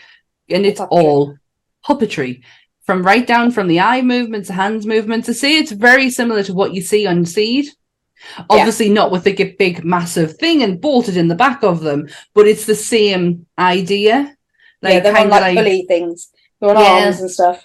And 0.50 0.66
it's 0.66 0.80
Puppetry. 0.80 0.88
all 0.90 1.36
puppetry. 1.86 2.42
From 2.84 3.02
right 3.02 3.26
down 3.26 3.50
from 3.50 3.68
the 3.68 3.80
eye 3.80 4.02
movements, 4.02 4.48
the 4.48 4.54
hands 4.54 4.84
movements. 4.86 5.26
To 5.26 5.34
say 5.34 5.56
it's 5.56 5.72
very 5.72 6.10
similar 6.10 6.42
to 6.42 6.52
what 6.54 6.74
you 6.74 6.82
see 6.82 7.06
on 7.06 7.24
Seed. 7.24 7.66
Obviously 8.50 8.88
not 8.88 9.10
with 9.10 9.24
the 9.24 9.32
big 9.58 9.84
massive 9.84 10.36
thing 10.38 10.62
and 10.62 10.80
bolted 10.80 11.16
in 11.16 11.28
the 11.28 11.34
back 11.34 11.62
of 11.62 11.80
them, 11.80 12.08
but 12.34 12.46
it's 12.46 12.66
the 12.66 12.74
same 12.74 13.46
idea. 13.58 14.34
yeah, 14.82 15.00
they're 15.00 15.16
on 15.16 15.28
like, 15.28 15.56
pulley 15.56 15.84
things. 15.88 16.30
They're 16.60 16.70
on 16.70 16.76
Yeah. 16.76 17.04
arms 17.06 17.20
and 17.20 17.30
stuff. 17.30 17.64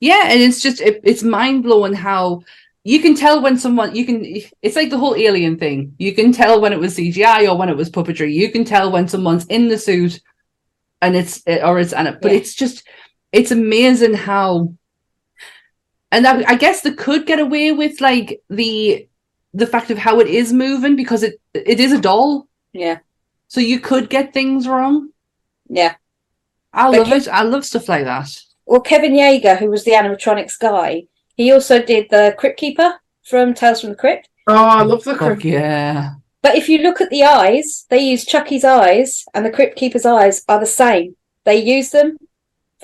yeah, 0.00 0.24
and 0.28 0.40
it's 0.40 0.60
just 0.62 0.80
it, 0.80 1.00
it's 1.04 1.22
mind 1.22 1.62
blowing 1.62 1.92
how 1.94 2.42
you 2.84 3.00
can 3.00 3.14
tell 3.14 3.42
when 3.42 3.58
someone 3.58 3.94
you 3.94 4.06
can. 4.06 4.24
It's 4.62 4.76
like 4.76 4.90
the 4.90 4.98
whole 4.98 5.14
alien 5.16 5.58
thing. 5.58 5.94
You 5.98 6.14
can 6.14 6.32
tell 6.32 6.60
when 6.60 6.72
it 6.72 6.78
was 6.78 6.96
CGI 6.96 7.48
or 7.50 7.56
when 7.58 7.68
it 7.68 7.76
was 7.76 7.90
puppetry. 7.90 8.32
You 8.32 8.50
can 8.50 8.64
tell 8.64 8.90
when 8.90 9.08
someone's 9.08 9.46
in 9.46 9.68
the 9.68 9.78
suit, 9.78 10.20
and 11.02 11.14
it's 11.16 11.42
or 11.46 11.78
it's 11.78 11.92
and 11.92 12.08
it, 12.08 12.20
but 12.22 12.32
Yeah. 12.32 12.38
it's 12.38 12.54
just 12.54 12.84
it's 13.32 13.50
amazing 13.50 14.14
how. 14.14 14.72
And 16.10 16.26
I, 16.26 16.42
I 16.52 16.54
guess 16.54 16.80
they 16.80 16.92
could 16.92 17.26
get 17.26 17.38
away 17.38 17.72
with 17.72 18.00
like 18.00 18.40
the 18.48 19.06
the 19.52 19.66
fact 19.66 19.90
of 19.90 19.98
how 19.98 20.20
it 20.20 20.28
is 20.28 20.52
moving 20.52 20.96
because 20.96 21.22
it 21.22 21.40
it 21.52 21.80
is 21.80 21.92
a 21.92 22.00
doll, 22.00 22.48
Yeah, 22.72 22.98
so 23.48 23.60
you 23.60 23.80
could 23.80 24.08
get 24.08 24.32
things 24.32 24.66
wrong. 24.68 25.10
yeah. 25.68 25.96
I 26.72 26.90
But 26.90 26.98
love 27.08 27.12
it. 27.12 27.28
I 27.28 27.42
love 27.42 27.64
stuff 27.64 27.88
like 27.88 28.04
that. 28.04 28.28
Well, 28.66 28.80
Kevin 28.82 29.12
Yagher, 29.14 29.58
who 29.58 29.70
was 29.70 29.84
the 29.84 29.92
animatronics 29.92 30.58
guy, 30.58 31.04
he 31.38 31.50
also 31.52 31.80
did 31.80 32.10
the 32.10 32.34
Crypt 32.36 32.58
Keeper 32.60 32.94
from 33.24 33.54
Tales 33.54 33.80
from 33.80 33.90
the 33.90 33.96
Crypt. 33.96 34.28
Oh, 34.46 34.54
I 34.54 34.82
love 34.82 35.04
the 35.04 35.12
Fuck 35.14 35.18
crypt. 35.26 35.44
yeah. 35.44 36.14
But 36.42 36.56
if 36.56 36.68
you 36.68 36.78
look 36.78 37.00
at 37.00 37.10
the 37.10 37.24
eyes, 37.24 37.86
they 37.90 37.98
use 38.00 38.24
Chucky's 38.26 38.64
eyes 38.64 39.24
and 39.34 39.44
the 39.46 39.50
Crypt 39.50 39.76
Keeper's 39.76 40.04
eyes 40.06 40.42
are 40.48 40.60
the 40.60 40.66
same. 40.66 41.16
They 41.44 41.56
use 41.62 41.90
them 41.90 42.16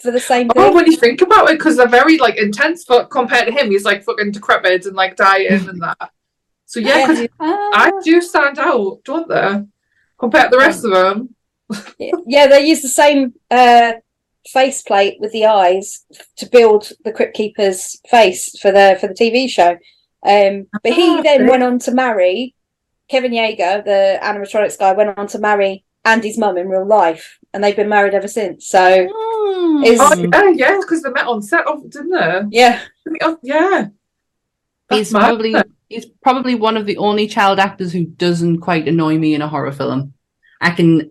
for 0.02 0.10
the 0.10 0.20
same 0.20 0.50
Oh, 0.56 0.64
thing. 0.66 0.74
when 0.74 0.86
you 0.90 0.96
think 0.96 1.20
about 1.22 1.50
it, 1.50 1.58
because 1.58 1.76
they're 1.76 1.86
very 1.88 2.16
like 2.18 2.36
intense, 2.36 2.84
but 2.84 3.10
compared 3.10 3.46
to 3.46 3.52
him, 3.52 3.70
he's 3.70 3.84
like 3.84 4.02
fucking 4.04 4.32
decrepit 4.32 4.86
and 4.86 4.96
like 4.96 5.16
dying 5.16 5.68
and 5.68 5.80
that. 5.82 6.10
So 6.66 6.80
yeah, 6.80 7.06
because. 7.06 7.28
I 7.40 7.90
do 8.02 8.20
stand 8.20 8.58
out, 8.58 9.00
don't 9.04 9.28
they? 9.28 9.62
Compared 10.18 10.50
to 10.50 10.56
the 10.56 10.58
rest 10.58 10.84
of 10.84 10.90
them. 10.92 11.34
yeah, 12.26 12.46
they 12.46 12.66
use 12.66 12.82
the 12.82 12.88
same 12.88 13.34
uh, 13.50 13.92
faceplate 14.52 15.16
with 15.20 15.32
the 15.32 15.46
eyes 15.46 16.04
to 16.36 16.46
build 16.46 16.90
the 17.04 17.12
Crypt 17.12 17.36
Keeper's 17.36 18.00
face 18.08 18.58
for 18.60 18.70
the 18.70 18.96
for 19.00 19.06
the 19.08 19.14
TV 19.14 19.48
show. 19.48 19.76
Um, 20.26 20.66
but 20.82 20.92
he 20.92 21.18
Ah, 21.18 21.22
then 21.22 21.46
went 21.46 21.62
on 21.62 21.78
to 21.80 21.92
marry 21.92 22.54
Kevin 23.10 23.32
Yagher, 23.32 23.84
the 23.84 24.18
animatronics 24.22 24.78
guy, 24.78 24.92
went 24.92 25.18
on 25.18 25.26
to 25.28 25.38
marry 25.38 25.84
Andy's 26.04 26.38
mum 26.38 26.56
in 26.58 26.68
real 26.68 26.86
life, 26.86 27.38
and 27.52 27.62
they've 27.62 27.76
been 27.76 27.88
married 27.88 28.14
ever 28.14 28.28
since. 28.28 28.66
So 28.68 29.08
Hmm. 29.12 29.84
Is- 29.84 30.00
Oh 30.00 30.14
yeah, 30.14 30.50
yeah, 30.54 30.78
because 30.80 31.02
they 31.02 31.10
met 31.10 31.26
on 31.26 31.42
set, 31.42 31.66
of, 31.66 31.88
didn't 31.90 32.10
they? 32.10 32.42
yeah, 32.58 32.80
Oh, 33.22 33.38
yeah. 33.42 33.88
he's 34.90 35.12
mad, 35.12 35.20
probably 35.20 35.54
he's 35.88 36.06
probably 36.22 36.54
one 36.54 36.76
of 36.76 36.86
the 36.86 36.96
only 36.98 37.26
child 37.26 37.58
actors 37.58 37.92
who 37.92 38.04
doesn't 38.04 38.60
quite 38.60 38.88
annoy 38.88 39.18
me 39.18 39.34
in 39.34 39.42
a 39.42 39.48
horror 39.48 39.72
film. 39.72 40.14
I 40.60 40.70
can 40.70 41.10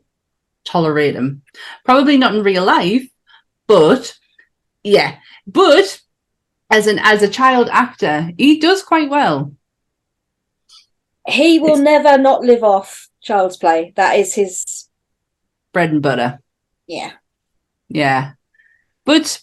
tolerate 0.65 1.15
him. 1.15 1.43
Probably 1.85 2.17
not 2.17 2.33
in 2.35 2.43
real 2.43 2.63
life, 2.65 3.07
but 3.67 4.13
yeah. 4.83 5.17
But 5.47 5.99
as 6.69 6.87
an 6.87 6.99
as 6.99 7.21
a 7.21 7.27
child 7.29 7.69
actor, 7.71 8.29
he 8.37 8.59
does 8.59 8.81
quite 8.83 9.09
well. 9.09 9.55
he 11.27 11.59
will 11.59 11.79
It's- 11.79 11.83
never 11.83 12.17
not 12.17 12.41
live 12.41 12.63
off 12.63 13.09
Child's 13.21 13.57
Play. 13.57 13.93
That 13.95 14.17
is 14.19 14.33
his. 14.33 14.89
Bread 15.71 15.91
and 15.91 16.01
butter. 16.01 16.39
Yeah, 16.87 17.13
Yeah. 17.89 18.33
But 19.05 19.41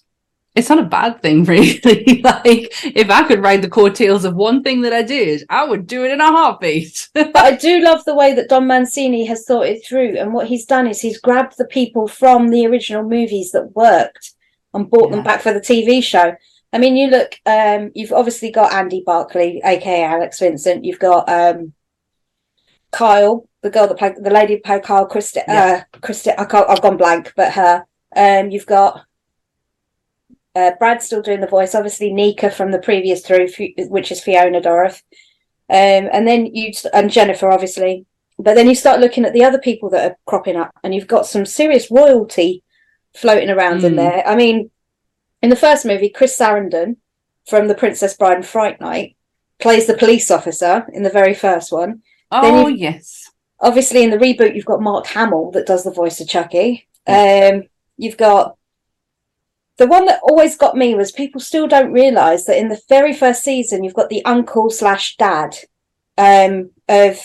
it's 0.56 0.68
not 0.68 0.80
a 0.80 0.84
bad 0.84 1.22
thing, 1.22 1.44
really. 1.46 2.20
like, 2.22 2.72
if 2.84 3.10
I 3.10 3.22
could 3.26 3.42
ride 3.42 3.62
the 3.62 3.70
coattails 3.70 4.24
of 4.24 4.34
one 4.34 4.62
thing 4.62 4.82
that 4.82 4.92
I 4.92 5.02
did, 5.02 5.44
I 5.48 5.64
would 5.64 5.86
do 5.86 6.04
it 6.04 6.10
in 6.10 6.20
a 6.20 6.26
heartbeat. 6.26 7.08
but 7.14 7.36
I 7.36 7.56
do 7.56 7.80
love 7.80 8.04
the 8.04 8.14
way 8.14 8.34
that 8.34 8.48
Don 8.48 8.66
Mancini 8.66 9.24
has 9.26 9.44
thought 9.44 9.66
it 9.66 9.84
through, 9.86 10.16
and 10.18 10.32
what 10.32 10.48
he's 10.48 10.66
done 10.66 10.86
is 10.86 11.00
he's 11.00 11.20
grabbed 11.20 11.56
the 11.56 11.66
people 11.66 12.08
from 12.08 12.48
the 12.48 12.66
original 12.66 13.02
movies 13.02 13.52
that 13.52 13.76
worked 13.76 14.34
and 14.74 14.90
brought 14.90 15.10
them 15.10 15.24
back 15.24 15.40
for 15.40 15.52
the 15.52 15.60
TV 15.60 16.02
show. 16.02 16.34
I 16.72 16.78
mean, 16.78 16.96
you 16.96 17.08
look. 17.08 17.34
Um, 17.46 17.90
you've 17.94 18.12
obviously 18.12 18.50
got 18.50 18.72
Andy 18.72 19.02
Barclay, 19.04 19.60
aka 19.64 20.04
Alex 20.04 20.38
Vincent. 20.38 20.84
You've 20.84 21.00
got 21.00 21.28
um, 21.28 21.72
Kyle, 22.92 23.48
the 23.62 23.70
girl 23.70 23.88
that 23.88 23.98
played 23.98 24.14
the 24.20 24.30
lady 24.30 24.54
who 24.54 24.60
played 24.60 24.84
Kyle, 24.84 25.06
Christi. 25.06 25.40
Yeah. 25.48 25.84
Uh, 25.92 25.98
Christi. 25.98 26.30
I 26.30 26.42
have 26.42 26.82
gone 26.82 26.96
blank, 26.96 27.32
but 27.36 27.52
her. 27.52 27.86
Um, 28.14 28.50
you've 28.50 28.66
got 28.66 29.04
uh, 30.54 30.72
Brad 30.78 31.02
still 31.02 31.22
doing 31.22 31.40
the 31.40 31.46
voice. 31.46 31.74
Obviously, 31.74 32.12
Nica 32.12 32.50
from 32.50 32.70
the 32.72 32.78
previous 32.78 33.24
through, 33.24 33.48
which 33.88 34.10
is 34.12 34.20
Fiona 34.20 34.60
Dourif. 34.60 35.02
Um, 35.68 36.08
and 36.12 36.26
then 36.26 36.46
you 36.46 36.72
and 36.92 37.10
Jennifer, 37.10 37.50
obviously. 37.50 38.06
But 38.38 38.54
then 38.54 38.68
you 38.68 38.74
start 38.74 39.00
looking 39.00 39.24
at 39.24 39.32
the 39.34 39.44
other 39.44 39.58
people 39.58 39.90
that 39.90 40.10
are 40.10 40.16
cropping 40.26 40.56
up, 40.56 40.70
and 40.82 40.94
you've 40.94 41.06
got 41.06 41.26
some 41.26 41.44
serious 41.46 41.90
royalty 41.90 42.62
floating 43.14 43.50
around 43.50 43.84
in 43.84 43.92
Mm. 43.92 43.96
there. 43.96 44.26
I 44.26 44.34
mean, 44.34 44.70
in 45.42 45.50
the 45.50 45.56
first 45.56 45.84
movie, 45.84 46.08
Chris 46.08 46.36
Sarandon 46.38 46.96
from 47.46 47.68
The 47.68 47.74
Princess 47.74 48.16
Bride 48.16 48.36
and 48.36 48.46
Fright 48.46 48.80
Night 48.80 49.16
plays 49.58 49.86
the 49.86 49.96
police 49.96 50.30
officer 50.30 50.86
in 50.92 51.02
the 51.02 51.10
very 51.10 51.34
first 51.34 51.70
one. 51.70 52.02
oh, 52.32 52.68
yes. 52.68 53.30
Obviously, 53.60 54.02
in 54.02 54.10
the 54.10 54.16
reboot, 54.16 54.54
you've 54.54 54.64
got 54.64 54.80
Mark 54.80 55.06
Hamill 55.08 55.50
that 55.50 55.66
does 55.66 55.84
the 55.84 55.90
voice 55.90 56.20
of 56.20 56.28
Chucky. 56.28 56.88
Um, 57.06 57.64
you've 57.98 58.16
got 58.16 58.56
the 59.80 59.86
one 59.86 60.04
that 60.06 60.20
always 60.22 60.56
got 60.56 60.76
me 60.76 60.94
was 60.94 61.10
people 61.10 61.40
still 61.40 61.66
don't 61.66 61.90
realise 61.92 62.44
that 62.44 62.58
in 62.58 62.68
the 62.68 62.80
very 62.88 63.14
first 63.14 63.42
season, 63.42 63.82
you've 63.82 63.94
got 64.00 64.10
the 64.10 64.24
uncle 64.26 64.68
slash 64.70 65.16
dad 65.16 65.56
um, 66.18 66.70
of 66.88 67.16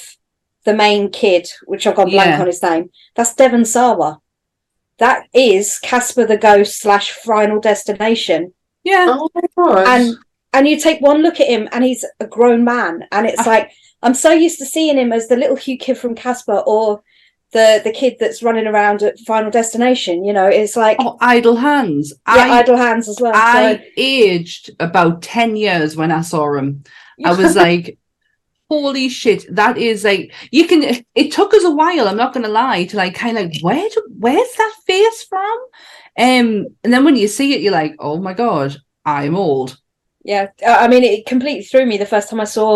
the 0.63 0.73
main 0.73 1.11
kid, 1.11 1.47
which 1.65 1.85
I've 1.85 1.95
gone 1.97 2.09
blank 2.09 2.29
Yeah. 2.31 2.39
on 2.41 2.47
his 2.47 2.63
name. 2.63 2.89
That's 3.15 3.35
Devon 3.35 3.65
Sawa. 3.65 4.19
That 4.99 5.27
is 5.33 5.79
Casper 5.79 6.25
the 6.25 6.37
Ghost 6.37 6.79
slash 6.81 7.11
Final 7.11 7.59
Destination 7.59 8.53
Yeah. 8.85 9.07
Oh 9.09 9.29
my 9.35 9.41
god. 9.57 9.87
and 9.87 10.15
and 10.53 10.67
you 10.69 10.79
take 10.79 11.01
one 11.01 11.21
look 11.21 11.41
at 11.41 11.47
him 11.49 11.67
and 11.73 11.83
he's 11.83 12.05
a 12.21 12.25
grown 12.27 12.63
man 12.63 13.03
and 13.11 13.27
it's 13.27 13.45
Ah. 13.45 13.51
like 13.53 13.71
i'm 14.03 14.13
so 14.13 14.31
used 14.31 14.59
to 14.59 14.65
seeing 14.65 14.97
him 14.97 15.11
as 15.11 15.27
the 15.27 15.35
little 15.35 15.57
hugh 15.57 15.77
kid 15.77 15.97
from 15.97 16.15
casper 16.15 16.59
or 16.73 17.03
the 17.57 17.67
the 17.85 17.91
kid 17.99 18.13
that's 18.19 18.43
running 18.47 18.67
around 18.71 19.01
at 19.07 19.17
final 19.31 19.51
destination 19.59 20.15
you 20.27 20.33
know 20.37 20.47
it's 20.59 20.75
like 20.85 20.97
Oh, 20.99 21.17
idle 21.35 21.55
hands. 21.69 22.05
yeah 22.27 22.47
I, 22.53 22.59
idle 22.59 22.77
hands 22.77 23.07
as 23.11 23.17
well 23.21 23.31
I 23.35 23.65
aged 23.97 24.71
about 24.87 25.21
10 25.21 25.55
years 25.65 25.95
when 25.99 26.11
I 26.11 26.21
saw 26.21 26.45
him. 26.57 26.83
I 27.29 27.31
was 27.41 27.55
like, 27.65 27.97
holy 28.69 29.07
shit, 29.09 29.45
that 29.55 29.77
is 29.77 30.03
like, 30.03 30.33
you 30.51 30.67
can, 30.67 30.81
it 31.21 31.31
took 31.31 31.53
us 31.53 31.63
a 31.63 31.71
while, 31.81 32.07
I'm 32.07 32.17
not 32.23 32.33
going 32.33 32.45
to 32.45 32.51
lie, 32.63 32.85
to 32.85 32.97
like 32.97 33.15
kind 33.15 33.37
of 33.37 33.45
like, 33.45 33.61
where 33.61 33.87
do, 33.89 34.01
where's 34.25 34.53
that 34.57 34.73
face 34.87 35.23
from? 35.23 35.57
Um, 36.17 36.47
and 36.83 36.91
then 36.93 37.03
when 37.05 37.15
you 37.15 37.27
see 37.27 37.53
it, 37.53 37.61
you're 37.61 37.71
like, 37.81 37.95
oh 37.99 38.17
my 38.27 38.33
God, 38.33 38.75
I'm 39.05 39.35
old. 39.35 39.69
yeah 40.23 40.45
i 40.65 40.85
I 40.85 40.87
mean 40.91 41.03
it 41.03 41.25
completely 41.33 41.63
threw 41.63 41.85
me 41.85 41.97
the 41.97 42.11
first 42.13 42.27
time 42.29 42.41
i 42.41 42.45
saw 42.57 42.71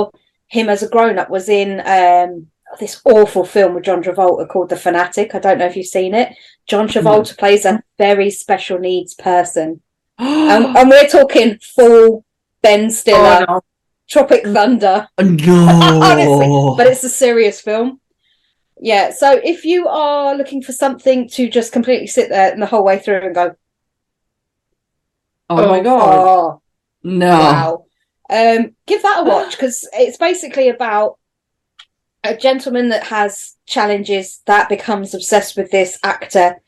him 0.58 0.68
as 0.74 0.84
a 0.84 0.90
grown-up 0.94 1.30
was 1.38 1.48
in 1.50 1.70
um 1.98 2.32
this 2.80 3.02
awful 3.06 3.46
film 3.46 3.74
with 3.74 3.84
John 3.86 4.04
Travolta 4.04 4.48
called 4.48 4.70
The 4.70 4.76
Fanatic. 4.78 5.34
I 5.34 5.40
don't 5.40 5.58
know 5.58 5.66
if 5.66 5.76
you've 5.76 5.86
seen 5.88 6.14
it. 6.14 6.34
John 6.68 6.88
Hmm. 6.88 6.98
Travolta 7.00 7.38
plays 7.38 7.66
a 7.66 7.82
very 7.98 8.30
special 8.30 8.78
needs 8.80 9.14
person, 9.16 9.82
and, 10.18 10.66
and 10.78 10.90
we're 10.90 11.08
talking 11.08 11.58
full 11.76 12.26
Ben 12.62 12.90
Stiller, 12.92 13.46
Oh, 13.48 13.54
no. 13.56 13.62
Tropic 14.10 14.44
Thunder. 14.46 15.08
no. 15.20 16.00
Honestly, 16.04 16.74
but 16.78 16.88
it's 16.88 17.04
a 17.04 17.10
serious 17.10 17.62
film. 17.62 18.00
Yeah, 18.82 19.12
so 19.12 19.40
if 19.44 19.66
you 19.66 19.88
are 19.88 20.36
looking 20.36 20.62
for 20.64 20.72
something 20.72 21.28
to 21.30 21.50
just 21.50 21.72
completely 21.74 22.08
sit 22.08 22.30
there 22.30 22.52
and 22.52 22.62
the 22.62 22.66
whole 22.66 22.84
way 22.84 22.98
through 22.98 23.22
and 23.26 23.36
go, 23.36 23.56
oh 25.50 25.56
my 25.68 25.80
Oh, 25.80 25.84
god. 25.84 26.28
oh, 26.28 26.62
No. 27.04 27.28
wow, 27.30 27.86
um, 28.30 28.76
give 28.88 29.02
that 29.04 29.20
a 29.22 29.24
watch 29.30 29.52
because 29.52 29.88
it's 29.94 30.18
basically 30.18 30.70
about 30.70 31.19
a 32.24 32.36
gentleman 32.36 32.90
that 32.90 33.06
has 33.06 33.56
challenges 33.66 34.42
that 34.46 34.70
becomes 34.70 35.14
obsessed 35.14 35.56
with 35.56 35.72
this 35.72 35.98
actor. 36.04 36.62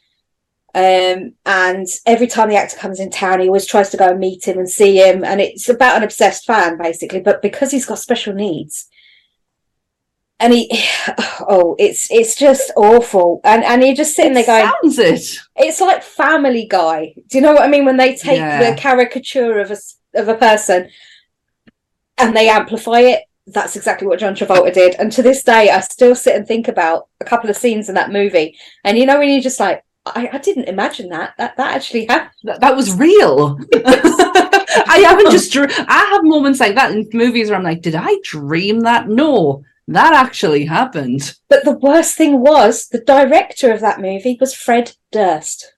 Um, 0.73 1.33
and 1.45 1.85
every 2.05 2.27
time 2.27 2.47
the 2.47 2.55
actor 2.55 2.77
comes 2.77 2.99
in 3.01 3.09
town, 3.09 3.41
he 3.41 3.47
always 3.47 3.65
tries 3.65 3.89
to 3.89 3.97
go 3.97 4.09
and 4.09 4.19
meet 4.19 4.47
him 4.47 4.57
and 4.57 4.69
see 4.69 4.97
him. 4.97 5.23
And 5.25 5.41
it's 5.41 5.67
about 5.67 5.97
an 5.97 6.03
obsessed 6.03 6.45
fan, 6.45 6.77
basically. 6.77 7.19
But 7.19 7.41
because 7.41 7.71
he's 7.71 7.85
got 7.85 7.99
special 7.99 8.33
needs, 8.33 8.87
and 10.39 10.53
he, 10.53 10.69
oh, 11.41 11.75
it's 11.77 12.09
it's 12.09 12.35
just 12.35 12.71
awful. 12.77 13.41
And 13.43 13.63
and 13.65 13.83
you're 13.83 13.93
just 13.95 14.15
sitting 14.15 14.33
there 14.33 14.45
going, 14.45 14.71
Sounds 14.81 14.97
it. 14.99 15.39
it's 15.57 15.81
like 15.81 16.01
Family 16.03 16.65
Guy. 16.69 17.13
Do 17.27 17.37
you 17.37 17.41
know 17.41 17.53
what 17.53 17.63
I 17.63 17.67
mean? 17.67 17.83
When 17.85 17.97
they 17.97 18.15
take 18.15 18.37
Yeah. 18.37 18.71
the 18.71 18.77
caricature 18.77 19.59
of 19.59 19.71
a 19.71 19.77
of 20.15 20.29
a 20.29 20.35
person 20.35 20.89
and 22.17 22.35
they 22.35 22.49
amplify 22.49 22.99
it. 23.01 23.23
That's 23.47 23.75
exactly 23.75 24.07
what 24.07 24.19
John 24.19 24.35
Travolta 24.35 24.73
did. 24.73 24.95
And 24.95 25.11
to 25.13 25.23
this 25.23 25.43
day, 25.43 25.69
I 25.69 25.79
still 25.81 26.15
sit 26.15 26.35
and 26.35 26.47
think 26.47 26.67
about 26.67 27.07
a 27.19 27.25
couple 27.25 27.49
of 27.49 27.57
scenes 27.57 27.89
in 27.89 27.95
that 27.95 28.11
movie. 28.11 28.57
And 28.83 28.97
you 28.97 29.05
know, 29.05 29.19
when 29.19 29.29
you're 29.29 29.41
just 29.41 29.59
like, 29.59 29.83
I, 30.05 30.29
I 30.33 30.37
didn't 30.39 30.69
imagine 30.69 31.09
that. 31.09 31.33
That 31.37 31.57
that 31.57 31.75
actually 31.75 32.05
happened. 32.05 32.31
That, 32.43 32.61
that 32.61 32.75
was 32.75 32.95
real. 32.95 33.59
I 33.85 35.03
haven't 35.05 35.31
just. 35.31 35.55
I 35.55 36.09
have 36.11 36.23
moments 36.23 36.59
like 36.59 36.75
that 36.75 36.91
in 36.91 37.07
movies 37.13 37.49
where 37.49 37.57
I'm 37.57 37.63
like, 37.63 37.81
did 37.81 37.95
I 37.95 38.15
dream 38.23 38.79
that? 38.81 39.07
No, 39.07 39.63
that 39.87 40.13
actually 40.13 40.65
happened. 40.65 41.37
But 41.49 41.65
the 41.65 41.77
worst 41.77 42.15
thing 42.15 42.39
was 42.39 42.87
the 42.87 43.01
director 43.01 43.71
of 43.71 43.81
that 43.81 44.01
movie 44.01 44.37
was 44.39 44.55
Fred 44.55 44.95
Durst 45.11 45.73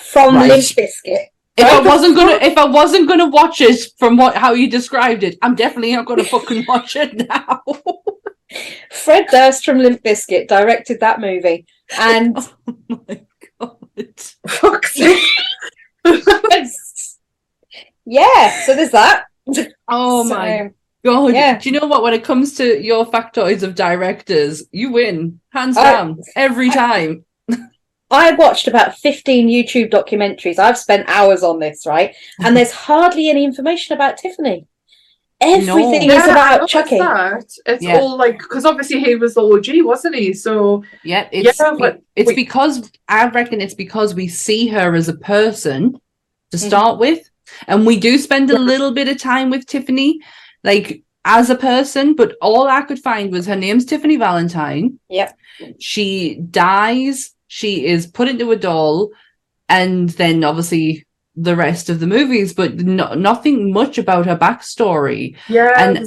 from 0.00 0.36
Right. 0.36 0.48
Limp 0.48 0.62
Bizkit. 0.62 1.26
If 1.56 1.66
I 1.66 1.80
wasn't 1.82 2.16
gonna, 2.16 2.38
if 2.42 2.58
I 2.58 2.64
wasn't 2.64 3.08
gonna 3.08 3.28
watch 3.28 3.60
it 3.60 3.78
from 3.98 4.16
what 4.16 4.34
how 4.36 4.54
you 4.54 4.68
described 4.68 5.22
it, 5.22 5.38
I'm 5.40 5.54
definitely 5.54 5.94
not 5.94 6.06
gonna 6.06 6.24
fucking 6.24 6.64
watch 6.68 6.96
it 6.96 7.28
now. 7.28 7.62
Fred 8.92 9.26
Durst 9.30 9.64
from 9.64 9.78
Limp 9.78 10.02
Bizkit 10.02 10.48
directed 10.48 11.00
that 11.00 11.20
movie. 11.20 11.66
And 11.98 12.36
oh 12.68 12.98
my 13.08 13.20
god. 13.60 13.76
Sake. 14.84 15.20
yeah, 18.04 18.60
so 18.64 18.74
there's 18.74 18.90
that. 18.90 19.24
Oh 19.88 20.26
So, 20.28 20.34
my 20.34 20.70
god. 21.04 21.34
yeah. 21.34 21.58
Do 21.58 21.68
you 21.70 21.78
know 21.80 21.86
what? 21.86 22.02
When 22.02 22.14
it 22.14 22.24
comes 22.24 22.54
to 22.56 22.82
your 22.82 23.06
factoids 23.06 23.62
of 23.62 23.74
directors, 23.74 24.64
you 24.72 24.90
win 24.92 25.40
hands 25.52 25.76
Oh. 25.78 25.82
down 25.82 26.20
every 26.36 26.70
time. 26.70 27.24
I 28.14 28.32
watched 28.32 28.68
about 28.68 28.96
15 28.98 29.48
YouTube 29.48 29.90
documentaries. 29.90 30.58
I've 30.58 30.78
spent 30.78 31.08
hours 31.08 31.42
on 31.42 31.58
this, 31.58 31.84
right? 31.86 32.14
And 32.42 32.56
there's 32.56 32.72
hardly 32.72 33.28
any 33.28 33.44
information 33.44 33.94
about 33.94 34.18
Tiffany. 34.18 34.66
Everything 35.40 36.06
No. 36.08 36.14
is 36.14 36.22
I 36.22 36.30
about 36.30 36.50
noticed 36.60 36.72
Chucky. 36.72 36.98
That. 36.98 37.44
It's 37.66 37.82
Yeah. 37.82 37.98
all 37.98 38.16
like 38.16 38.38
because 38.38 38.64
obviously 38.64 39.00
he 39.00 39.16
was 39.16 39.34
the 39.34 39.42
OG, 39.42 39.82
wasn't 39.82 40.14
he? 40.14 40.32
So 40.32 40.84
Yeah, 41.02 41.26
it's 41.32 41.58
Yeah, 41.58 41.74
but 41.78 42.00
it's 42.16 42.28
we- 42.28 42.34
because 42.34 42.90
I 43.08 43.26
reckon 43.28 43.60
it's 43.60 43.74
because 43.74 44.14
we 44.14 44.28
see 44.28 44.68
her 44.68 44.94
as 44.94 45.08
a 45.08 45.16
person 45.16 45.98
to 46.52 46.56
Mhm. 46.56 46.60
start 46.66 46.98
with, 46.98 47.28
and 47.66 47.84
we 47.84 47.98
do 47.98 48.16
spend 48.16 48.50
a 48.50 48.58
little 48.58 48.92
bit 48.92 49.08
of 49.08 49.18
time 49.18 49.50
with 49.50 49.66
Tiffany, 49.66 50.20
like 50.62 51.02
as 51.26 51.50
a 51.50 51.56
person. 51.56 52.14
But 52.14 52.36
all 52.40 52.68
I 52.68 52.82
could 52.82 53.00
find 53.00 53.30
was 53.32 53.46
her 53.46 53.56
name's 53.56 53.84
Tiffany 53.84 54.16
Valentine. 54.16 54.98
Yep. 55.10 55.36
She 55.80 56.36
dies. 56.50 57.33
She 57.54 57.86
is 57.86 58.08
put 58.08 58.26
into 58.26 58.50
a 58.50 58.56
doll, 58.56 59.10
and 59.68 60.08
then 60.10 60.42
obviously 60.42 61.06
the 61.36 61.54
rest 61.54 61.88
of 61.88 62.00
the 62.00 62.06
movies, 62.08 62.52
but 62.52 62.74
no, 62.74 63.14
nothing 63.14 63.72
much 63.72 63.96
about 63.96 64.26
her 64.26 64.36
backstory. 64.36 65.36
yeah, 65.48 65.72
And- 65.76 66.04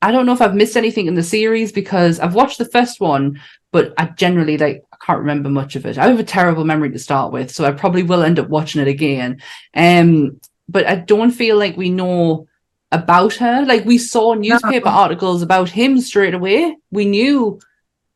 I 0.00 0.12
don't 0.12 0.24
know 0.24 0.32
if 0.32 0.40
I've 0.40 0.54
missed 0.54 0.76
anything 0.76 1.06
in 1.08 1.14
the 1.16 1.22
series 1.24 1.72
because 1.72 2.20
I've 2.20 2.34
watched 2.36 2.58
the 2.58 2.64
first 2.76 3.00
one, 3.00 3.40
but 3.72 3.92
I 3.98 4.04
generally 4.06 4.56
like 4.56 4.84
I 4.92 4.96
can't 5.04 5.18
remember 5.18 5.48
much 5.48 5.74
of 5.74 5.84
it. 5.84 5.98
I 5.98 6.06
have 6.06 6.20
a 6.20 6.24
terrible 6.38 6.64
memory 6.64 6.90
to 6.92 6.98
start 7.00 7.32
with, 7.32 7.50
so 7.50 7.64
I 7.64 7.72
probably 7.72 8.04
will 8.04 8.22
end 8.22 8.38
up 8.38 8.48
watching 8.48 8.80
it 8.82 8.88
again. 8.88 9.40
Um, 9.74 10.40
but 10.68 10.86
I 10.86 10.94
don't 10.94 11.32
feel 11.32 11.56
like 11.58 11.76
we 11.76 11.90
know 11.90 12.46
about 12.92 13.34
her. 13.34 13.64
Like 13.64 13.84
we 13.84 13.98
saw 13.98 14.34
newspaper 14.34 14.88
articles 14.88 15.42
about 15.42 15.70
him 15.70 16.00
straight 16.00 16.34
away. 16.34 16.76
We 16.92 17.04
knew 17.04 17.60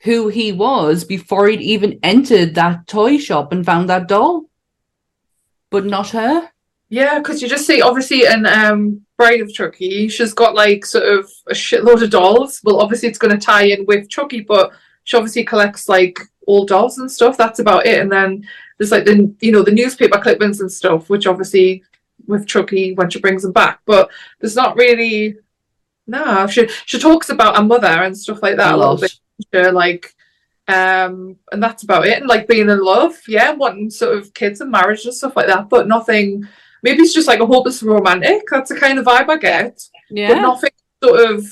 who 0.00 0.28
he 0.28 0.52
was 0.52 1.04
before 1.04 1.48
he'd 1.48 1.60
even 1.60 1.98
entered 2.02 2.54
that 2.54 2.86
toy 2.86 3.18
shop 3.18 3.52
and 3.52 3.64
found 3.64 3.88
that 3.88 4.08
doll. 4.08 4.44
But 5.70 5.84
not 5.84 6.10
her. 6.10 6.50
yeah, 6.88 7.18
because 7.18 7.42
you 7.42 7.48
just 7.48 7.66
see 7.66 7.82
obviously 7.82 8.24
in 8.24 8.46
um 8.46 9.02
Bride 9.16 9.40
of 9.40 9.52
Chucky, 9.52 10.08
she's 10.08 10.34
got 10.34 10.54
like 10.54 10.84
sort 10.84 11.04
of 11.04 11.30
a 11.48 11.54
shitload 11.54 12.02
of 12.02 12.10
dolls. 12.10 12.60
Well, 12.62 12.80
obviously 12.80 13.08
it's 13.08 13.18
going 13.18 13.36
to 13.36 13.44
tie 13.44 13.64
in 13.64 13.86
with 13.86 14.10
Chucky, 14.10 14.42
but 14.42 14.72
she 15.04 15.16
obviously 15.16 15.44
collects 15.44 15.88
like 15.88 16.18
old 16.46 16.68
dolls 16.68 16.98
and 16.98 17.10
stuff. 17.10 17.36
That's 17.36 17.58
about 17.58 17.86
it. 17.86 18.00
And 18.00 18.12
then 18.12 18.46
there's 18.78 18.92
like 18.92 19.04
the 19.04 19.34
you 19.40 19.52
know 19.52 19.62
the 19.62 19.72
newspaper 19.72 20.18
clippings 20.18 20.60
and 20.60 20.70
stuff, 20.70 21.08
which 21.08 21.26
obviously 21.26 21.82
with 22.26 22.46
Chucky 22.46 22.92
when 22.94 23.10
she 23.10 23.20
brings 23.20 23.42
them 23.42 23.52
back. 23.52 23.80
But 23.86 24.10
there's 24.40 24.56
not 24.56 24.76
really. 24.76 25.36
No, 26.06 26.46
she 26.46 26.68
she 26.84 26.98
talks 27.00 27.30
about 27.30 27.56
her 27.56 27.64
mother 27.64 27.88
and 27.88 28.16
stuff 28.16 28.42
like 28.42 28.56
that 28.56 28.74
a, 28.74 28.76
little 28.76 28.98
bit. 28.98 29.18
Sure, 29.52 29.72
like 29.72 30.14
um 30.68 31.36
and 31.52 31.62
that's 31.62 31.84
about 31.84 32.06
it 32.06 32.18
and 32.18 32.26
like 32.26 32.48
being 32.48 32.68
in 32.68 32.80
love 32.82 33.14
yeah 33.28 33.52
wanting 33.52 33.88
sort 33.88 34.16
of 34.18 34.34
kids 34.34 34.60
and 34.60 34.70
marriage 34.70 35.04
and 35.04 35.14
stuff 35.14 35.36
like 35.36 35.46
that 35.46 35.68
but 35.68 35.86
nothing 35.86 36.42
maybe 36.82 37.02
it's 37.02 37.14
just 37.14 37.28
like 37.28 37.38
a 37.38 37.46
hopeless 37.46 37.84
romantic 37.84 38.42
that's 38.50 38.70
the 38.70 38.80
kind 38.80 38.98
of 38.98 39.04
vibe 39.04 39.28
i 39.28 39.36
get 39.36 39.80
yeah 40.10 40.28
but 40.28 40.36
Yeah. 40.36 40.42
nothing 40.42 40.70
sort 41.04 41.20
of 41.30 41.46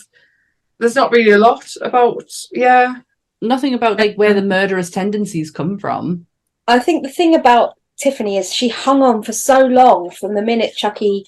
there's 0.81 0.97
not 0.97 1.13
really 1.13 1.31
a 1.31 1.39
lot 1.39 1.65
about 1.81 2.25
yeah 2.51 2.97
Nothing 3.45 3.75
about 3.75 3.99
like 3.99 4.17
where 4.17 4.33
the 4.33 4.41
murderous 4.43 4.89
tendencies 4.89 5.51
come 5.51 5.79
from. 5.79 6.27
I 6.67 6.79
think 6.79 7.03
the 7.03 7.13
thing 7.13 7.35
about 7.35 7.75
Tiffany 7.99 8.39
is 8.39 8.53
she 8.53 8.69
hung 8.71 9.03
on 9.03 9.23
for 9.23 9.33
so 9.33 9.67
long 9.67 10.11
from 10.11 10.35
the 10.35 10.41
minute 10.41 10.75
Chucky 10.75 11.27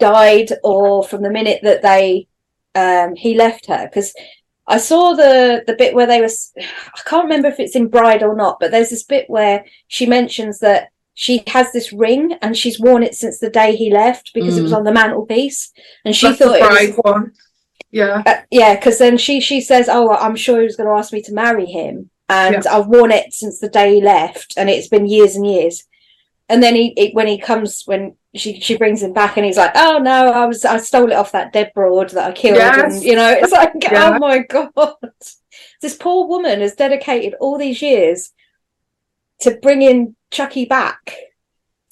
died 0.00 0.48
or 0.64 1.04
from 1.04 1.22
the 1.22 1.30
minute 1.30 1.60
that 1.62 1.82
they 1.82 2.26
um 2.74 3.14
he 3.14 3.34
left 3.34 3.66
her 3.66 3.86
because 3.86 4.12
I 4.76 4.78
saw 4.78 5.14
the 5.14 5.62
the 5.66 5.74
bit 5.82 5.94
where 5.94 6.06
they 6.06 6.20
was 6.20 6.52
I 6.58 7.00
can't 7.04 7.24
remember 7.24 7.48
if 7.48 7.60
it's 7.60 7.76
in 7.76 7.88
Bride 7.88 8.22
or 8.22 8.34
not 8.34 8.58
but 8.60 8.70
there's 8.70 8.90
this 8.90 9.02
bit 9.14 9.26
where 9.28 9.64
she 9.88 10.06
mentions 10.06 10.60
that 10.60 10.90
she 11.14 11.42
has 11.48 11.72
this 11.72 11.92
ring 11.92 12.24
and 12.42 12.56
she's 12.56 12.80
worn 12.80 13.02
it 13.02 13.14
since 13.14 13.38
the 13.38 13.50
day 13.50 13.76
he 13.76 13.92
left 13.92 14.32
because 14.32 14.56
it 14.56 14.62
was 14.62 14.72
Mm. 14.72 14.78
on 14.78 14.84
the 14.84 14.92
mantelpiece 15.00 15.72
and 16.04 16.14
she 16.16 16.26
that's 16.26 16.38
the 16.38 16.44
thought 16.46 16.82
it 16.82 16.96
was 16.96 17.04
one 17.12 17.32
yeah 17.90 18.22
uh, 18.24 18.40
yeah, 18.50 18.76
because 18.76 18.98
then 18.98 19.18
she 19.18 19.40
she 19.40 19.60
says, 19.60 19.88
"Oh, 19.90 20.10
I'm 20.26 20.36
sure 20.36 20.58
he 20.60 20.64
was 20.70 20.76
going 20.76 20.88
to 20.88 20.98
ask 21.00 21.12
me 21.12 21.22
to 21.22 21.32
marry 21.44 21.66
him, 21.66 22.10
and 22.28 22.64
I've 22.68 22.86
worn 22.86 23.10
it 23.10 23.32
since 23.32 23.58
the 23.58 23.68
day 23.68 23.96
he 23.96 24.00
left, 24.00 24.54
and 24.56 24.70
it's 24.70 24.86
been 24.86 25.06
years 25.06 25.34
and 25.34 25.44
years." 25.44 25.84
And 26.48 26.62
then 26.62 26.74
he, 26.76 26.94
it, 26.96 27.14
when 27.14 27.26
he 27.26 27.38
comes, 27.38 27.82
when 27.86 28.14
she 28.34 28.60
she 28.60 28.76
brings 28.76 29.02
him 29.02 29.12
back, 29.12 29.36
and 29.36 29.46
he's 29.46 29.56
like, 29.56 29.72
"Oh 29.74 29.98
no, 29.98 30.32
I 30.32 30.46
was 30.46 30.64
I 30.64 30.78
stole 30.78 31.10
it 31.10 31.14
off 31.16 31.32
that 31.32 31.52
dead 31.52 31.72
broad 31.74 32.10
that 32.10 32.30
I 32.30 32.32
killed," 32.32 32.56
Yes. 32.58 32.94
and 32.94 33.02
you 33.02 33.16
know, 33.16 33.30
it's 33.30 33.52
like, 33.52 33.72
Yeah. 33.82 34.12
"Oh 34.14 34.18
my 34.18 34.38
god, 34.38 34.72
this 35.82 35.96
poor 35.96 36.26
woman 36.28 36.60
has 36.60 36.74
dedicated 36.74 37.34
all 37.40 37.58
these 37.58 37.82
years 37.82 38.30
to 39.40 39.58
bringing 39.62 40.14
Chucky 40.30 40.64
back, 40.64 41.14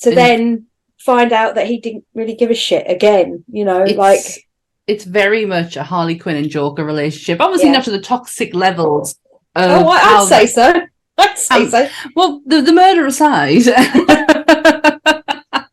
to 0.03 0.11
And- 0.11 0.19
then 0.19 0.65
find 1.01 1.33
out 1.33 1.55
that 1.55 1.67
he 1.67 1.79
didn't 1.81 2.05
really 2.15 2.35
give 2.35 2.51
a 2.51 2.55
shit 2.55 2.89
again." 2.89 3.45
You 3.51 3.65
know, 3.65 3.83
It's, 3.83 3.99
like 3.99 4.47
it's 4.87 5.05
very 5.05 5.45
much 5.45 5.77
a 5.77 5.83
Harley 5.83 6.17
Quinn 6.17 6.37
and 6.37 6.49
Joker 6.49 6.85
relationship. 6.85 7.41
Obviously, 7.41 7.69
Yeah. 7.71 7.77
not 7.77 7.85
to 7.85 7.91
the 7.91 8.01
toxic 8.01 8.55
levels. 8.55 9.17
Of 9.57 9.71
oh, 9.71 9.89
I'd 9.93 10.27
say 10.29 10.47
so. 10.47 10.83
I'd 11.19 11.37
say 11.37 11.63
Um, 11.65 11.69
so. 11.71 11.89
Well, 12.15 12.41
the, 12.47 12.61
the 12.63 12.73
murder 12.73 13.05
aside. 13.07 13.63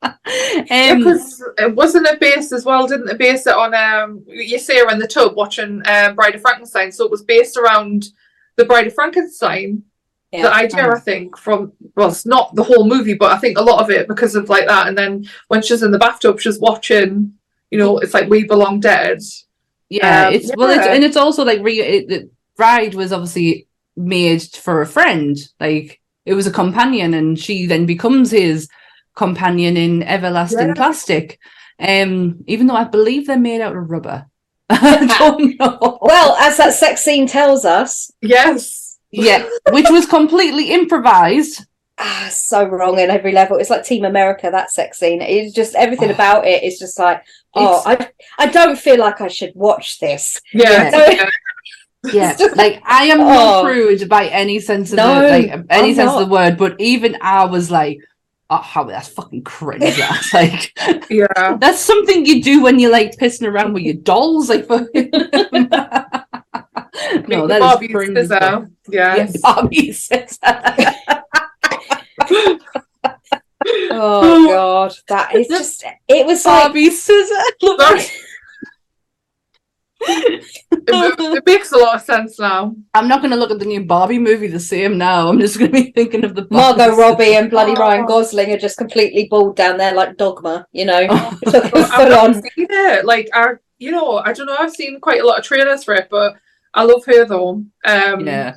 um, 0.72 1.00
because 1.00 1.44
it 1.58 1.76
wasn't 1.76 2.08
it 2.08 2.20
based 2.20 2.52
as 2.52 2.66
well 2.66 2.88
didn't 2.88 3.10
it? 3.10 3.18
Base 3.18 3.48
it 3.48 3.56
on 3.56 3.74
um 3.74 4.24
you 4.28 4.60
see 4.60 4.78
her 4.80 4.90
in 4.92 5.00
the 5.00 5.08
tub 5.08 5.36
watching 5.36 5.82
um 5.88 6.16
bride 6.16 6.36
of 6.36 6.42
frankenstein. 6.42 6.92
So 6.92 7.06
it 7.06 7.12
was 7.12 7.24
based 7.24 7.58
around 7.58 8.10
the 8.56 8.66
bride 8.66 8.88
of 8.88 8.94
frankenstein 8.94 9.84
the 10.32 10.54
idea 10.54 10.92
I 10.92 11.00
think 11.00 11.38
from 11.38 11.72
well 11.96 12.10
it's 12.10 12.26
not 12.26 12.54
the 12.56 12.64
whole 12.64 12.86
movie 12.86 13.14
but 13.14 13.32
I 13.32 13.38
think 13.38 13.58
a 13.58 13.64
lot 13.64 13.82
of 13.82 13.90
it 13.90 14.08
because 14.08 14.36
of 14.36 14.50
like 14.50 14.68
that. 14.68 14.88
And 14.88 14.98
then 14.98 15.26
when 15.48 15.62
she's 15.62 15.84
in 15.84 15.92
the 15.92 16.00
bathtub 16.00 16.40
she's 16.40 16.60
watching 16.60 17.34
you 17.72 17.78
know 17.78 17.98
it's 18.00 18.14
like 18.14 18.30
we 18.30 18.44
belong 18.44 18.80
dead. 18.80 19.22
Yeah, 19.90 20.28
Um, 20.28 20.34
it's 20.34 20.52
well, 20.56 20.70
it's, 20.70 20.88
and 20.88 21.04
it's 21.04 21.18
also 21.18 21.46
like 21.46 21.62
re- 21.62 21.80
it, 21.80 22.12
it, 22.12 22.32
bride 22.58 22.96
was 22.96 23.14
obviously 23.14 23.68
made 23.96 24.42
for 24.42 24.82
a 24.82 24.88
friend. 24.88 25.38
Like 25.60 26.02
it 26.26 26.34
was 26.34 26.48
a 26.48 26.52
companion, 26.52 27.14
and 27.14 27.38
she 27.38 27.66
then 27.66 27.86
becomes 27.86 28.32
his 28.32 28.68
companion 29.16 29.78
in 29.78 30.04
everlasting 30.04 30.68
Yeah. 30.70 30.74
plastic. 30.76 31.40
Um, 31.80 32.44
even 32.48 32.68
though 32.68 32.76
I 32.76 32.86
believe 32.86 33.28
they're 33.28 33.38
made 33.38 33.62
out 33.62 33.76
of 33.76 33.90
rubber. 33.90 34.26
I 34.70 35.06
don't 35.20 35.60
know. 35.60 36.00
Well, 36.02 36.36
as 36.38 36.58
that 36.58 36.74
sex 36.74 37.04
scene 37.04 37.28
tells 37.28 37.66
us, 37.66 38.12
Yes. 38.22 38.98
yeah, 39.12 39.48
which 39.72 39.90
was 39.90 40.06
completely 40.06 40.72
improvised. 40.72 41.66
ah, 41.98 42.28
so 42.32 42.66
wrong 42.66 43.00
in 43.00 43.10
every 43.10 43.32
level. 43.32 43.58
It's 43.58 43.70
like 43.70 43.86
Team 43.86 44.04
America, 44.06 44.50
that 44.52 44.72
sex 44.72 45.00
scene. 45.00 45.22
It's 45.22 45.54
just 45.54 45.76
everything 45.76 46.10
Oh. 46.10 46.14
about 46.14 46.46
it 46.46 46.64
is 46.64 46.78
just 46.80 46.98
like, 47.00 47.24
oh, 47.56 47.82
I, 47.86 48.10
I 48.38 48.48
don't 48.48 48.78
feel 48.78 48.98
like 48.98 49.22
I 49.22 49.28
should 49.30 49.54
watch 49.56 50.00
this. 50.00 50.42
Yeah. 50.54 50.90
Yeah. 50.92 51.10
yeah. 51.12 51.30
Yeah, 52.14 52.36
just- 52.38 52.56
like 52.58 52.82
I 52.86 53.06
am 53.06 53.20
not 53.20 53.60
Oh. 53.60 53.64
prude 53.66 54.08
by 54.10 54.28
any 54.28 54.60
sense 54.60 54.92
of 54.92 54.98
No, 54.98 55.22
the, 55.22 55.30
like 55.30 55.66
any 55.70 55.90
I'm 55.90 55.96
sense 55.96 56.12
of 56.12 56.20
the 56.20 56.34
word, 56.34 56.58
but 56.58 56.76
even 56.80 57.18
I 57.22 57.46
was 57.46 57.70
like, 57.72 57.98
oh, 58.50 58.58
how 58.58 58.84
that's 58.84 59.08
fucking 59.10 59.44
cringe. 59.44 59.98
That's 59.98 60.34
like 60.40 60.74
Yeah. 61.10 61.58
that's 61.60 61.80
something 61.80 62.26
you 62.26 62.42
do 62.42 62.62
when 62.62 62.80
you're 62.80 62.92
like 62.92 63.18
pissing 63.18 63.48
around 63.48 63.74
with 63.74 63.84
your 63.84 63.96
dolls, 63.96 64.50
like 64.50 64.68
no, 64.70 64.88
that 67.48 67.56
is 67.56 67.60
Barbie 67.60 67.88
cringe. 67.90 68.18
scissor. 68.18 68.70
Yeah, 68.90 69.16
Yes. 69.16 69.42
Says 69.94 70.40
Oh 73.92 74.48
god, 74.48 74.94
that 75.08 75.36
is 75.36 75.48
just 75.48 75.84
it 76.08 76.26
was 76.26 76.46
like 76.46 76.66
Barbie 76.66 76.90
scissor. 76.90 77.36
Look. 77.62 78.02
It, 80.02 80.44
it 80.88 81.46
makes 81.46 81.72
a 81.72 81.78
lot 81.78 81.96
of 81.96 82.02
sense 82.02 82.40
now. 82.40 82.76
I'm 82.94 83.08
not 83.08 83.22
going 83.22 83.32
to 83.32 83.38
look 83.38 83.52
at 83.52 83.60
the 83.60 83.66
new 83.66 83.86
Barbie 83.86 84.20
movie 84.20 84.48
the 84.48 84.60
same 84.60 84.98
now. 84.98 85.30
I'm 85.30 85.40
just 85.40 85.58
going 85.58 85.72
to 85.72 85.84
be 85.84 85.92
thinking 85.92 86.24
of 86.24 86.36
the 86.36 86.48
Margot 86.52 86.78
Barbie 86.96 87.02
Robbie 87.02 87.36
and 87.36 87.50
bloody 87.50 87.72
Oh. 87.72 87.80
Ryan 87.80 88.06
Gosling 88.06 88.52
are 88.52 88.58
just 88.58 88.78
completely 88.78 89.28
bald 89.30 89.56
down 89.56 89.78
there 89.78 89.94
like 89.94 90.18
dogma, 90.18 90.68
you 90.72 90.86
know. 90.86 91.08
Oh, 91.10 91.40
Looking 91.46 91.72
I've 91.74 91.90
full 91.92 92.10
never 92.10 92.16
on. 92.16 92.34
seen 92.36 92.68
it. 92.70 93.06
Like 93.06 93.30
I, 93.34 93.54
you 93.80 93.92
know, 93.92 94.18
I 94.18 94.34
don't 94.34 94.46
know. 94.48 94.58
I've 94.60 94.72
seen 94.74 95.00
quite 95.00 95.22
a 95.22 95.26
lot 95.26 95.40
of 95.40 95.46
trailers 95.46 95.84
for 95.84 95.94
it, 95.96 96.08
but 96.12 96.36
I 96.74 96.84
love 96.84 97.04
her 97.06 97.26
though. 97.26 97.64
Um, 97.86 98.28
yeah. 98.28 98.56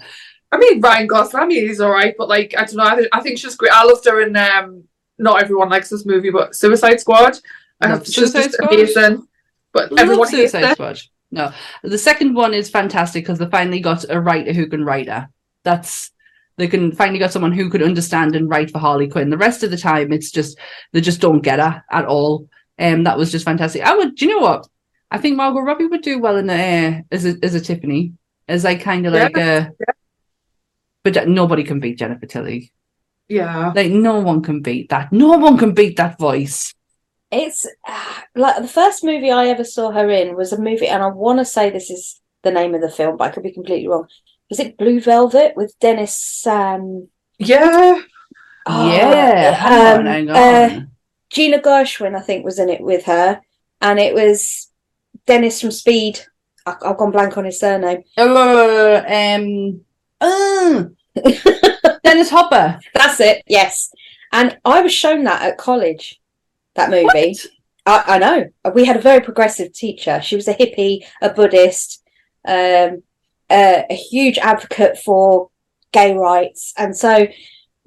I 0.53 0.59
mean, 0.59 0.81
Ryan 0.81 1.07
Gosling. 1.07 1.43
I 1.43 1.47
mean, 1.47 1.67
he's 1.67 1.81
all 1.81 1.91
right, 1.91 2.15
but 2.19 2.29
like, 2.29 2.55
I 2.59 2.65
don't 2.65 2.77
know. 2.77 2.85
I, 2.85 2.97
think 2.97 3.09
I 3.13 3.21
think 3.21 3.39
she's 3.39 3.55
great. 3.57 3.73
I 3.73 3.85
loved 3.85 4.05
her 4.07 4.21
in. 4.23 4.37
Um, 4.37 4.85
not 5.19 5.43
everyone 5.43 5.69
likes 5.69 5.89
this 5.89 6.07
movie, 6.07 6.31
but 6.31 6.55
Suicide 6.55 7.01
Squad. 7.01 7.39
I 7.81 7.89
have 7.89 8.05
she's 8.07 8.15
Suicide 8.17 8.43
just 8.45 8.55
Squad. 8.55 8.73
amazing. 8.73 9.27
But 9.73 9.93
Love 9.93 10.01
everyone 10.01 10.29
hates 10.29 10.53
Suicide 10.53 10.71
it. 10.71 10.75
Squad. 10.75 11.01
No, 11.31 11.53
the 11.83 11.99
second 11.99 12.35
one 12.35 12.55
is 12.55 12.71
fantastic 12.71 13.25
because 13.25 13.39
they 13.39 13.47
finally 13.51 13.81
got 13.81 14.05
a 14.09 14.21
writer 14.21 14.53
who 14.53 14.67
can 14.67 14.85
write 14.85 15.09
her. 15.09 15.29
That's 15.63 16.11
they 16.57 16.69
can 16.69 16.93
finally 16.93 17.19
got 17.19 17.33
someone 17.33 17.53
who 17.53 17.71
could 17.71 17.83
understand 17.83 18.35
and 18.35 18.49
write 18.49 18.71
for 18.71 18.79
Harley 18.79 19.09
Quinn. 19.09 19.31
The 19.31 19.39
rest 19.39 19.63
of 19.63 19.71
the 19.71 19.77
time, 19.77 20.13
it's 20.13 20.31
just 20.31 20.59
they 20.93 21.01
just 21.01 21.21
don't 21.21 21.41
get 21.41 21.61
her 21.61 21.85
at 21.91 22.07
all. 22.07 22.49
Um, 22.79 23.05
that 23.05 23.19
was 23.19 23.31
just 23.31 23.45
fantastic. 23.45 23.83
I 23.83 23.95
would, 23.95 24.17
do 24.17 24.27
you 24.27 24.33
know 24.33 24.43
what? 24.43 24.67
I 25.11 25.19
think 25.19 25.37
Margot 25.37 25.61
Robbie 25.61 25.87
would 25.87 26.03
do 26.03 26.19
well 26.19 26.37
in 26.37 26.51
a 26.51 26.99
uh, 26.99 27.01
as 27.13 27.25
a 27.25 27.37
as 27.43 27.55
a 27.55 27.61
Tiffany, 27.61 28.13
as 28.47 28.65
like 28.65 28.83
kind 28.83 29.07
of 29.07 29.15
Yeah, 29.15 29.23
like 29.25 29.37
a. 29.37 29.73
But 31.05 31.29
nobody 31.29 31.63
can 31.63 31.81
beat 31.81 31.99
Jennifer 31.99 32.27
Tilly. 32.27 32.73
Yeah. 33.29 33.73
Like 33.75 33.91
no 33.91 34.21
one 34.21 34.43
can 34.43 34.61
beat 34.61 34.89
that. 34.91 35.13
No 35.13 35.39
one 35.39 35.57
can 35.59 35.73
beat 35.73 35.97
that 35.97 36.19
voice. 36.19 36.75
It's 37.31 37.67
like 38.35 38.63
the 38.63 38.69
first 38.69 39.05
movie 39.05 39.31
I 39.31 39.49
ever 39.49 39.65
saw 39.65 39.91
her 39.91 40.09
in 40.09 40.35
was 40.37 40.53
a 40.53 40.61
movie, 40.61 40.87
and 40.89 41.03
I 41.03 41.09
want 41.09 41.39
to 41.41 41.45
say 41.45 41.69
this 41.71 41.91
is 41.91 42.21
the 42.43 42.51
name 42.51 42.75
of 42.75 42.81
the 42.81 42.91
film, 42.91 43.17
but 43.17 43.25
I 43.25 43.31
could 43.31 43.43
be 43.43 43.53
completely 43.53 43.89
wrong. 43.89 44.07
Was 44.49 44.61
it 44.61 44.79
Blue 44.79 45.01
Velvet 45.01 45.55
with 45.57 45.79
Dennis? 45.81 46.47
Um, 46.47 47.09
Yeah. 47.39 48.01
oh, 48.67 48.93
yeah, 48.93 49.53
hang 49.53 49.87
on, 49.87 49.99
um, 50.01 50.07
hang 50.07 50.31
on. 50.31 50.37
uh, 50.37 50.81
Gina 51.31 51.61
Gershon, 51.61 52.15
I 52.15 52.21
think, 52.21 52.45
was 52.45 52.59
in 52.59 52.71
it 52.71 52.81
with 52.81 53.05
her, 53.05 53.41
and 53.83 53.99
it 53.99 54.15
was 54.15 54.69
Dennis 55.27 55.61
from 55.61 55.71
Speed. 55.71 56.21
I, 56.65 56.77
I've 56.83 56.97
gone 56.97 57.11
blank 57.11 57.37
on 57.37 57.45
his 57.45 57.61
surname. 57.61 58.05
Uh, 58.17 59.03
um, 59.07 59.81
uh, 60.21 60.85
Dennis 62.05 62.31
Hopper. 62.31 62.79
That's 62.95 63.21
it. 63.21 63.43
Yes, 63.47 63.91
and 64.33 64.57
I 64.65 64.81
was 64.81 64.95
shown 64.95 65.25
that 65.25 65.43
at 65.43 65.59
college. 65.59 66.19
That 66.79 66.91
movie. 66.91 67.37
I, 67.85 68.05
I 68.07 68.19
know. 68.19 68.49
We 68.73 68.85
had 68.85 68.97
a 68.97 69.01
very 69.01 69.21
progressive 69.21 69.73
teacher. 69.73 70.21
She 70.23 70.37
was 70.37 70.47
a 70.47 70.55
hippie, 70.55 71.05
a 71.21 71.31
Buddhist, 71.31 72.05
um, 72.47 73.03
a, 73.51 73.85
a 73.91 73.95
huge 73.95 74.39
advocate 74.39 74.99
for 74.99 75.51
gay 75.93 76.15
rights, 76.15 76.73
and 76.77 76.97
so 76.97 77.27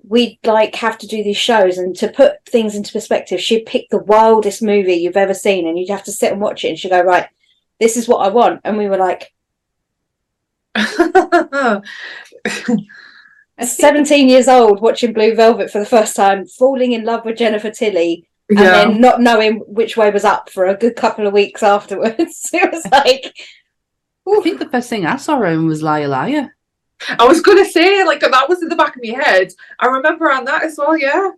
we'd 0.04 0.40
like 0.44 0.76
have 0.76 0.98
to 0.98 1.08
do 1.08 1.24
these 1.24 1.38
shows. 1.38 1.78
And 1.78 1.96
to 1.98 2.08
put 2.10 2.44
things 2.46 2.76
into 2.76 2.92
perspective, 2.92 3.40
she'd 3.40 3.66
pick 3.66 3.90
the 3.90 4.04
wildest 4.04 4.62
movie 4.62 4.96
you've 4.96 5.16
ever 5.16 5.34
seen, 5.34 5.68
and 5.68 5.80
you'd 5.80 5.90
have 5.90 6.04
to 6.06 6.12
sit 6.12 6.32
and 6.32 6.42
watch 6.42 6.66
it. 6.66 6.70
And 6.70 6.80
she'd 6.80 6.90
go, 6.90 7.02
"Right, 7.02 7.28
this 7.80 7.96
is 7.96 8.08
what 8.08 8.26
I 8.26 8.30
want," 8.30 8.62
and 8.64 8.78
we 8.78 8.90
were 8.90 8.98
like, 8.98 9.32
seventeen 13.62 14.28
years 14.30 14.48
old, 14.48 14.82
watching 14.82 15.14
Blue 15.14 15.36
Velvet 15.36 15.72
for 15.72 15.80
the 15.80 15.86
first 15.86 16.16
time, 16.16 16.46
falling 16.46 16.92
in 16.94 17.06
love 17.06 17.24
with 17.24 17.38
Jennifer 17.38 17.70
Tilly, 17.70 18.28
and 18.50 18.60
then 18.60 19.02
not 19.02 19.22
knowing 19.22 19.60
which 19.68 19.96
way 19.96 20.12
was 20.12 20.26
up 20.26 20.50
for 20.50 20.66
a 20.66 20.78
good 20.78 20.96
couple 20.96 21.28
of 21.28 21.34
weeks 21.34 21.64
afterwards. 21.76 22.50
it 22.54 22.72
was 22.72 22.86
like, 22.92 23.34
I 24.28 24.42
think 24.42 24.60
the 24.60 24.70
first 24.70 24.90
thing 24.90 25.06
I 25.06 25.16
saw 25.18 25.38
her 25.38 25.46
in 25.46 25.68
was 25.68 25.82
Liar 25.82 26.08
Liar. 26.08 26.56
I 27.18 27.26
was 27.26 27.42
gonna 27.42 27.66
say 27.66 28.04
like 28.04 28.20
that 28.20 28.50
was 28.50 28.62
in 28.62 28.70
the 28.70 28.76
back 28.76 28.96
of 28.96 29.02
my 29.04 29.16
head. 29.24 29.52
I 29.80 29.88
remember 29.88 30.32
on 30.32 30.46
that 30.46 30.64
as 30.64 30.76
well. 30.78 30.98
Yeah. 30.98 31.32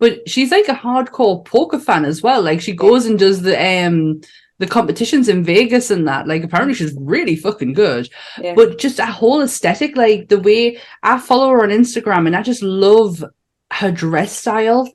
But 0.00 0.28
she's 0.28 0.50
like 0.50 0.68
a 0.68 0.74
hardcore 0.74 1.44
poker 1.44 1.78
fan 1.78 2.04
as 2.04 2.22
well. 2.22 2.42
Like 2.42 2.60
she 2.60 2.72
goes 2.72 3.06
and 3.06 3.18
does 3.18 3.42
the 3.42 3.56
um 3.60 4.20
the 4.58 4.66
competitions 4.66 5.28
in 5.28 5.44
Vegas 5.44 5.90
and 5.90 6.06
that. 6.08 6.26
Like 6.26 6.42
apparently 6.42 6.74
she's 6.74 6.94
really 6.98 7.36
fucking 7.36 7.74
good. 7.74 8.08
yeah. 8.40 8.54
But 8.54 8.78
just 8.78 8.98
a 8.98 9.06
whole 9.06 9.40
aesthetic, 9.40 9.96
like 9.96 10.28
the 10.28 10.40
way 10.40 10.78
I 11.02 11.18
follow 11.18 11.50
her 11.50 11.62
on 11.62 11.70
Instagram 11.70 12.26
and 12.26 12.34
I 12.34 12.42
just 12.42 12.62
love 12.62 13.24
her 13.72 13.92
dress 13.92 14.32
style. 14.32 14.90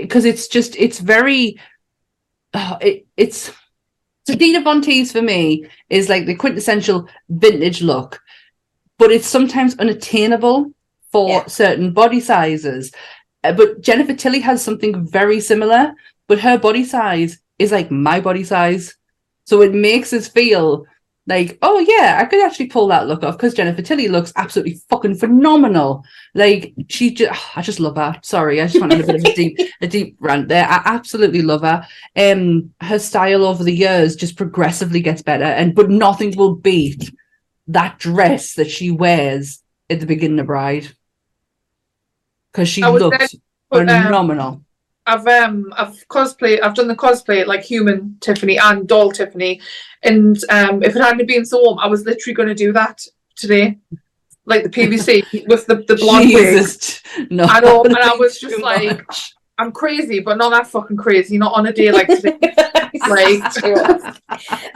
Because 0.00 0.24
it's 0.24 0.48
just 0.48 0.76
it's 0.76 0.98
very 0.98 1.58
oh, 2.54 2.78
it, 2.80 3.06
it's 3.16 3.50
so 4.26 4.34
Dita 4.34 4.60
Von 4.62 4.82
Teese 4.82 5.12
for 5.12 5.22
me 5.22 5.66
is 5.88 6.08
like 6.08 6.26
the 6.26 6.34
quintessential 6.34 7.08
vintage 7.28 7.82
look, 7.82 8.20
but 8.98 9.10
it's 9.10 9.26
sometimes 9.26 9.76
unattainable 9.78 10.70
for 11.10 11.28
Yeah. 11.28 11.46
certain 11.46 11.92
body 11.92 12.20
sizes. 12.20 12.92
Uh, 13.42 13.52
but 13.52 13.80
Jennifer 13.80 14.14
Tilly 14.14 14.40
has 14.40 14.62
something 14.62 15.06
very 15.06 15.40
similar, 15.40 15.94
but 16.26 16.40
her 16.40 16.58
body 16.58 16.84
size 16.84 17.38
is 17.58 17.72
like 17.72 17.90
my 17.90 18.20
body 18.20 18.44
size. 18.44 18.94
So 19.44 19.62
it 19.62 19.72
makes 19.72 20.12
us 20.12 20.28
feel 20.28 20.84
like, 21.28 21.58
oh 21.60 21.78
yeah, 21.78 22.16
I 22.18 22.24
could 22.24 22.44
actually 22.44 22.68
pull 22.68 22.88
that 22.88 23.06
look 23.06 23.22
off 23.22 23.36
because 23.36 23.52
Jennifer 23.52 23.82
Tilly 23.82 24.08
looks 24.08 24.32
absolutely 24.34 24.80
fucking 24.88 25.16
phenomenal. 25.16 26.02
Like 26.34 26.72
she 26.88 27.12
just, 27.12 27.40
I 27.56 27.62
just 27.62 27.80
love 27.80 27.96
her. 27.96 28.18
Sorry, 28.22 28.60
I 28.60 28.66
just 28.66 28.80
went 28.80 28.94
on 28.94 29.02
a 29.02 29.06
bit 29.06 29.16
of 29.16 29.24
a 29.24 29.34
deep, 29.34 29.58
a 29.82 29.86
deep 29.86 30.16
rant 30.20 30.48
there. 30.48 30.66
I 30.66 30.80
absolutely 30.86 31.42
love 31.42 31.60
her. 31.60 31.86
Um, 32.16 32.72
her 32.80 32.98
style 32.98 33.44
over 33.44 33.62
the 33.62 33.74
years 33.74 34.16
just 34.16 34.36
progressively 34.36 35.00
gets 35.00 35.22
better, 35.22 35.44
and 35.44 35.74
but 35.74 35.90
nothing 35.90 36.34
will 36.34 36.54
beat 36.54 37.12
that 37.68 37.98
dress 37.98 38.54
that 38.54 38.70
she 38.70 38.90
wears 38.90 39.62
at 39.90 40.00
the 40.00 40.06
beginning 40.06 40.40
of 40.40 40.46
Bride 40.46 40.88
because 42.50 42.68
she 42.68 42.82
looks 42.82 43.18
there, 43.18 43.28
But, 43.68 43.88
um, 43.90 44.04
phenomenal. 44.04 44.64
I've 45.08 45.26
um 45.26 45.72
I've 45.76 46.06
cosplay 46.08 46.62
I've 46.62 46.74
done 46.74 46.86
the 46.86 46.94
cosplay 46.94 47.46
like 47.46 47.62
human 47.62 48.18
Tiffany 48.20 48.58
and 48.58 48.86
doll 48.86 49.10
Tiffany, 49.10 49.60
and 50.02 50.36
um 50.50 50.82
if 50.82 50.94
it 50.94 51.02
hadn't 51.02 51.26
been 51.26 51.46
so 51.46 51.62
warm, 51.62 51.78
I 51.78 51.86
was 51.86 52.04
literally 52.04 52.34
going 52.34 52.48
to 52.48 52.54
do 52.54 52.72
that 52.74 53.04
today, 53.34 53.78
like 54.44 54.64
the 54.64 54.68
PVC 54.68 55.46
with 55.48 55.66
the 55.66 55.76
the 55.76 55.96
blonde 55.96 56.30
wig. 56.32 56.58
Jesus, 56.58 57.02
no. 57.30 57.44
I 57.44 57.60
know, 57.60 57.82
and 57.84 57.96
I 57.96 58.14
was 58.16 58.38
just 58.44 58.60
like, 58.60 59.08
much. 59.08 59.32
I'm 59.56 59.72
crazy, 59.72 60.20
but 60.20 60.36
not 60.36 60.50
that 60.50 60.66
fucking 60.68 60.98
crazy. 60.98 61.38
Not 61.38 61.54
on 61.54 61.66
a 61.66 61.72
day 61.72 61.90
like 61.90 62.06
today. 62.06 62.38
like, 63.08 63.54
the 63.54 64.12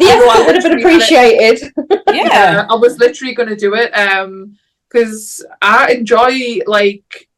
effort 0.00 0.46
would 0.46 0.54
have 0.56 0.64
been 0.64 0.78
appreciated. 0.78 1.72
yeah, 2.08 2.66
uh, 2.68 2.74
I 2.74 2.76
was 2.76 2.98
literally 2.98 3.34
going 3.34 3.50
to 3.50 3.56
do 3.56 3.74
it 3.74 3.92
um 3.92 4.56
because 4.88 5.44
I 5.60 5.92
enjoy 5.92 6.60
like 6.66 7.28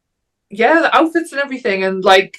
yeah 0.51 0.81
the 0.81 0.97
outfits 0.97 1.33
and 1.33 1.41
everything 1.41 1.85
and 1.85 2.05
like 2.05 2.39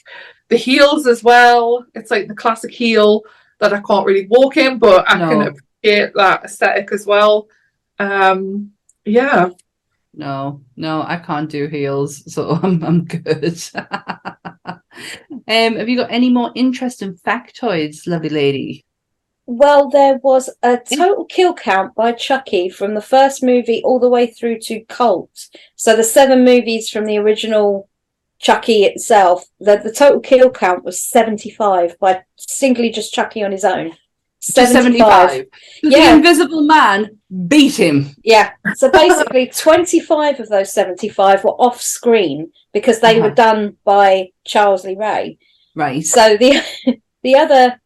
the 0.50 0.58
heels 0.58 1.08
as 1.08 1.24
well. 1.24 1.86
It's 1.96 2.12
like 2.12 2.28
the 2.28 2.36
classic 2.36 2.72
heel 2.72 3.24
that 3.60 3.74
I 3.74 3.82
can't 3.82 4.06
really 4.06 4.28
walk 4.30 4.58
in, 4.58 4.80
but 4.80 5.10
I 5.10 5.18
can 5.18 5.42
appreciate 5.42 6.14
that 6.16 6.44
aesthetic 6.46 6.92
as 6.92 7.06
well. 7.06 7.48
Um, 8.00 8.72
yeah, 9.06 9.50
no, 10.18 10.62
no, 10.78 11.04
I 11.06 11.18
can't 11.18 11.50
do 11.50 11.68
heels, 11.68 12.34
so 12.34 12.52
I'm 12.64 12.84
I'm 12.84 13.06
good. 13.06 13.62
um, 13.76 14.82
have 15.48 15.90
you 15.90 15.98
got 15.98 16.12
any 16.12 16.30
more 16.30 16.52
interesting 16.56 17.16
factoids, 17.16 18.08
lovely 18.08 18.30
lady? 18.30 18.86
Well, 19.48 19.90
there 19.90 20.18
was 20.24 20.50
a 20.64 20.78
total 20.78 21.26
kill 21.26 21.54
count 21.54 21.94
by 21.94 22.14
Chucky 22.14 22.68
from 22.68 22.96
the 22.96 23.02
first 23.02 23.44
movie 23.44 23.82
all 23.84 24.00
the 24.00 24.10
way 24.10 24.26
through 24.26 24.60
to 24.62 24.80
Cult. 24.86 25.50
So 25.76 25.96
the 25.96 26.04
seven 26.04 26.44
movies 26.44 26.90
from 26.90 27.06
the 27.06 27.20
original 27.20 27.88
Chucky 28.40 28.84
itself, 28.84 29.46
the, 29.60 29.78
the 29.78 29.92
total 29.92 30.20
kill 30.20 30.50
count 30.52 30.84
was 30.84 31.02
75 31.02 31.98
by 32.00 32.24
singly 32.36 32.90
just 32.90 33.14
Chucky 33.14 33.44
on 33.44 33.52
his 33.52 33.64
own. 33.64 33.94
Just 34.42 34.74
75. 34.74 35.46
The 35.82 35.90
Yeah. 35.90 36.14
Invisible 36.16 36.62
Man 36.62 37.18
beat 37.48 37.80
him. 37.80 38.16
Yeah. 38.24 38.52
So 38.76 38.92
basically, 39.04 39.48
25 39.48 40.40
of 40.42 40.50
those 40.50 40.72
75 40.72 41.44
were 41.44 41.52
off 41.52 41.82
screen 41.82 42.52
because 42.74 43.00
they 43.00 43.18
Uh-huh. 43.20 43.30
were 43.30 43.34
done 43.36 43.78
by 43.84 44.30
Charles 44.44 44.84
Lee 44.86 44.96
Ray. 44.96 45.38
Right. 45.74 46.04
So 46.04 46.38
the 46.38 46.62
the 47.24 47.36
other 47.36 47.82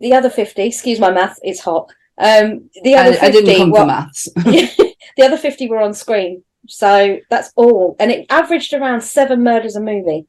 the 0.00 0.14
other 0.14 0.30
50, 0.30 0.62
excuse 0.62 0.98
my 1.00 1.10
math, 1.10 1.38
it's 1.42 1.60
hot. 1.60 1.90
Um, 2.18 2.70
the 2.82 2.94
other 2.96 3.16
I, 3.20 3.26
I 3.26 3.30
didn't 3.30 3.56
come 3.56 3.70
were, 3.70 3.86
maths. 3.86 4.28
the 4.34 4.94
other 5.22 5.36
50 5.36 5.68
were 5.68 5.80
on 5.80 5.94
screen. 5.94 6.42
So 6.68 7.18
that's 7.30 7.52
all. 7.56 7.96
And 7.98 8.10
it 8.10 8.26
averaged 8.30 8.72
around 8.74 9.00
seven 9.00 9.42
murders 9.42 9.74
a 9.76 9.80
movie. 9.80 10.26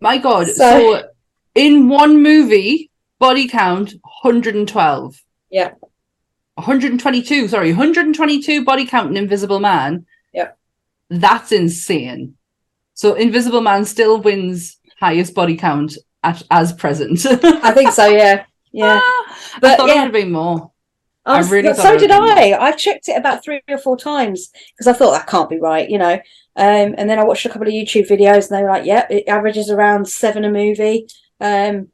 My 0.00 0.18
God. 0.18 0.46
So, 0.46 0.52
So- 0.54 1.08
in 1.54 1.88
one 1.88 2.22
movie, 2.22 2.90
body 3.18 3.48
count 3.48 3.94
112. 4.22 5.16
Yeah. 5.50 5.72
122, 6.56 7.48
sorry, 7.48 7.70
122 7.72 8.64
body 8.64 8.86
count 8.86 9.10
in 9.10 9.16
Invisible 9.16 9.60
Man. 9.60 10.06
Yeah. 10.32 10.50
That's 11.10 11.52
insane. 11.52 12.36
So 12.94 13.14
Invisible 13.14 13.60
Man 13.60 13.84
still 13.84 14.20
wins 14.20 14.78
highest 15.00 15.34
body 15.34 15.56
count 15.56 15.96
at, 16.22 16.42
as 16.50 16.72
present. 16.72 17.24
I 17.26 17.72
think 17.72 17.92
so, 17.92 18.06
yeah. 18.06 18.44
Yeah. 18.72 19.00
Ah, 19.02 19.36
I 19.54 19.58
But 19.60 19.76
thought 19.78 19.88
it 19.88 19.94
yeah. 19.94 20.00
would 20.02 20.04
have 20.04 20.12
been 20.12 20.32
more. 20.32 20.70
I 21.26 21.34
I 21.34 21.38
was- 21.38 21.50
really 21.50 21.74
so 21.74 21.98
did 21.98 22.10
would've 22.10 22.38
I. 22.38 22.52
I 22.52 22.72
checked 22.72 23.08
it 23.08 23.16
about 23.18 23.42
three 23.44 23.60
or 23.68 23.78
four 23.78 23.96
times 23.96 24.50
because 24.72 24.86
I 24.86 24.92
thought 24.92 25.12
that 25.12 25.26
can't 25.26 25.50
be 25.50 25.58
right, 25.58 25.88
you 25.90 25.98
know. 25.98 26.14
Um, 26.58 26.94
and 26.96 27.10
then 27.10 27.18
I 27.18 27.24
watched 27.24 27.44
a 27.44 27.48
couple 27.50 27.66
of 27.68 27.74
YouTube 27.74 28.08
videos, 28.08 28.48
and 28.48 28.56
they 28.58 28.62
were 28.62 28.70
like, 28.70 28.86
"Yep, 28.86 29.10
it 29.10 29.28
averages 29.28 29.70
around 29.70 30.08
seven 30.08 30.44
a 30.44 30.50
movie." 30.50 31.06
Um, 31.40 31.88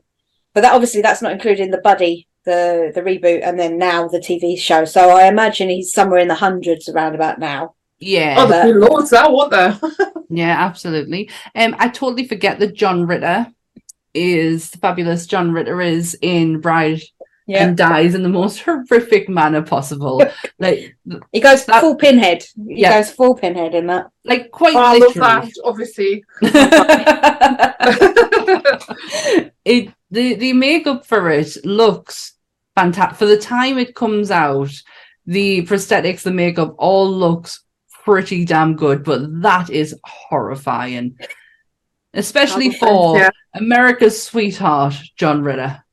but 0.55 0.61
that 0.61 0.72
obviously 0.74 1.03
that's 1.03 1.22
not 1.22 1.33
including 1.33 1.70
the 1.70 1.78
Buddy, 1.78 2.28
the 2.45 2.93
the 2.95 3.01
reboot, 3.01 3.41
and 3.43 3.59
then 3.59 3.78
now 3.78 4.07
the 4.07 4.18
TV 4.20 4.57
show. 4.59 4.85
So 4.85 5.11
I 5.11 5.26
imagine 5.26 5.68
he's 5.68 5.93
somewhere 5.93 6.20
in 6.20 6.28
the 6.28 6.35
hundreds 6.37 6.89
around 6.89 7.14
about 7.14 7.39
now. 7.41 7.74
Yeah. 7.99 8.35
Oh, 8.39 8.47
there's 8.47 8.72
been 8.72 8.80
loads 8.80 9.12
now, 9.12 9.35
weren't 9.35 9.51
there? 9.51 9.80
Yeah, 10.35 10.57
absolutely. 10.64 11.28
Um, 11.55 11.76
I 11.78 11.89
totally 11.89 12.26
forget 12.26 12.59
that 12.61 12.72
John 12.74 13.07
Ritter 13.07 13.49
is 14.14 14.70
the 14.70 14.78
fabulous 14.78 15.26
John 15.26 15.53
Ritter 15.53 15.83
is 15.83 16.16
in 16.22 16.59
Bride 16.59 17.03
Yeah, 17.47 17.64
and 17.66 17.76
dies 17.76 18.14
in 18.14 18.22
the 18.22 18.28
most 18.28 18.61
horrific 18.64 19.28
manner 19.28 19.62
possible. 19.62 20.22
like, 20.61 20.97
he 21.32 21.40
goes 21.40 21.64
that- 21.66 21.80
full 21.80 21.97
pinhead. 21.97 22.45
He 22.68 22.80
Yeah. 22.82 22.99
goes 22.99 23.11
full 23.11 23.34
pinhead 23.34 23.74
in 23.74 23.86
that. 23.88 24.07
like 24.24 24.45
oh, 24.47 24.57
quite 24.57 24.74
Oh, 24.76 24.78
I 24.78 24.93
love 24.99 25.16
literally. 25.16 25.51
that, 25.51 25.53
obviously. 25.64 26.24
it 29.64 29.93
the 30.11 30.34
the 30.34 30.53
makeup 30.53 31.07
for 31.07 31.30
it 31.30 31.57
looks 31.64 32.34
fantastic 32.76 33.18
for 33.18 33.26
the 33.26 33.38
time 33.38 33.78
it 33.78 33.95
comes 33.95 34.30
out. 34.30 34.70
The 35.26 35.62
prosthetics, 35.66 36.22
the 36.22 36.32
makeup, 36.32 36.74
all 36.78 37.09
looks 37.11 37.62
pretty 38.05 38.45
damn 38.45 38.74
good, 38.74 39.05
but 39.05 39.43
that 39.43 39.70
is 39.70 39.95
horrifying, 40.05 41.16
especially 42.14 42.70
for 42.70 43.18
Yeah. 43.18 43.30
America's 43.55 44.20
sweetheart, 44.20 44.95
John 45.16 45.43
Ritter. 45.43 45.84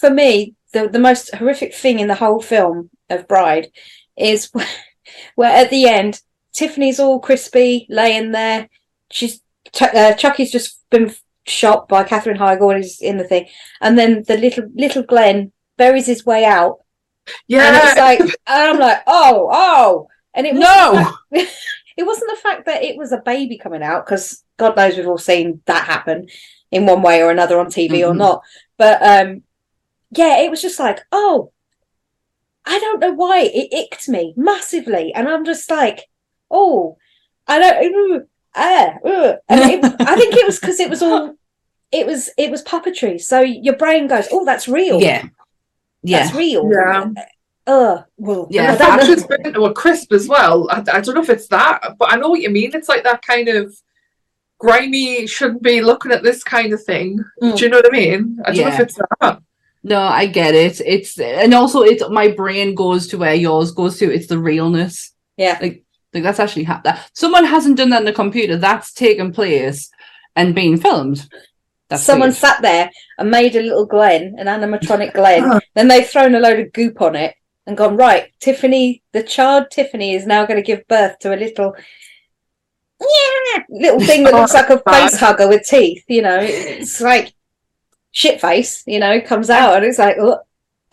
for 0.00 0.10
me, 0.10 0.54
the 0.74 0.88
the 0.88 0.98
most 0.98 1.34
horrific 1.34 1.74
thing 1.74 1.98
in 2.00 2.08
the 2.08 2.14
whole 2.16 2.40
film 2.42 2.90
of 3.08 3.26
Bride 3.28 3.68
is 4.16 4.50
where 5.36 5.50
at 5.56 5.70
the 5.70 5.88
end 5.88 6.20
Tiffany's 6.52 7.00
all 7.00 7.18
crispy, 7.20 7.86
laying 7.88 8.32
there. 8.32 8.68
She's 9.10 9.40
uh, 9.80 10.12
Chucky's 10.14 10.52
just 10.52 10.80
been 10.90 11.12
shot 11.46 11.88
by 11.88 12.04
Katherine 12.04 12.38
Heigl 12.38 12.74
and 12.74 12.82
he's 12.84 13.00
in 13.00 13.16
the 13.16 13.24
thing, 13.24 13.46
and 13.80 13.98
then 13.98 14.22
the 14.28 14.36
little 14.36 14.66
little 14.74 15.02
Glen 15.02 15.52
buries 15.76 16.06
his 16.06 16.24
way 16.24 16.44
out, 16.44 16.78
Yeah, 17.48 17.66
and 17.66 17.76
it's 17.76 17.98
like, 17.98 18.20
and 18.20 18.30
I'm 18.70 18.78
like, 18.78 19.02
oh, 19.06 19.48
oh, 19.52 20.08
and 20.34 20.46
it 20.46 20.54
No, 20.54 21.12
it 21.32 22.06
wasn't 22.06 22.30
the 22.30 22.40
fact 22.42 22.66
that 22.66 22.82
it 22.84 22.96
was 22.96 23.12
a 23.12 23.18
baby 23.18 23.58
coming 23.58 23.82
out 23.82 24.06
because 24.06 24.44
God 24.56 24.76
knows 24.76 24.96
we've 24.96 25.08
all 25.08 25.18
seen 25.18 25.60
that 25.66 25.84
happen 25.84 26.28
in 26.70 26.86
one 26.86 27.02
way 27.02 27.22
or 27.22 27.30
another 27.30 27.58
on 27.58 27.66
TV 27.66 28.02
or 28.08 28.12
Mhm. 28.12 28.18
not. 28.18 28.42
But 28.78 29.02
um, 29.02 29.42
yeah, 30.16 30.38
it 30.40 30.50
was 30.50 30.62
just 30.62 30.78
like, 30.78 31.00
oh, 31.12 31.52
I 32.66 32.78
don't 32.78 33.00
know 33.00 33.12
why 33.12 33.40
it 33.42 33.72
icked 33.72 34.08
me 34.08 34.34
massively, 34.36 35.12
and 35.14 35.28
I'm 35.28 35.44
just 35.44 35.70
like, 35.70 36.08
oh, 36.50 36.96
I 37.46 37.58
don't, 37.58 37.84
ooh, 37.94 38.26
ah, 38.54 38.94
ooh. 39.06 39.34
and 39.48 39.60
it, 39.70 39.84
I 40.00 40.16
think 40.16 40.34
it 40.34 40.46
was 40.46 40.58
because 40.58 40.80
it 40.80 40.90
was 40.90 41.02
all. 41.02 41.34
It 41.92 42.06
was 42.06 42.28
it 42.36 42.50
was 42.50 42.64
puppetry, 42.64 43.20
so 43.20 43.40
your 43.40 43.76
brain 43.76 44.08
goes, 44.08 44.26
"Oh, 44.32 44.44
that's 44.44 44.66
real. 44.66 45.00
yeah, 45.00 45.26
yeah. 46.02 46.24
that's 46.24 46.34
real." 46.34 46.68
Yeah. 46.72 47.06
Uh, 47.66 48.02
well, 48.18 48.46
Yeah, 48.50 48.64
I 48.64 48.66
And 48.72 48.78
the 48.78 48.84
don't 49.06 49.20
know. 49.20 49.26
been 49.36 49.46
into 49.46 49.64
a 49.64 49.72
crisp 49.72 50.12
as 50.12 50.28
well. 50.28 50.68
I, 50.70 50.80
I 50.92 51.00
don't 51.00 51.14
know 51.14 51.22
if 51.22 51.30
it's 51.30 51.48
that, 51.48 51.94
but 51.98 52.12
I 52.12 52.16
know 52.16 52.28
what 52.30 52.40
you 52.42 52.50
mean. 52.50 52.72
It's 52.74 52.88
like 52.90 53.04
that 53.04 53.22
kind 53.22 53.48
of 53.48 53.74
grimy, 54.58 55.26
shouldn't 55.26 55.62
be 55.62 55.80
looking 55.80 56.12
at 56.12 56.22
this 56.22 56.42
kind 56.44 56.72
of 56.72 56.82
thing. 56.82 57.24
Mm. 57.42 57.56
Do 57.56 57.64
you 57.64 57.70
know 57.70 57.78
what 57.78 57.86
I 57.86 57.96
mean? 57.96 58.38
I 58.44 58.50
don't 58.50 58.56
know 58.56 58.68
Yeah. 58.68 58.74
if 58.74 58.80
it's 58.80 58.98
that. 59.20 59.40
No, 59.84 60.00
I 60.00 60.26
get 60.26 60.54
it. 60.54 60.80
It's 60.84 61.18
and 61.20 61.52
also 61.52 61.82
it's 61.82 62.02
my 62.08 62.28
brain 62.28 62.74
goes 62.74 63.06
to 63.08 63.18
where 63.18 63.34
yours 63.34 63.70
goes 63.70 63.98
to. 63.98 64.12
It's 64.12 64.26
the 64.26 64.38
realness. 64.38 65.12
Yeah. 65.36 65.58
Like 65.60 65.84
like 66.12 66.22
that's 66.22 66.40
actually 66.40 66.64
ha- 66.64 66.80
that 66.84 67.10
someone 67.12 67.44
hasn't 67.44 67.76
done 67.76 67.90
that 67.90 68.00
in 68.00 68.06
the 68.06 68.12
computer. 68.12 68.56
That's 68.56 68.92
taken 68.92 69.32
place 69.32 69.90
and 70.34 70.54
being 70.54 70.78
filmed. 70.78 71.28
That's 71.88 72.02
Someone 72.02 72.30
weird. 72.30 72.36
sat 72.36 72.62
there 72.62 72.90
and 73.18 73.30
made 73.30 73.56
a 73.56 73.62
little 73.62 73.84
Glen, 73.84 74.36
an 74.38 74.46
animatronic 74.46 75.12
Glen. 75.12 75.42
Huh. 75.42 75.60
then 75.74 75.88
they've 75.88 76.08
thrown 76.08 76.34
a 76.34 76.40
load 76.40 76.58
of 76.58 76.72
goop 76.72 77.02
on 77.02 77.14
it 77.14 77.34
and 77.66 77.76
gone, 77.76 77.96
right, 77.96 78.32
Tiffany, 78.40 79.02
the 79.12 79.22
child 79.22 79.66
Tiffany 79.70 80.14
is 80.14 80.26
now 80.26 80.46
going 80.46 80.56
to 80.56 80.66
give 80.66 80.88
birth 80.88 81.18
to 81.20 81.34
a 81.34 81.36
little 81.36 81.74
yeah, 83.00 83.62
little 83.68 84.00
thing 84.00 84.22
that 84.24 84.32
looks 84.32 84.54
like 84.54 84.70
a 84.70 84.78
face 84.90 85.18
hugger 85.18 85.48
with 85.48 85.66
teeth. 85.66 86.04
You 86.08 86.22
know, 86.22 86.38
it's 86.40 87.00
like 87.00 87.34
shit 88.14 88.40
face, 88.40 88.84
you 88.86 88.98
know, 88.98 89.20
comes 89.20 89.50
out 89.50 89.76
and 89.76 89.84
it's 89.84 89.98
like, 89.98 90.16
oh, 90.18 90.38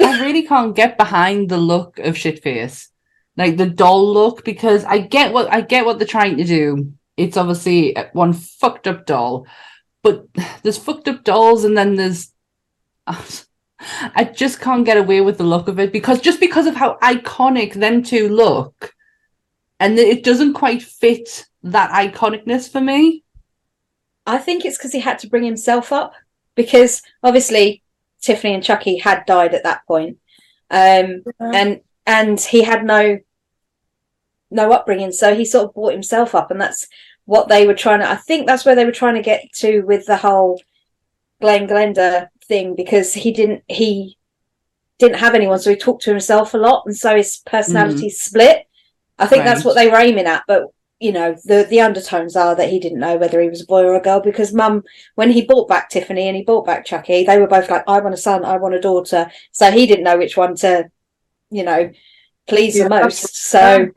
I 0.01 0.25
really 0.25 0.43
can't 0.43 0.75
get 0.75 0.97
behind 0.97 1.49
the 1.49 1.57
look 1.57 1.99
of 1.99 2.17
shit 2.17 2.41
face, 2.41 2.89
like 3.37 3.55
the 3.55 3.69
doll 3.69 4.13
look, 4.13 4.43
because 4.43 4.83
I 4.83 4.97
get 4.97 5.31
what 5.31 5.53
I 5.53 5.61
get 5.61 5.85
what 5.85 5.99
they're 5.99 6.07
trying 6.07 6.37
to 6.37 6.43
do. 6.43 6.91
It's 7.15 7.37
obviously 7.37 7.95
one 8.13 8.33
fucked 8.33 8.87
up 8.87 9.05
doll, 9.05 9.45
but 10.01 10.25
there's 10.63 10.79
fucked 10.79 11.07
up 11.07 11.23
dolls, 11.23 11.63
and 11.63 11.77
then 11.77 11.95
there's. 11.95 12.33
I 14.15 14.25
just 14.25 14.59
can't 14.59 14.85
get 14.85 14.97
away 14.97 15.21
with 15.21 15.39
the 15.39 15.43
look 15.43 15.67
of 15.67 15.79
it 15.79 15.91
because 15.91 16.21
just 16.21 16.39
because 16.39 16.67
of 16.67 16.75
how 16.75 16.99
iconic 17.01 17.73
them 17.73 18.03
two 18.03 18.29
look, 18.29 18.93
and 19.79 19.97
it 19.97 20.23
doesn't 20.23 20.53
quite 20.53 20.81
fit 20.83 21.47
that 21.63 21.91
iconicness 21.91 22.71
for 22.71 22.81
me. 22.81 23.23
I 24.25 24.37
think 24.37 24.65
it's 24.65 24.77
because 24.77 24.91
he 24.91 24.99
had 24.99 25.17
to 25.19 25.27
bring 25.27 25.43
himself 25.43 25.91
up 25.91 26.13
because 26.55 27.01
obviously 27.23 27.83
Tiffany 28.21 28.53
and 28.53 28.63
Chucky 28.63 28.97
had 28.97 29.25
died 29.25 29.53
at 29.53 29.63
that 29.63 29.85
point. 29.87 30.17
Um, 30.69 31.23
and 31.39 31.81
and 32.05 32.39
he 32.39 32.63
had 32.63 32.85
no 32.85 33.19
no 34.49 34.71
upbringing 34.71 35.11
so 35.11 35.33
he 35.33 35.45
sort 35.45 35.65
of 35.65 35.73
brought 35.73 35.93
himself 35.93 36.35
up 36.35 36.51
and 36.51 36.59
that's 36.59 36.87
what 37.25 37.47
they 37.47 37.65
were 37.65 37.73
trying 37.73 37.99
to 37.99 38.09
i 38.09 38.15
think 38.15 38.45
that's 38.45 38.65
where 38.65 38.75
they 38.75 38.85
were 38.85 38.91
trying 38.91 39.15
to 39.15 39.21
get 39.21 39.51
to 39.53 39.81
with 39.81 40.05
the 40.05 40.17
whole 40.17 40.61
glen 41.39 41.67
glenda 41.67 42.27
thing 42.45 42.75
because 42.75 43.13
he 43.13 43.31
didn't 43.31 43.63
he 43.67 44.17
didn't 44.99 45.19
have 45.19 45.33
anyone 45.33 45.57
so 45.57 45.69
he 45.69 45.75
talked 45.75 46.03
to 46.03 46.11
himself 46.11 46.53
a 46.53 46.57
lot 46.57 46.83
and 46.85 46.95
so 46.95 47.15
his 47.15 47.37
personality 47.45 48.09
split. 48.09 48.67
I 49.17 49.27
think 49.27 49.45
that's 49.45 49.63
what 49.63 49.75
they 49.75 49.87
were 49.87 49.97
aiming 49.97 50.25
at 50.25 50.43
but 50.47 50.65
you 51.01 51.11
know 51.11 51.35
the 51.45 51.65
the 51.69 51.81
undertones 51.81 52.35
are 52.35 52.55
that 52.55 52.69
he 52.69 52.79
didn't 52.79 52.99
know 52.99 53.17
whether 53.17 53.41
he 53.41 53.49
was 53.49 53.61
a 53.61 53.65
boy 53.65 53.83
or 53.83 53.95
a 53.95 54.01
girl 54.01 54.19
because 54.21 54.53
mum 54.53 54.83
when 55.15 55.31
he 55.31 55.41
bought 55.43 55.67
back 55.67 55.89
tiffany 55.89 56.27
and 56.27 56.37
he 56.37 56.43
bought 56.43 56.65
back 56.65 56.85
chucky 56.85 57.23
they 57.23 57.39
were 57.39 57.47
both 57.47 57.69
like 57.69 57.83
i 57.87 57.99
want 57.99 58.13
a 58.13 58.17
son 58.17 58.45
i 58.45 58.55
want 58.57 58.75
a 58.75 58.79
daughter 58.79 59.29
so 59.51 59.71
he 59.71 59.87
didn't 59.87 60.03
know 60.03 60.17
which 60.17 60.37
one 60.37 60.55
to 60.55 60.89
you 61.49 61.63
know 61.63 61.91
please 62.47 62.75
Yeah, 62.77 62.83
the 62.83 62.89
most 62.89 63.35
so 63.35 63.87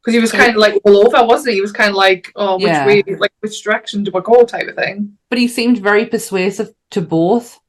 Because 0.00 0.14
he 0.14 0.20
was 0.20 0.32
kind 0.32 0.50
of 0.50 0.56
like 0.56 0.80
all 0.84 1.06
over, 1.06 1.26
wasn't 1.26 1.50
he? 1.50 1.56
He 1.56 1.60
was 1.60 1.72
kind 1.72 1.90
of 1.90 1.94
like, 1.96 2.32
oh, 2.34 2.54
which 2.56 2.64
Yeah. 2.64 2.86
way, 2.86 3.02
like, 3.18 3.32
which 3.40 3.62
direction 3.62 4.02
do 4.02 4.10
I 4.14 4.20
go 4.20 4.44
type 4.44 4.66
of 4.68 4.74
thing. 4.74 5.18
but 5.28 5.38
he 5.38 5.46
seemed 5.46 5.78
very 5.78 6.06
persuasive 6.06 6.72
to 6.92 7.02
both. 7.02 7.59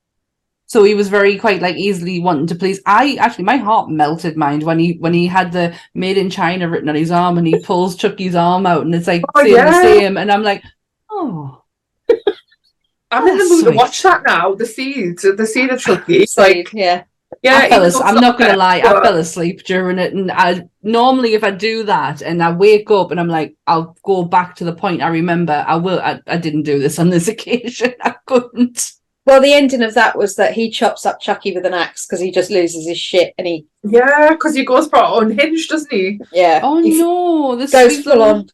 So 0.72 0.86
he 0.86 0.93
was 0.95 1.09
very 1.09 1.38
quite 1.38 1.61
like 1.61 1.76
easily 1.76 2.22
wanting 2.22 2.47
to 2.47 2.55
please. 2.55 2.80
I 2.86 3.17
actually 3.19 3.43
my 3.43 3.57
heart 3.57 3.89
melted 3.89 4.38
mind 4.38 4.63
when 4.63 4.80
he 4.80 4.93
when 4.93 5.13
he 5.13 5.28
had 5.28 5.51
the 5.51 5.76
made 5.93 6.17
in 6.17 6.30
China 6.30 6.69
written 6.69 6.88
on 6.88 6.95
his 6.95 7.11
arm 7.11 7.38
and 7.38 7.45
he 7.45 7.59
pulls 7.59 7.97
Chucky's 7.97 8.36
arm 8.36 8.65
out 8.65 8.86
and 8.86 8.95
it's 8.95 9.05
like 9.05 9.22
Oh, 9.36 9.43
same 9.43 9.53
yeah. 9.53 9.82
same 9.82 10.15
and 10.17 10.32
I'm 10.32 10.43
like, 10.43 10.63
oh 11.09 11.61
I'm 13.11 13.28
in 13.28 13.38
the 13.38 13.49
mood 13.49 13.65
to 13.65 13.72
watch 13.72 14.01
that 14.03 14.24
now. 14.26 14.55
The 14.55 14.65
seed, 14.65 15.19
the 15.19 15.45
seed 15.45 15.72
of 15.72 15.82
Chucky. 15.82 16.19
It's 16.19 16.38
like, 16.38 16.72
yeah. 16.72 17.03
yeah, 17.43 17.57
I 17.57 17.67
fell 17.67 17.80
even 17.80 17.88
as- 17.88 17.93
though 17.95 18.03
I'm 18.03 18.15
not 18.15 18.39
gonna 18.39 18.55
lie, 18.55 18.78
I 18.78 19.03
fell 19.03 19.17
asleep 19.17 19.63
during 19.63 19.99
it, 19.99 20.13
and 20.13 20.32
I 20.32 20.69
normally 20.84 21.34
if 21.34 21.43
I 21.43 21.51
do 21.51 21.84
that 21.84 22.22
and 22.22 22.41
I 22.41 22.53
wake 22.53 22.89
up 22.89 23.11
and 23.11 23.19
I'm 23.19 23.28
like, 23.28 23.57
I'll 23.67 23.97
go 24.05 24.24
back 24.24 24.55
to 24.55 24.63
the 24.63 24.74
point 24.74 25.01
I 25.01 25.09
remember. 25.09 25.65
I 25.67 25.76
will. 25.76 25.99
I, 25.99 26.22
I 26.28 26.38
didn't 26.38 26.63
do 26.63 26.80
this 26.80 26.97
on 26.97 27.09
this 27.09 27.28
occasion. 27.36 27.93
I 27.99 28.15
couldn't. 28.26 28.93
Well, 29.26 29.39
the 29.41 29.53
ending 29.53 29.84
of 29.84 29.93
that 29.93 30.17
was 30.17 30.36
that 30.38 30.53
he 30.53 30.72
chops 30.72 31.05
up 31.05 31.19
Chucky 31.22 31.53
with 31.53 31.65
an 31.65 31.74
axe 31.76 32.05
because 32.07 32.19
he 32.19 32.32
just 32.32 32.49
loses 32.49 32.88
his 32.88 32.97
shit 32.97 33.34
and 33.38 33.45
he, 33.45 33.65
Yeah, 33.84 34.30
because 34.32 34.55
he 34.55 34.65
goes 34.65 34.88
for 34.88 34.99
unhinged, 34.99 35.69
doesn't 35.69 35.91
he? 35.91 36.19
yeah. 36.34 36.59
Oh 36.63 36.82
he 36.82 36.97
no, 36.99 37.55
this 37.55 37.72
goes 37.72 38.01
full 38.01 38.13
little, 38.17 38.24
on. 38.24 38.49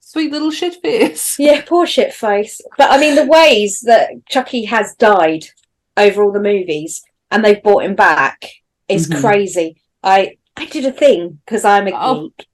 sweet 0.00 0.32
little 0.32 0.50
shit 0.50 0.74
face. 0.82 1.38
Yeah, 1.38 1.62
poor 1.64 1.86
shit 1.86 2.12
face. 2.12 2.60
But 2.76 2.90
I 2.90 2.98
mean, 2.98 3.14
the 3.14 3.26
ways 3.26 3.80
that 3.82 4.10
Chucky 4.28 4.64
has 4.64 4.94
died 4.96 5.44
over 5.96 6.24
all 6.24 6.32
the 6.32 6.40
movies 6.40 7.02
and 7.30 7.44
they've 7.44 7.62
brought 7.62 7.84
him 7.84 7.94
back 7.94 8.44
is 8.88 9.08
Mhm. 9.08 9.20
crazy. 9.20 9.80
I 10.02 10.36
I 10.56 10.64
did 10.66 10.84
a 10.84 10.92
thing 10.92 11.38
because 11.44 11.64
I'm 11.64 11.86
a 11.86 11.92
Oh. 11.94 12.22
geek, 12.36 12.46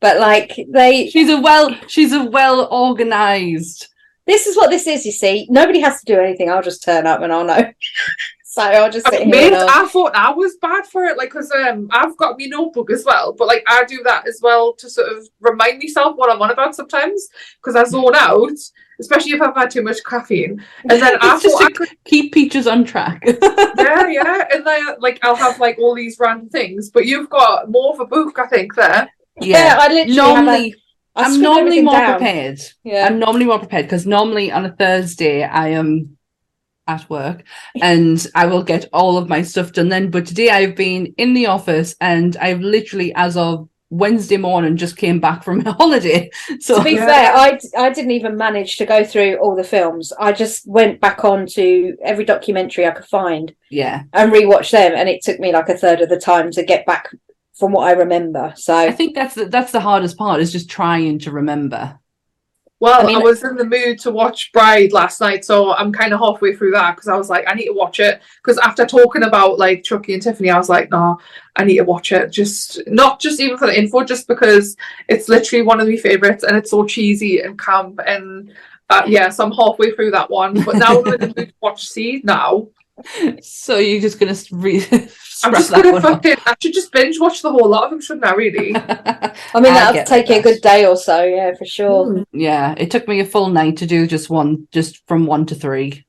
but 0.00 0.20
like 0.20 0.64
they, 0.70 1.08
She's 1.08 1.28
a 1.28 1.40
well. 1.40 1.74
She's 1.88 2.12
a 2.12 2.22
well 2.24 2.68
organized. 2.70 3.88
This 4.26 4.46
is 4.46 4.56
what 4.56 4.70
this 4.70 4.86
is. 4.86 5.04
You 5.06 5.12
see, 5.12 5.46
nobody 5.50 5.80
has 5.80 6.00
to 6.00 6.04
do 6.06 6.20
anything. 6.20 6.50
I'll 6.50 6.62
just 6.62 6.82
turn 6.82 7.06
up 7.06 7.20
and 7.22 7.32
I'll 7.32 7.44
know. 7.44 7.72
so 8.44 8.62
I'll 8.62 8.90
just 8.90 9.06
sit 9.08 9.22
here. 9.22 9.28
Mate, 9.30 9.52
And 9.52 9.68
I'll, 9.70 9.88
thought 9.88 10.14
I 10.14 10.30
was 10.32 10.56
bad 10.62 10.86
for 10.86 11.04
it, 11.04 11.16
like, 11.18 11.30
because 11.30 11.50
um, 11.50 11.88
I've 11.90 12.16
got 12.16 12.38
my 12.38 12.46
notebook 12.46 12.90
as 12.90 13.04
well, 13.04 13.32
but 13.32 13.48
like, 13.48 13.64
I 13.66 13.84
do 13.84 14.02
that 14.04 14.26
as 14.28 14.38
well 14.42 14.72
to 14.74 14.88
sort 14.88 15.08
of 15.10 15.26
remind 15.40 15.78
myself 15.78 16.16
what 16.16 16.30
I'm 16.30 16.40
on 16.40 16.50
about 16.52 16.74
sometimes, 16.76 17.28
because 17.56 17.74
I 17.76 17.84
zone 17.84 18.14
out, 18.14 18.52
especially 19.00 19.32
if 19.32 19.42
I've 19.42 19.56
had 19.56 19.70
too 19.72 19.82
much 19.82 19.98
caffeine. 20.08 20.62
And 20.88 21.02
then 21.02 21.16
I 21.20 21.34
It's 21.34 21.42
just 21.42 21.58
thought 21.58 21.64
I 21.64 21.68
to 21.68 21.74
could, 21.74 21.88
keep 22.04 22.32
peaches 22.32 22.66
on 22.68 22.84
track. 22.84 23.22
yeah, 23.26 24.06
yeah, 24.08 24.44
and 24.54 24.64
then 24.64 24.86
like 25.00 25.18
I'll 25.24 25.34
have 25.34 25.58
like 25.58 25.78
all 25.78 25.94
these 25.96 26.16
random 26.20 26.48
things, 26.48 26.90
but 26.90 27.06
you've 27.06 27.28
got 27.30 27.70
more 27.70 27.92
of 27.92 28.00
a 28.00 28.06
book, 28.06 28.38
I 28.38 28.46
think, 28.46 28.74
there. 28.76 29.08
yeah. 29.40 29.78
I 29.80 29.88
literally 29.88 30.14
have 30.16 30.28
a- 30.28 30.42
Normally, 30.42 30.74
I 31.16 31.22
I'm 31.24 31.40
normally 31.40 31.80
more 31.82 31.94
down. 31.94 32.18
prepared. 32.18 32.60
Yeah. 32.82 33.06
I'm 33.06 33.18
normally 33.18 33.44
more 33.46 33.58
prepared 33.58 33.86
because 33.86 34.06
normally 34.06 34.50
on 34.52 34.64
a 34.66 34.72
Thursday 34.76 35.42
I 35.44 35.68
am 35.68 36.16
at 36.86 37.08
work 37.08 37.44
and 37.80 38.26
I 38.34 38.46
will 38.46 38.62
get 38.62 38.88
all 38.92 39.16
of 39.16 39.28
my 39.28 39.42
stuff 39.42 39.72
done 39.72 39.88
then. 39.88 40.10
But 40.10 40.26
today 40.26 40.50
I've 40.50 40.76
been 40.76 41.14
in 41.16 41.34
the 41.34 41.46
office 41.46 41.96
and 42.00 42.36
I've 42.36 42.60
literally, 42.60 43.14
as 43.14 43.36
of 43.36 43.68
Wednesday 43.90 44.36
morning, 44.36 44.76
just 44.76 44.96
came 44.96 45.20
back 45.20 45.44
from 45.44 45.60
a 45.66 45.72
holiday. 45.72 46.30
So 46.60 46.78
to 46.78 46.84
be 46.84 46.92
Yeah. 46.94 47.06
fair, 47.06 47.32
I, 47.34 47.58
I 47.78 47.90
didn't 47.90 48.10
even 48.10 48.36
manage 48.36 48.76
to 48.78 48.84
go 48.86 49.04
through 49.04 49.36
all 49.36 49.54
the 49.54 49.64
films. 49.64 50.12
I 50.18 50.32
just 50.32 50.66
went 50.66 51.00
back 51.00 51.24
on 51.24 51.46
to 51.48 51.96
every 52.04 52.24
documentary 52.24 52.86
I 52.86 52.90
could 52.90 53.06
find 53.06 53.54
yeah, 53.70 54.02
and 54.12 54.32
rewatch 54.32 54.70
them, 54.70 54.92
and 54.94 55.08
it 55.08 55.22
took 55.22 55.38
me 55.40 55.52
like 55.52 55.68
a 55.68 55.76
third 55.76 56.00
of 56.00 56.08
the 56.08 56.18
time 56.18 56.50
to 56.52 56.62
get 56.64 56.86
back 56.86 57.08
from 57.58 57.72
what 57.72 57.88
I 57.88 57.92
remember. 57.92 58.52
So 58.56 58.74
I 58.76 58.90
think 58.90 59.14
that's 59.14 59.34
the, 59.34 59.46
that's 59.46 59.72
the 59.72 59.80
hardest 59.80 60.16
part 60.16 60.40
is 60.40 60.52
just 60.52 60.68
trying 60.68 61.18
to 61.20 61.30
remember. 61.30 61.98
Well, 62.80 63.00
I 63.00 63.06
mean- 63.06 63.16
I 63.16 63.20
was 63.20 63.42
in 63.42 63.56
the 63.56 63.64
mood 63.64 63.98
to 64.00 64.10
watch 64.10 64.52
Bride 64.52 64.92
last 64.92 65.20
night, 65.20 65.44
so 65.44 65.72
I'm 65.74 65.92
kind 65.92 66.12
of 66.12 66.20
halfway 66.20 66.54
through 66.54 66.72
that 66.72 66.96
because 66.96 67.08
I 67.08 67.16
was 67.16 67.30
like, 67.30 67.44
I 67.48 67.54
need 67.54 67.66
to 67.66 67.72
watch 67.72 68.00
it. 68.00 68.20
Because 68.42 68.58
after 68.58 68.84
talking 68.84 69.22
about 69.22 69.58
like 69.58 69.84
Chucky 69.84 70.12
and 70.12 70.22
Tiffany, 70.22 70.50
I 70.50 70.58
was 70.58 70.68
like, 70.68 70.90
no, 70.90 71.18
I 71.56 71.64
need 71.64 71.78
to 71.78 71.84
watch 71.84 72.12
it. 72.12 72.30
Just 72.30 72.80
not 72.86 73.20
just 73.20 73.40
even 73.40 73.56
for 73.56 73.68
the 73.68 73.78
info, 73.78 74.04
just 74.04 74.28
because 74.28 74.76
it's 75.08 75.28
literally 75.28 75.62
one 75.62 75.80
of 75.80 75.88
my 75.88 75.96
favorites 75.96 76.44
and 76.44 76.56
it's 76.56 76.72
so 76.72 76.84
cheesy 76.84 77.40
and 77.40 77.58
camp. 77.58 78.00
And 78.06 78.52
uh, 78.90 79.04
yeah, 79.06 79.30
so 79.30 79.44
I'm 79.46 79.52
halfway 79.52 79.92
through 79.92 80.10
that 80.10 80.28
one. 80.28 80.62
But 80.64 80.76
now 80.76 81.00
I'm 81.00 81.06
in 81.14 81.20
the 81.20 81.26
mood 81.28 81.36
to 81.36 81.54
watch 81.62 81.88
Seed 81.88 82.24
now. 82.24 82.68
So 83.40 83.78
you're 83.78 84.00
just 84.00 84.20
gonna 84.20 84.36
re- 84.52 84.78
I'm 85.46 85.52
just 85.54 85.70
gonna 85.70 85.92
one 85.92 86.04
off. 86.04 86.12
fucking. 86.22 86.36
I 86.46 86.54
should 86.60 86.72
just 86.74 86.92
binge 86.92 87.18
watch 87.20 87.42
the 87.42 87.50
whole 87.50 87.68
lot 87.68 87.84
of 87.84 87.90
them, 87.90 88.00
shouldn't 88.00 88.26
I? 88.26 88.34
Really? 88.34 88.74
I 88.76 88.80
mean, 89.60 89.72
I 89.72 89.92
that'll 89.92 90.04
take 90.04 90.28
like 90.28 90.28
you 90.28 90.36
a 90.36 90.42
good 90.42 90.62
day 90.62 90.86
or 90.86 90.96
so, 90.96 91.24
yeah, 91.24 91.54
for 91.54 91.64
sure. 91.64 92.06
Hmm. 92.06 92.22
Yeah, 92.32 92.74
it 92.76 92.90
took 92.90 93.06
me 93.08 93.20
a 93.20 93.24
full 93.24 93.48
night 93.48 93.76
to 93.78 93.86
do 93.86 94.06
just 94.06 94.30
one, 94.30 94.68
just 94.72 95.06
from 95.06 95.26
one 95.26 95.46
to 95.46 95.54
three. 95.54 96.04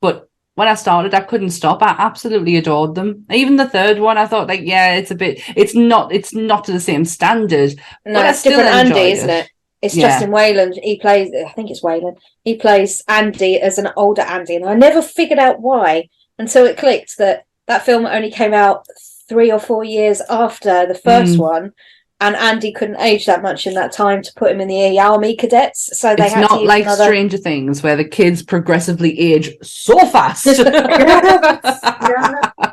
But 0.00 0.28
when 0.54 0.68
I 0.68 0.74
started, 0.74 1.14
I 1.14 1.20
couldn't 1.20 1.50
stop. 1.50 1.82
I 1.82 1.94
absolutely 1.98 2.56
adored 2.56 2.94
them. 2.94 3.26
Even 3.30 3.56
the 3.56 3.68
third 3.68 3.98
one, 3.98 4.18
I 4.18 4.26
thought 4.26 4.48
like, 4.48 4.60
yeah, 4.62 4.94
it's 4.94 5.10
a 5.10 5.14
bit, 5.16 5.40
it's 5.56 5.74
not, 5.74 6.12
it's 6.12 6.32
not 6.34 6.64
to 6.64 6.72
the 6.72 6.80
same 6.80 7.04
standard. 7.04 7.74
No, 8.06 8.14
But 8.14 8.26
I 8.26 8.30
it's 8.30 8.38
still 8.40 8.52
different 8.58 8.76
Andy, 8.76 8.90
enjoyed 8.90 9.12
isn't 9.12 9.30
it. 9.30 9.44
it? 9.46 9.50
It's 9.82 9.96
Yeah. 9.96 10.08
Justin 10.08 10.30
Whalin. 10.30 10.72
He 10.82 10.98
plays, 10.98 11.30
I 11.34 11.50
think 11.52 11.70
it's 11.70 11.82
Whalin. 11.82 12.16
He 12.44 12.56
plays 12.56 13.02
Andy 13.08 13.60
as 13.60 13.78
an 13.78 13.88
older 13.96 14.22
Andy, 14.22 14.56
and 14.56 14.64
I 14.64 14.74
never 14.74 15.02
figured 15.02 15.38
out 15.40 15.60
why 15.60 16.08
until 16.38 16.66
it 16.66 16.78
clicked 16.78 17.18
that 17.18 17.44
that 17.66 17.84
film 17.84 18.06
only 18.06 18.30
came 18.30 18.52
out 18.54 18.86
three 19.28 19.50
or 19.50 19.58
four 19.58 19.84
years 19.84 20.20
after 20.28 20.86
the 20.86 20.94
first 20.94 21.34
Mm. 21.36 21.38
one, 21.38 21.72
and 22.20 22.36
Andy 22.36 22.72
couldn't 22.72 23.00
age 23.00 23.26
that 23.26 23.42
much 23.42 23.66
in 23.66 23.74
that 23.74 23.90
time 23.92 24.22
to 24.22 24.32
put 24.36 24.50
him 24.52 24.60
in 24.60 24.68
the 24.68 24.98
army 24.98 25.34
cadets. 25.34 25.98
So 25.98 26.14
they 26.14 26.24
it's 26.26 26.34
had 26.34 26.42
not 26.42 26.58
to 26.58 26.64
like 26.64 26.84
another. 26.84 27.04
Stranger 27.04 27.38
Things 27.38 27.82
where 27.82 27.96
the 27.96 28.04
kids 28.04 28.42
progressively 28.42 29.18
age 29.18 29.50
so 29.62 29.98
fast. 30.06 30.46
yeah, 30.46 30.52
yeah. 32.62 32.70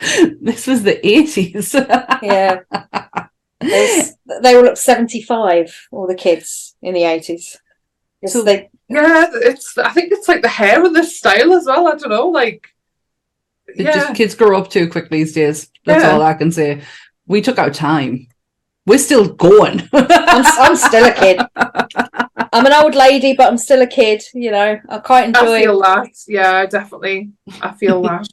this 0.40 0.66
was 0.66 0.82
the 0.82 1.04
eighties. 1.06 1.74
Yeah, 2.22 2.60
There's- 3.60 4.14
they 4.42 4.54
all 4.56 4.62
look 4.62 4.76
seventy-five. 4.76 5.88
All 5.92 6.06
the 6.06 6.14
kids 6.14 6.74
in 6.82 6.94
the 6.94 7.04
eighties. 7.04 7.58
So- 8.26 8.42
they 8.42 8.68
Yeah, 8.88 9.26
it's. 9.32 9.76
I 9.78 9.90
think 9.90 10.12
it's 10.12 10.28
like 10.28 10.42
the 10.42 10.48
hair 10.48 10.84
and 10.84 10.94
the 10.94 11.04
style 11.04 11.52
as 11.52 11.66
well. 11.66 11.88
I 11.88 11.96
don't 11.96 12.08
know, 12.10 12.28
like. 12.28 12.66
It 13.76 13.84
Yeah, 13.84 13.92
just 13.92 14.14
kids 14.14 14.34
grow 14.34 14.58
up 14.58 14.70
too 14.70 14.88
quick 14.88 15.10
these 15.10 15.32
days. 15.32 15.68
That's 15.84 16.04
Yeah. 16.04 16.12
all 16.12 16.22
I 16.22 16.34
can 16.34 16.52
say. 16.52 16.82
We 17.26 17.40
took 17.40 17.58
our 17.58 17.70
time. 17.70 18.26
We're 18.86 18.98
still 18.98 19.28
going. 19.34 19.88
I'm, 19.92 20.44
I'm 20.58 20.76
still 20.76 21.04
a 21.06 21.12
kid. 21.12 21.40
I'm 22.52 22.66
an 22.66 22.72
old 22.72 22.94
lady, 22.94 23.34
but 23.34 23.48
I'm 23.48 23.58
still 23.58 23.82
a 23.82 23.86
kid. 23.86 24.22
You 24.34 24.50
know, 24.50 24.80
I 24.88 24.98
quite 24.98 25.24
I 25.24 25.26
enjoy. 25.26 25.60
feel 25.62 25.80
that. 25.82 26.08
Yeah, 26.26 26.66
definitely. 26.66 27.30
I 27.62 27.72
feel 27.72 28.02
that. 28.02 28.26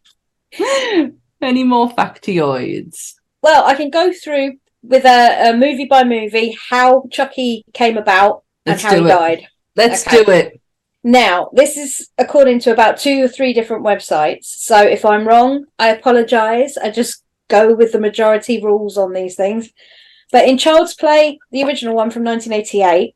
Any 1.42 1.64
more 1.64 1.90
factoids? 1.92 3.14
Well, 3.44 3.66
I 3.66 3.76
can 3.76 3.90
go 3.92 4.12
through 4.12 4.54
with 4.82 5.06
a, 5.06 5.50
a 5.52 5.54
movie 5.56 5.86
by 5.86 6.04
movie 6.04 6.58
how 6.70 7.04
Chucky 7.12 7.64
came 7.74 7.98
about 7.98 8.44
and 8.66 8.74
Let's 8.74 8.84
how 8.84 8.96
he 8.96 9.02
it. 9.06 9.08
died. 9.08 9.48
Let's 9.76 10.08
Okay. 10.08 10.24
do 10.24 10.32
it. 10.32 10.62
Now, 11.04 11.50
this 11.54 11.78
is 11.78 12.10
according 12.18 12.60
to 12.62 12.72
about 12.72 12.98
two 12.98 13.24
or 13.24 13.28
three 13.28 13.54
different 13.54 13.86
websites. 13.86 14.46
So 14.46 14.82
if 14.82 15.06
I'm 15.06 15.28
wrong, 15.28 15.66
I 15.80 15.90
apologize. 15.90 16.78
I 16.78 16.90
just 16.90 17.24
go 17.48 17.74
with 17.74 17.92
the 17.94 18.00
majority 18.00 18.62
rules 18.62 18.98
on 18.98 19.14
these 19.14 19.36
things. 19.36 19.70
But 20.32 20.48
in 20.48 20.58
Child's 20.58 20.94
Play, 20.94 21.40
the 21.52 21.64
original 21.64 21.96
one 21.96 22.12
from 22.12 22.24
1988, 22.24 23.16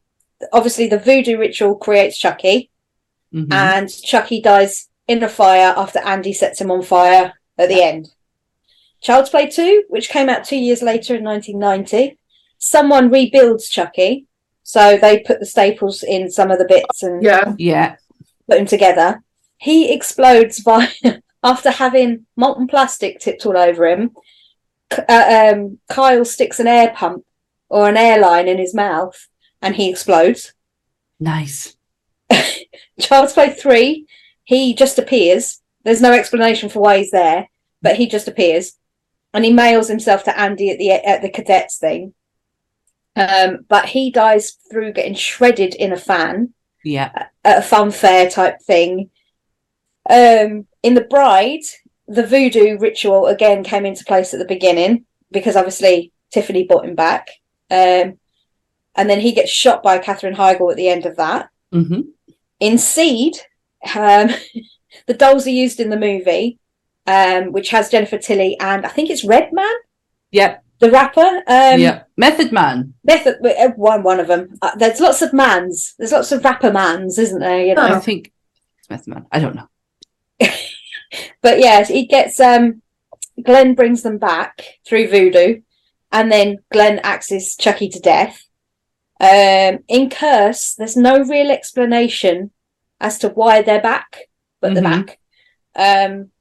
obviously 0.53 0.87
the 0.87 0.97
voodoo 0.97 1.37
ritual 1.37 1.75
creates 1.75 2.17
Chucky. 2.17 2.69
Mhm. 3.33 3.53
and 3.53 4.03
Chucky 4.03 4.41
dies 4.41 4.89
in 5.07 5.23
a 5.23 5.29
fire 5.29 5.73
after 5.77 5.99
Andy 5.99 6.33
sets 6.33 6.59
him 6.59 6.69
on 6.69 6.81
fire 6.81 7.33
at 7.57 7.69
the 7.69 7.81
end. 7.81 8.09
Child's 9.01 9.29
Play 9.29 9.47
2, 9.47 9.85
which 9.87 10.09
came 10.09 10.29
out 10.29 10.43
two 10.43 10.57
years 10.57 10.81
later 10.81 11.15
in 11.15 11.23
1990, 11.23 12.17
someone 12.57 13.09
rebuilds 13.09 13.69
Chucky. 13.69 14.27
So 14.71 14.95
they 14.97 15.19
put 15.19 15.41
the 15.41 15.45
staples 15.45 16.01
in 16.01 16.31
some 16.31 16.49
of 16.49 16.57
the 16.57 16.63
bits 16.63 17.03
and 17.03 17.21
Yeah. 17.21 17.55
yeah. 17.57 17.97
put 18.47 18.57
them 18.57 18.65
together. 18.65 19.21
He 19.57 19.91
explodes 19.93 20.61
by 20.63 20.87
after 21.43 21.71
having 21.71 22.25
molten 22.37 22.67
plastic 22.67 23.19
tipped 23.19 23.45
all 23.45 23.57
over 23.57 23.85
him. 23.85 24.11
Uh, 25.09 25.51
um, 25.53 25.79
Kyle 25.89 26.23
sticks 26.23 26.57
an 26.61 26.67
air 26.67 26.93
pump 26.95 27.25
or 27.67 27.89
an 27.89 27.97
airline 27.97 28.47
in 28.47 28.59
his 28.59 28.73
mouth, 28.73 29.27
and 29.61 29.75
he 29.75 29.89
explodes. 29.89 30.53
Nice. 31.19 31.75
Child's 33.01 33.33
Play 33.33 33.49
3, 33.49 34.05
he 34.45 34.73
just 34.73 34.97
appears. 34.97 35.59
There's 35.83 36.01
no 36.01 36.13
explanation 36.13 36.69
for 36.69 36.79
why 36.79 36.99
he's 36.99 37.11
there, 37.11 37.49
but 37.81 37.97
he 37.97 38.07
just 38.07 38.29
appears. 38.29 38.77
And 39.33 39.43
he 39.43 39.51
mails 39.51 39.89
himself 39.89 40.23
to 40.23 40.39
Andy 40.39 40.69
at 40.69 40.77
the 40.77 40.91
at 40.91 41.21
the 41.21 41.29
cadets 41.29 41.77
thing. 41.77 42.13
Um, 43.15 43.65
but 43.67 43.85
he 43.87 44.09
dies 44.11 44.51
through 44.69 44.93
getting 44.93 45.15
shredded 45.15 45.75
in 45.75 45.91
a 45.91 45.97
fan 45.97 46.53
Yeah. 46.83 47.27
at 47.43 47.57
a 47.59 47.61
fun 47.61 47.91
fair 47.91 48.29
type 48.29 48.61
thing. 48.61 49.09
Um, 50.09 50.65
in 50.83 50.93
the 50.93 51.07
bride, 51.09 51.61
the 52.07 52.25
voodoo 52.25 52.77
ritual 52.79 53.27
again 53.27 53.63
came 53.63 53.85
into 53.85 54.05
place 54.05 54.33
at 54.33 54.39
the 54.39 54.45
beginning 54.45 55.05
because 55.31 55.55
obviously 55.55 56.11
Tiffany 56.31 56.63
brought 56.63 56.85
him 56.85 56.95
back. 56.95 57.27
Um, 57.69 58.17
and 58.95 59.09
then 59.09 59.19
he 59.21 59.31
gets 59.33 59.49
shot 59.51 59.83
by 59.83 59.97
Katherine 59.99 60.35
Heigl 60.35 60.69
at 60.71 60.77
the 60.77 60.89
end 60.89 61.05
of 61.05 61.15
that 61.17 61.49
hmm 61.71 62.01
in 62.59 62.77
Seed, 62.77 63.37
um, 63.95 64.29
the 65.07 65.15
dolls 65.15 65.47
are 65.47 65.49
used 65.51 65.79
in 65.79 65.89
the 65.89 65.97
movie, 65.97 66.59
um, 67.07 67.51
which 67.51 67.69
has 67.69 67.89
Jennifer 67.89 68.19
Tilly 68.19 68.55
and 68.59 68.85
I 68.85 68.89
think 68.89 69.09
it's 69.09 69.23
Redman. 69.23 69.73
Yep. 70.31 70.63
The 70.81 70.89
rapper. 70.91 71.43
Um, 71.47 71.79
yep. 71.79 72.09
Method 72.17 72.51
Man. 72.51 72.95
Method, 73.03 73.35
uh, 73.45 73.69
one 73.75 74.01
one 74.01 74.19
of 74.19 74.27
them. 74.27 74.57
Uh, 74.63 74.75
there's 74.75 74.99
lots 74.99 75.21
of 75.21 75.31
mans. 75.31 75.93
There's 75.97 76.11
lots 76.11 76.31
of 76.31 76.43
rapper 76.43 76.71
mans, 76.73 77.19
isn't 77.19 77.39
there? 77.39 77.63
You 77.63 77.75
know. 77.75 77.83
I 77.83 77.99
think 77.99 78.33
Method 78.89 79.07
man. 79.13 79.25
I 79.31 79.39
don't 79.39 79.55
know. 79.55 79.69
but 81.41 81.59
yeah, 81.59 81.83
he 81.85 82.07
gets 82.07 82.39
um 82.39 82.81
Glen 83.43 83.75
brings 83.75 84.01
them 84.01 84.17
back 84.17 84.79
through 84.85 85.07
voodoo, 85.09 85.61
and 86.11 86.31
then 86.31 86.57
Glen 86.71 86.99
axes 87.03 87.55
Chucky 87.55 87.87
to 87.89 87.99
death. 87.99 88.47
Um, 89.19 89.83
in 89.87 90.09
Curse, 90.09 90.73
there's 90.73 90.97
no 90.97 91.23
real 91.23 91.51
explanation 91.51 92.49
as 92.99 93.19
to 93.19 93.29
why 93.29 93.61
they're 93.61 93.81
back, 93.81 94.17
but 94.59 94.73
they're 94.73 94.83
Mhm. 94.83 95.05
back. 95.05 95.19
Um, 95.75 96.31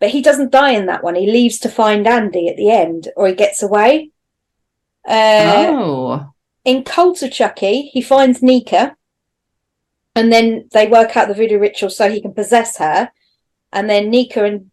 but 0.00 0.10
he 0.10 0.22
doesn't 0.22 0.52
die 0.52 0.72
in 0.72 0.86
that 0.86 1.02
one. 1.02 1.14
He 1.14 1.30
leaves 1.30 1.58
to 1.60 1.68
find 1.68 2.06
Andy 2.06 2.48
at 2.48 2.56
the 2.56 2.70
end, 2.70 3.08
or 3.16 3.28
he 3.28 3.34
gets 3.34 3.62
away. 3.62 4.10
Uh, 5.06 5.66
oh. 5.68 6.32
in 6.64 6.84
Cult 6.84 7.22
of 7.22 7.32
Chucky, 7.32 7.82
he 7.92 8.02
finds 8.02 8.42
Nica, 8.42 8.96
and 10.14 10.32
then 10.32 10.68
they 10.72 10.86
work 10.86 11.16
out 11.16 11.28
the 11.28 11.34
voodoo 11.34 11.58
ritual 11.58 11.90
so 11.90 12.10
he 12.10 12.20
can 12.20 12.34
possess 12.34 12.78
her, 12.78 13.10
and 13.72 13.88
then 13.88 14.10
Nica 14.10 14.44
and 14.44 14.70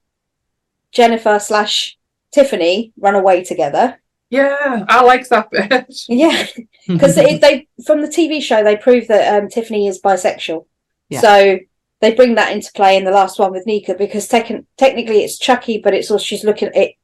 Jennifer 0.91 1.39
slash 1.39 1.97
Tiffany 2.31 2.91
run 2.97 3.15
away 3.15 3.43
together. 3.43 4.01
Yeah, 4.29 4.85
I 4.89 5.03
like 5.03 5.27
that 5.29 5.49
bit. 5.51 5.93
Yeah, 6.09 6.45
because 6.87 7.15
they, 7.15 7.37
they 7.37 7.67
from 7.85 8.01
the 8.01 8.07
TV 8.07 8.41
show 8.41 8.63
they 8.63 8.75
prove 8.75 9.07
that 9.07 9.41
um, 9.41 9.49
Tiffany 9.49 9.87
is 9.87 10.01
bisexual, 10.01 10.65
Yeah. 11.09 11.21
so 11.21 11.59
they 12.05 12.13
bring 12.13 12.35
that 12.35 12.51
into 12.51 12.71
play 12.73 12.95
in 12.95 13.03
the 13.03 13.11
last 13.11 13.39
one 13.39 13.51
with 13.51 13.65
Nica 13.65 13.95
because 13.95 14.29
techn 14.29 14.65
technically 14.77 15.23
it's 15.23 15.39
Chucky, 15.39 15.79
but 15.79 15.93
it's 15.93 16.11
also 16.11 16.23
she's 16.23 16.43
looking 16.43 16.69
at 16.69 16.77
it. 16.77 16.95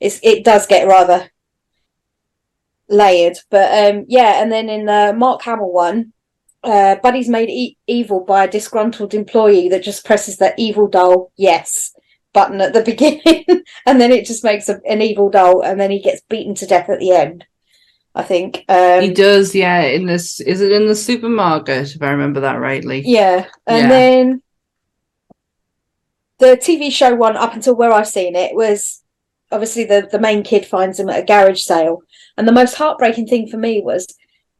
It's 0.00 0.18
it 0.22 0.42
does 0.42 0.66
get 0.66 0.88
rather 0.88 1.30
layered, 2.88 3.36
but 3.50 3.94
um, 3.94 4.06
yeah. 4.08 4.42
And 4.42 4.50
then 4.50 4.68
in 4.68 4.86
the 4.86 5.14
Mark 5.16 5.42
Hamill 5.42 5.72
one, 5.72 6.12
uh, 6.64 6.96
Buddy's 6.96 7.28
made 7.28 7.50
e- 7.50 7.76
evil 7.86 8.20
by 8.20 8.44
a 8.44 8.50
disgruntled 8.50 9.12
employee 9.12 9.68
that 9.68 9.82
just 9.82 10.04
presses 10.04 10.38
that 10.38 10.58
evil 10.58 10.88
doll 10.88 11.30
yes 11.36 11.94
button 12.32 12.60
at 12.62 12.72
the 12.72 12.82
beginning, 12.92 13.44
and 13.86 14.00
then 14.00 14.12
it 14.12 14.24
just 14.24 14.44
makes 14.44 14.68
a, 14.68 14.80
an 14.88 15.02
evil 15.02 15.28
doll, 15.28 15.62
and 15.62 15.78
then 15.78 15.90
he 15.90 16.00
gets 16.00 16.22
beaten 16.22 16.54
to 16.54 16.66
death 16.66 16.88
at 16.88 17.00
the 17.00 17.12
end. 17.12 17.44
I 18.14 18.22
think. 18.22 18.64
Um, 18.68 19.00
he 19.02 19.12
does, 19.12 19.54
yeah. 19.54 19.82
In 19.82 20.06
this, 20.06 20.40
is 20.40 20.60
it 20.60 20.70
in 20.72 20.86
the 20.86 20.94
supermarket? 20.94 21.94
If 21.94 22.02
I 22.02 22.10
remember 22.10 22.40
that 22.40 22.60
rightly. 22.60 23.02
Yeah, 23.06 23.46
and 23.66 23.78
Yeah. 23.78 23.88
then 23.88 24.42
the 26.38 26.56
TV 26.56 26.90
show 26.90 27.14
one 27.14 27.36
up 27.36 27.54
until 27.54 27.74
where 27.76 27.92
I've 27.92 28.08
seen 28.08 28.34
it 28.36 28.54
was 28.54 29.02
obviously 29.50 29.84
the 29.84 30.08
the 30.10 30.18
main 30.18 30.42
kid 30.42 30.66
finds 30.66 30.98
him 30.98 31.08
at 31.08 31.20
a 31.20 31.24
garage 31.24 31.62
sale, 31.62 32.02
and 32.36 32.46
the 32.46 32.52
most 32.52 32.74
heartbreaking 32.74 33.26
thing 33.28 33.46
for 33.48 33.56
me 33.58 33.80
was 33.80 34.06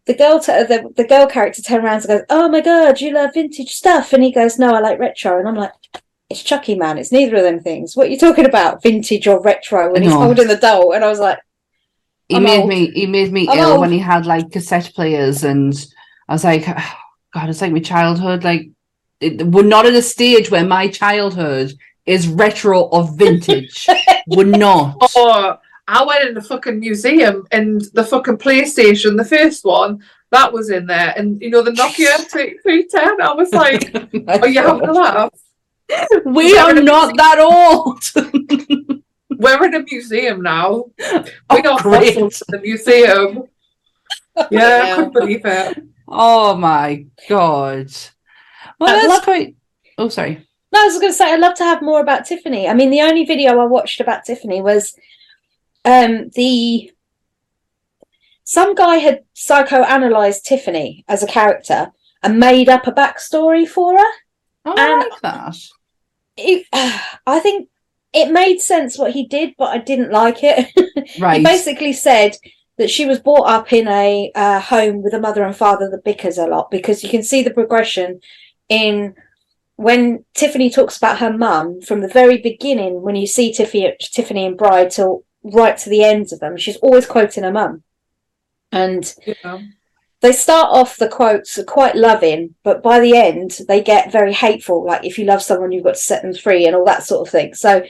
the 0.07 0.14
girl 0.14 0.38
t- 0.40 0.53
the 0.53 0.90
the 0.96 1.07
girl 1.07 1.26
character 1.26 1.61
turns 1.62 1.84
around 1.84 1.96
and 1.96 2.07
goes, 2.09 2.22
"Oh 2.30 2.48
my 2.48 2.61
god, 2.61 3.00
you 3.00 3.12
love 3.12 3.34
vintage 3.34 3.70
stuff," 3.74 4.12
and 4.12 4.22
he 4.22 4.32
goes, 4.32 4.59
"No, 4.59 4.74
I 4.74 4.80
like 4.80 4.98
retro," 4.98 5.38
and 5.38 5.48
I'm 5.48 5.57
like. 5.57 5.72
It's 6.30 6.42
Chucky, 6.42 6.74
man. 6.76 6.96
It's 6.96 7.12
neither 7.12 7.36
of 7.36 7.42
them 7.42 7.61
things. 7.61 7.94
What 7.94 8.07
are 8.07 8.11
you 8.11 8.16
talking 8.18 8.46
about, 8.46 8.82
vintage 8.82 9.26
or 9.26 9.38
retro? 9.42 9.92
When 9.92 10.03
he's 10.03 10.14
holding 10.14 10.48
the 10.48 10.57
doll, 10.57 10.92
and 10.94 11.05
I 11.05 11.09
was 11.11 11.20
like, 11.20 11.38
He 12.33 12.39
I'm 12.39 12.45
made 12.45 12.61
old. 12.61 12.68
me. 12.70 12.91
He 12.93 13.07
made 13.07 13.30
me 13.30 13.47
I'm 13.47 13.59
ill 13.59 13.72
old. 13.72 13.80
when 13.80 13.93
he 13.93 13.99
had 13.99 14.24
like 14.24 14.51
cassette 14.51 14.91
players, 14.95 15.45
and 15.45 15.74
I 16.28 16.33
was 16.33 16.45
like, 16.45 16.64
"Oh, 16.66 16.95
God, 17.35 17.51
it's 17.51 17.61
like 17.61 17.72
my 17.72 17.80
childhood. 17.80 18.43
Like, 18.43 18.70
it, 19.20 19.47
we're 19.47 19.64
not 19.64 19.85
at 19.85 19.93
a 19.93 20.01
stage 20.01 20.51
where 20.51 20.64
my 20.64 20.89
childhood 20.89 21.74
is 22.07 22.26
retro 22.26 22.85
or 22.85 23.07
vintage. 23.14 23.87
we're 24.26 24.47
not. 24.47 24.97
Oh, 25.14 25.59
I 25.87 26.05
went 26.07 26.26
in 26.26 26.35
the 26.35 26.41
fucking 26.41 26.80
museum 26.80 27.45
and 27.53 27.83
the 27.93 28.05
fucking 28.05 28.39
PlayStation, 28.39 29.18
the 29.18 29.26
first 29.26 29.62
one, 29.62 30.03
that 30.30 30.51
was 30.51 30.70
in 30.70 30.87
there. 30.87 31.12
And 31.14 31.39
you 31.43 31.51
know, 31.51 31.61
the 31.61 31.72
Nokia 31.72 32.16
310, 32.30 33.20
I 33.20 33.35
was 33.35 33.53
like, 33.53 33.95
are 34.41 34.49
you 34.49 34.62
having 34.62 34.89
a 34.89 34.93
laugh? 34.93 35.35
we 36.24 36.57
are 36.57 36.72
not 36.72 37.14
that 37.18 37.39
old. 37.39 38.03
We're 39.43 39.64
in 39.66 39.74
a 39.74 39.80
museum 39.82 40.43
now. 40.43 40.84
We 40.99 41.05
Oh, 41.51 41.62
got 41.62 41.82
great. 41.82 42.14
fossils 42.14 42.43
in 42.49 42.53
the 42.57 42.61
museum. 42.62 43.45
Yeah, 44.51 44.80
I 44.84 44.95
couldn't 44.95 45.12
believe 45.12 45.43
it. 45.45 45.82
Oh 46.09 46.57
my 46.57 47.05
god. 47.28 47.90
Well, 48.78 48.88
I 48.90 48.95
that's 48.95 49.09
love- 49.09 49.22
quite. 49.24 49.57
Oh, 49.99 50.09
sorry. 50.09 50.47
No, 50.72 50.80
I 50.80 50.84
was 50.86 50.99
going 50.99 51.12
to 51.12 51.16
say 51.16 51.30
I'd 51.30 51.38
love 51.40 51.55
to 51.57 51.64
have 51.64 51.82
more 51.82 52.01
about 52.01 52.24
Tiffany. 52.24 52.66
I 52.66 52.72
mean, 52.72 52.88
the 52.90 53.03
only 53.03 53.26
video 53.26 53.59
I 53.59 53.66
watched 53.66 54.01
about 54.01 54.24
Tiffany 54.24 54.62
was 54.62 54.95
um 55.84 56.30
the 56.34 56.90
some 58.45 58.74
guy 58.74 58.97
had 58.97 59.24
psychoanalyzed 59.36 60.45
Tiffany 60.45 61.05
as 61.09 61.22
a 61.22 61.26
character 61.26 61.93
and 62.22 62.40
made 62.40 62.68
up 62.70 62.86
a 62.86 62.93
backstory 62.93 63.68
for 63.68 63.93
her. 63.99 64.11
Oh, 64.64 64.74
I 64.76 64.93
And- 64.93 65.01
like 65.11 65.20
that. 65.20 65.57
It, 66.38 66.66
I 67.26 67.38
think 67.40 67.68
it 68.12 68.30
made 68.30 68.60
sense 68.60 68.98
what 68.98 69.12
he 69.12 69.26
did, 69.26 69.54
but 69.56 69.70
I 69.70 69.78
didn't 69.78 70.12
like 70.12 70.38
it. 70.42 70.70
He 71.38 71.44
basically 71.44 71.92
said 71.92 72.36
that 72.78 72.90
she 72.90 73.06
was 73.06 73.18
brought 73.18 73.48
up 73.48 73.72
in 73.72 73.88
a 73.88 74.30
uh, 74.34 74.60
home 74.60 75.02
with 75.02 75.14
a 75.14 75.20
mother 75.20 75.42
and 75.44 75.54
father 75.54 75.90
that 75.90 76.04
bickers 76.04 76.38
a 76.38 76.46
lot 76.46 76.70
because 76.70 77.02
you 77.02 77.10
can 77.10 77.22
see 77.22 77.42
the 77.42 77.50
progression 77.50 78.20
in 78.68 79.14
when 79.76 80.24
Tiffany 80.34 80.70
talks 80.70 80.96
about 80.96 81.18
her 81.18 81.36
mum 81.36 81.80
from 81.80 82.00
the 82.00 82.08
very 82.08 82.38
beginning 82.38 83.02
when 83.02 83.16
you 83.16 83.26
see 83.26 83.52
Tiffany, 83.52 83.94
Tiffany 84.00 84.46
and 84.46 84.56
Bride 84.56 84.90
till 84.90 85.24
right 85.42 85.76
to 85.78 85.90
the 85.90 86.04
ends 86.04 86.32
of 86.32 86.40
them, 86.40 86.56
she's 86.56 86.76
always 86.76 87.06
quoting 87.06 87.44
her 87.44 87.52
mum. 87.52 87.82
And 88.70 89.14
Yeah. 89.26 89.60
They 90.22 90.32
start 90.32 90.68
off 90.70 90.96
the 90.96 91.08
quotes 91.08 91.58
are 91.58 91.64
quite 91.64 91.96
loving, 91.96 92.54
but 92.62 92.80
by 92.80 93.00
the 93.00 93.16
end 93.16 93.58
they 93.66 93.82
get 93.82 94.12
very 94.12 94.32
hateful. 94.32 94.84
Like 94.84 95.04
if 95.04 95.18
you 95.18 95.24
love 95.24 95.42
someone, 95.42 95.72
you've 95.72 95.84
got 95.84 95.94
to 95.94 96.00
set 96.00 96.22
them 96.22 96.32
free 96.32 96.64
and 96.64 96.76
all 96.76 96.84
that 96.84 97.02
sort 97.02 97.26
of 97.26 97.32
thing. 97.32 97.54
So 97.54 97.84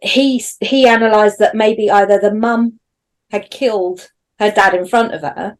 he 0.00 0.42
he 0.60 0.86
analysed 0.86 1.40
that 1.40 1.56
maybe 1.56 1.90
either 1.90 2.20
the 2.20 2.32
mum 2.32 2.78
had 3.32 3.50
killed 3.50 4.12
her 4.38 4.52
dad 4.52 4.74
in 4.74 4.86
front 4.86 5.12
of 5.12 5.22
her, 5.22 5.58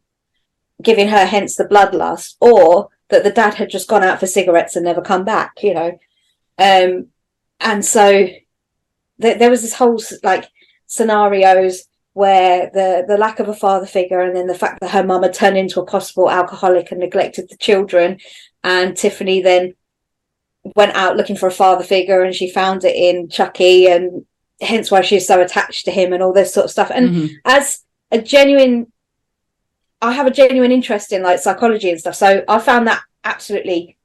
giving 0.81 1.09
her 1.09 1.25
hence 1.25 1.57
the 1.57 1.65
bloodlust, 1.65 2.35
or 2.39 2.87
that 3.09 3.25
the 3.25 3.31
dad 3.31 3.55
had 3.55 3.69
just 3.69 3.89
gone 3.89 4.03
out 4.03 4.21
for 4.21 4.25
cigarettes 4.25 4.77
and 4.77 4.85
never 4.85 5.01
come 5.01 5.25
back. 5.25 5.61
You 5.61 5.73
know, 5.73 5.99
um, 6.57 7.07
and 7.59 7.83
so 7.83 8.27
th- 9.21 9.39
there 9.39 9.49
was 9.49 9.61
this 9.61 9.75
whole 9.75 10.01
like 10.23 10.49
scenarios 10.87 11.83
where 12.13 12.69
the 12.73 13.05
the 13.07 13.17
lack 13.17 13.39
of 13.39 13.49
a 13.49 13.53
father 13.55 13.85
figure 13.87 14.21
and 14.21 14.35
then 14.35 14.47
the 14.47 14.55
fact 14.55 14.79
that 14.81 14.91
her 14.91 15.03
mum 15.03 15.23
had 15.23 15.33
turned 15.33 15.57
into 15.57 15.81
a 15.81 15.85
possible 15.85 16.29
alcoholic 16.29 16.91
and 16.91 16.99
neglected 16.99 17.49
the 17.49 17.57
children. 17.57 18.19
And 18.63 18.95
tiffany 18.95 19.41
then 19.41 19.73
went 20.75 20.95
out 20.95 21.17
looking 21.17 21.35
for 21.35 21.47
a 21.47 21.51
father 21.51 21.83
figure 21.83 22.21
and 22.23 22.33
she 22.33 22.49
found 22.49 22.83
it 22.85 22.95
in 22.95 23.27
chucky 23.29 23.87
and 23.87 24.25
hence 24.61 24.89
why 24.91 25.01
she's 25.01 25.27
so 25.27 25.41
attached 25.41 25.85
to 25.85 25.91
him 25.91 26.13
and 26.13 26.23
all 26.23 26.31
this 26.31 26.53
sort 26.53 26.65
of 26.65 26.71
stuff. 26.71 26.91
And 26.93 27.09
Mhm. 27.09 27.29
as 27.45 27.83
a 28.11 28.21
genuine 28.21 28.91
i 30.01 30.11
have 30.11 30.27
a 30.27 30.31
genuine 30.31 30.71
interest 30.71 31.11
in 31.13 31.23
like 31.23 31.39
psychology 31.39 31.89
and 31.89 31.99
stuff. 31.99 32.15
So 32.15 32.43
i 32.47 32.59
found 32.59 32.87
that 32.87 33.01
absolutely 33.23 33.97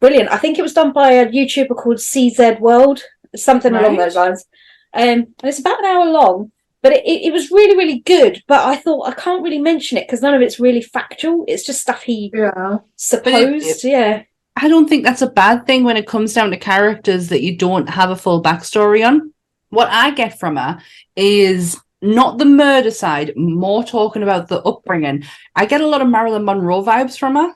brilliant. 0.00 0.30
I 0.30 0.36
think 0.36 0.58
it 0.58 0.62
was 0.62 0.74
done 0.74 0.92
by 0.92 1.12
a 1.12 1.26
youtuber 1.26 1.76
called 1.76 1.96
cz 1.98 2.60
world 2.60 3.02
something 3.36 3.74
along 3.74 3.96
those 3.96 4.16
lines. 4.16 4.44
Um 4.92 5.08
and 5.08 5.26
it's 5.44 5.58
about 5.60 5.78
an 5.80 5.86
hour 5.86 6.04
long 6.06 6.52
but 6.82 6.92
it, 6.92 7.04
it, 7.04 7.26
it 7.28 7.32
was 7.32 7.50
really 7.50 7.76
really 7.76 8.00
good 8.00 8.42
but 8.46 8.60
i 8.66 8.76
thought 8.76 9.08
i 9.08 9.12
can't 9.12 9.42
really 9.42 9.58
mention 9.58 9.98
it 9.98 10.06
because 10.06 10.22
none 10.22 10.34
of 10.34 10.42
it's 10.42 10.60
really 10.60 10.82
factual 10.82 11.44
it's 11.48 11.64
just 11.66 11.80
stuff 11.80 12.02
he 12.02 12.30
Yeah. 12.34 12.78
supposed 12.96 13.84
yeah 13.84 14.22
I 14.60 14.66
don't 14.66 14.88
think 14.88 15.04
that's 15.04 15.22
a 15.22 15.30
bad 15.30 15.66
thing 15.68 15.84
when 15.84 15.96
it 15.96 16.08
comes 16.08 16.34
down 16.34 16.50
to 16.50 16.56
characters 16.56 17.28
that 17.28 17.42
you 17.42 17.56
don't 17.56 17.88
have 17.88 18.10
a 18.10 18.16
full 18.16 18.42
backstory 18.42 19.06
on. 19.06 19.32
What 19.68 19.86
I 19.88 20.10
get 20.10 20.36
from 20.40 20.56
her 20.56 20.80
is 21.14 21.80
not 22.02 22.38
the 22.38 22.44
murder 22.44 22.90
side, 22.90 23.34
more 23.36 23.84
talking 23.84 24.24
about 24.24 24.48
the 24.48 24.60
upbringing. 24.62 25.22
I 25.54 25.64
get 25.66 25.80
a 25.80 25.86
lot 25.86 26.02
of 26.02 26.08
Marilyn 26.08 26.44
Monroe 26.44 26.82
vibes 26.82 27.16
from 27.16 27.36
her. 27.36 27.54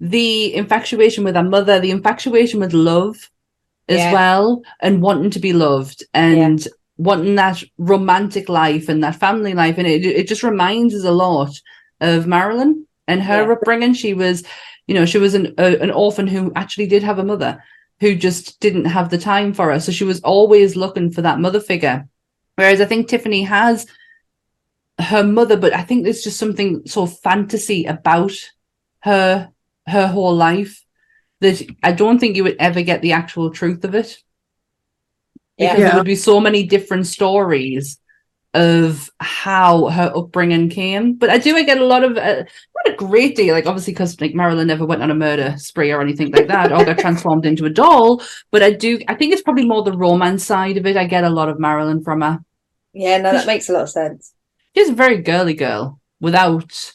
The 0.00 0.54
infatuation 0.54 1.24
with 1.24 1.36
her 1.36 1.42
mother, 1.42 1.80
the 1.80 1.90
infatuation 1.90 2.60
with 2.60 2.74
love 2.74 3.30
as 3.88 3.96
Yeah. 4.00 4.12
well, 4.12 4.62
and 4.80 5.00
wanting 5.00 5.30
to 5.30 5.38
be 5.38 5.54
loved 5.54 6.04
and 6.12 6.68
wanting 6.96 7.34
that 7.34 7.62
romantic 7.78 8.48
life 8.48 8.88
and 8.88 9.02
that 9.02 9.16
family 9.16 9.54
life. 9.54 9.78
And 9.78 9.86
it, 9.86 10.04
it 10.04 10.28
just 10.28 10.42
reminds 10.42 10.94
us 10.94 11.04
a 11.04 11.10
lot 11.10 11.50
of 12.00 12.26
Marilyn 12.26 12.86
and 13.08 13.22
her 13.22 13.46
Yeah. 13.46 13.52
upbringing. 13.52 13.94
She 13.94 14.14
was, 14.14 14.44
you 14.86 14.94
know, 14.94 15.04
she 15.06 15.18
was 15.18 15.34
an, 15.34 15.54
a, 15.58 15.78
an 15.78 15.90
orphan 15.90 16.26
who 16.26 16.52
actually 16.54 16.86
did 16.86 17.02
have 17.02 17.18
a 17.18 17.24
mother 17.24 17.62
who 18.00 18.14
just 18.14 18.60
didn't 18.60 18.86
have 18.86 19.08
the 19.10 19.18
time 19.18 19.52
for 19.54 19.72
her. 19.72 19.80
So 19.80 19.92
she 19.92 20.04
was 20.04 20.20
always 20.20 20.76
looking 20.76 21.10
for 21.10 21.22
that 21.22 21.40
mother 21.40 21.60
figure. 21.60 22.06
Whereas 22.56 22.80
I 22.80 22.84
think 22.84 23.08
Tiffany 23.08 23.42
has 23.42 23.86
her 25.00 25.24
mother, 25.24 25.56
but 25.56 25.72
I 25.74 25.82
think 25.82 26.04
there's 26.04 26.22
just 26.22 26.38
something 26.38 26.82
so 26.86 27.06
fantasy 27.06 27.84
about 27.84 28.32
her 29.00 29.50
her 29.86 30.06
whole 30.06 30.34
life 30.34 30.82
that 31.40 31.62
I 31.82 31.92
don't 31.92 32.18
think 32.18 32.36
you 32.36 32.44
would 32.44 32.56
ever 32.58 32.80
get 32.82 33.02
the 33.02 33.12
actual 33.12 33.50
truth 33.50 33.84
of 33.84 33.94
it. 33.94 34.18
Yeah. 35.56 35.72
Because 35.72 35.80
Yeah. 35.82 35.88
there 35.90 35.98
would 35.98 36.06
be 36.06 36.16
so 36.16 36.40
many 36.40 36.64
different 36.64 37.06
stories 37.06 37.98
of 38.54 39.10
how 39.18 39.88
her 39.88 40.12
upbringing 40.14 40.68
came. 40.70 41.14
But 41.14 41.30
I 41.30 41.38
do 41.38 41.56
I 41.56 41.64
get 41.64 41.78
a 41.78 41.84
lot 41.84 42.04
of 42.04 42.16
uh, 42.16 42.44
not 42.44 42.94
a 42.94 42.96
great 42.96 43.34
deal, 43.34 43.52
like 43.54 43.66
obviously 43.66 43.92
because 43.92 44.20
like 44.20 44.34
Marilyn 44.34 44.68
never 44.68 44.86
went 44.86 45.02
on 45.02 45.10
a 45.10 45.14
murder 45.14 45.56
spree 45.58 45.90
or 45.90 46.00
anything 46.00 46.30
like 46.30 46.46
that, 46.46 46.70
or 46.72 46.84
got 46.84 46.98
transformed 46.98 47.46
into 47.46 47.64
a 47.64 47.70
doll. 47.70 48.22
But 48.52 48.62
I 48.62 48.70
do 48.70 49.00
I 49.08 49.14
think 49.14 49.32
it's 49.32 49.42
probably 49.42 49.64
more 49.66 49.82
the 49.82 49.96
romance 49.96 50.44
side 50.44 50.76
of 50.76 50.86
it. 50.86 50.96
I 50.96 51.04
get 51.06 51.24
a 51.24 51.30
lot 51.30 51.48
of 51.48 51.58
Marilyn 51.58 52.04
from 52.04 52.20
her. 52.20 52.38
Yeah, 52.92 53.18
no, 53.18 53.32
that 53.32 53.46
makes 53.46 53.68
a 53.68 53.72
lot 53.72 53.82
of 53.82 53.90
sense. 53.90 54.32
She's 54.76 54.90
a 54.90 54.94
very 54.94 55.18
girly 55.18 55.54
girl 55.54 56.00
without 56.20 56.92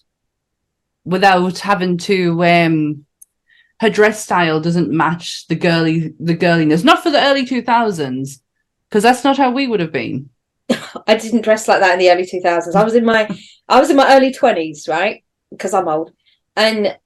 without 1.04 1.60
having 1.60 1.98
to 1.98 2.44
um 2.46 3.06
her 3.82 3.90
dress 3.90 4.24
style 4.24 4.60
doesn't 4.62 4.92
match 4.92 5.48
the 5.48 5.56
girly 5.56 6.14
the 6.20 6.36
girliness. 6.36 6.86
Not 6.86 7.04
for 7.04 7.10
the 7.10 7.22
early 7.22 7.46
two 7.46 7.62
thousands, 7.62 8.42
because 8.90 9.04
that's 9.04 9.24
not 9.24 9.38
how 9.38 9.52
we 9.52 9.68
would 9.68 9.80
have 9.80 9.92
been. 9.92 10.30
I 11.08 11.16
didn't 11.16 11.42
dress 11.42 11.68
like 11.68 11.80
that 11.80 11.94
in 11.94 12.00
the 12.00 12.12
early 12.12 12.26
2000s. 12.26 12.76
I 12.76 12.84
was 12.84 12.96
in 12.96 13.06
my 13.06 13.30
I 13.68 13.80
was 13.80 13.90
in 13.90 13.96
my 13.96 14.16
early 14.16 14.34
20s, 14.34 14.90
right? 14.90 15.24
Because 15.52 15.74
I'm 15.74 15.88
old. 15.88 16.12
And 16.56 16.98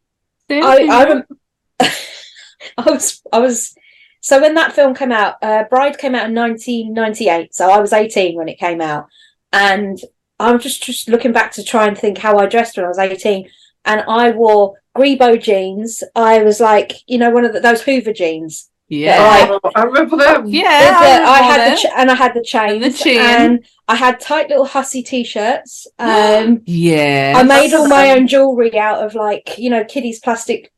I 0.49 0.87
I, 0.89 1.03
rem- 1.05 1.27
I 1.79 2.91
was 2.91 3.21
I 3.31 3.39
was 3.39 3.75
so 4.21 4.39
when 4.39 4.55
that 4.55 4.71
film 4.71 4.95
came 4.95 5.11
out, 5.11 5.35
uh, 5.41 5.65
Bride 5.69 5.97
came 5.97 6.15
out 6.15 6.29
in 6.29 6.35
1998. 6.35 7.53
So 7.53 7.69
I 7.69 7.79
was 7.79 7.91
18 7.91 8.37
when 8.37 8.47
it 8.47 8.57
came 8.57 8.79
out, 8.79 9.07
and 9.51 9.99
I'm 10.39 10.59
just 10.59 10.81
just 10.81 11.09
looking 11.09 11.33
back 11.33 11.51
to 11.53 11.63
try 11.63 11.87
and 11.87 11.97
think 11.97 12.17
how 12.17 12.37
I 12.37 12.45
dressed 12.45 12.77
when 12.77 12.85
I 12.85 12.89
was 12.89 12.97
18, 12.99 13.49
and 13.83 14.01
I 14.07 14.31
wore 14.31 14.81
Grebo 14.95 15.41
jeans. 15.41 16.03
I 16.15 16.41
was 16.41 16.61
like, 16.61 16.93
you 17.05 17.17
know, 17.17 17.31
one 17.31 17.43
of 17.43 17.51
the, 17.51 17.59
those 17.59 17.81
Hoover 17.81 18.13
jeans. 18.13 18.69
Yeah. 18.89 19.57
Oh, 19.63 19.71
I 19.75 19.83
remember 19.83 20.17
them. 20.17 20.45
Yeah, 20.45 20.89
With 20.99 21.23
the- 21.23 21.29
I 21.29 21.37
had 21.41 21.57
the 21.57 21.63
remember 21.63 21.81
ch- 21.81 21.85
and 21.97 22.11
I 22.11 22.15
had 22.15 22.33
the 22.33 22.43
chains 22.43 22.73
And 22.73 22.83
the 22.83 22.97
chain. 22.97 23.19
and 23.19 23.65
I 23.87 23.95
had 23.95 24.19
tight 24.19 24.49
little 24.49 24.65
hussy 24.65 25.03
t-shirts. 25.03 25.87
Um, 25.99 26.61
yeah. 26.65 27.33
I 27.35 27.43
made 27.43 27.73
all 27.73 27.87
my 27.87 28.11
own 28.11 28.27
jewelry 28.27 28.77
out 28.77 29.03
of 29.05 29.15
like 29.15 29.55
you 29.57 29.69
know 29.69 29.83
kiddies 29.83 30.19
plastic 30.19 30.71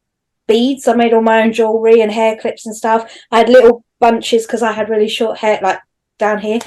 beads. 0.47 0.88
I 0.88 0.93
made 0.95 1.14
all 1.14 1.22
my 1.22 1.41
own 1.41 1.51
jewelry 1.53 2.01
and 2.01 2.12
hair 2.12 2.38
clips 2.38 2.66
and 2.66 2.76
stuff. 2.76 3.12
I 3.32 3.39
had 3.39 3.49
little 3.49 3.84
bunches 3.99 4.45
because 4.45 4.62
I 4.64 4.72
had 4.72 4.89
really 4.89 5.10
short 5.10 5.39
hair 5.39 5.60
like 5.62 5.80
down 6.20 6.39
here. 6.39 6.60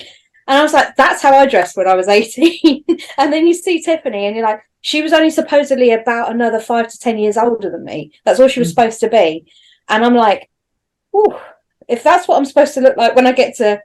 And 0.48 0.58
I 0.58 0.62
was 0.62 0.72
like, 0.72 0.96
that's 0.96 1.22
how 1.22 1.32
I 1.36 1.46
dressed 1.46 1.76
when 1.76 1.86
I 1.86 1.94
was 1.94 2.08
18. 2.18 2.84
and 3.18 3.32
then 3.32 3.46
you 3.46 3.54
see 3.54 3.80
Tiffany 3.82 4.26
and 4.26 4.34
you're 4.34 4.44
like, 4.46 4.60
she 4.80 5.02
was 5.02 5.12
only 5.12 5.30
supposedly 5.30 5.90
about 5.92 6.30
another 6.30 6.58
five 6.60 6.88
to 6.88 6.98
10 6.98 7.18
years 7.18 7.36
older 7.36 7.70
than 7.70 7.84
me. 7.84 8.12
That's 8.24 8.40
all 8.40 8.48
she 8.48 8.60
was 8.60 8.68
Mm. 8.68 8.74
supposed 8.74 9.00
to 9.00 9.08
be. 9.10 9.52
And 9.88 10.04
I'm 10.04 10.14
like, 10.14 10.48
Whew, 11.10 11.38
if 11.88 12.02
that's 12.02 12.28
what 12.28 12.36
I'm 12.36 12.44
supposed 12.44 12.74
to 12.74 12.80
look 12.80 12.96
like 12.96 13.14
when 13.16 13.26
I 13.26 13.32
get 13.32 13.56
to 13.56 13.80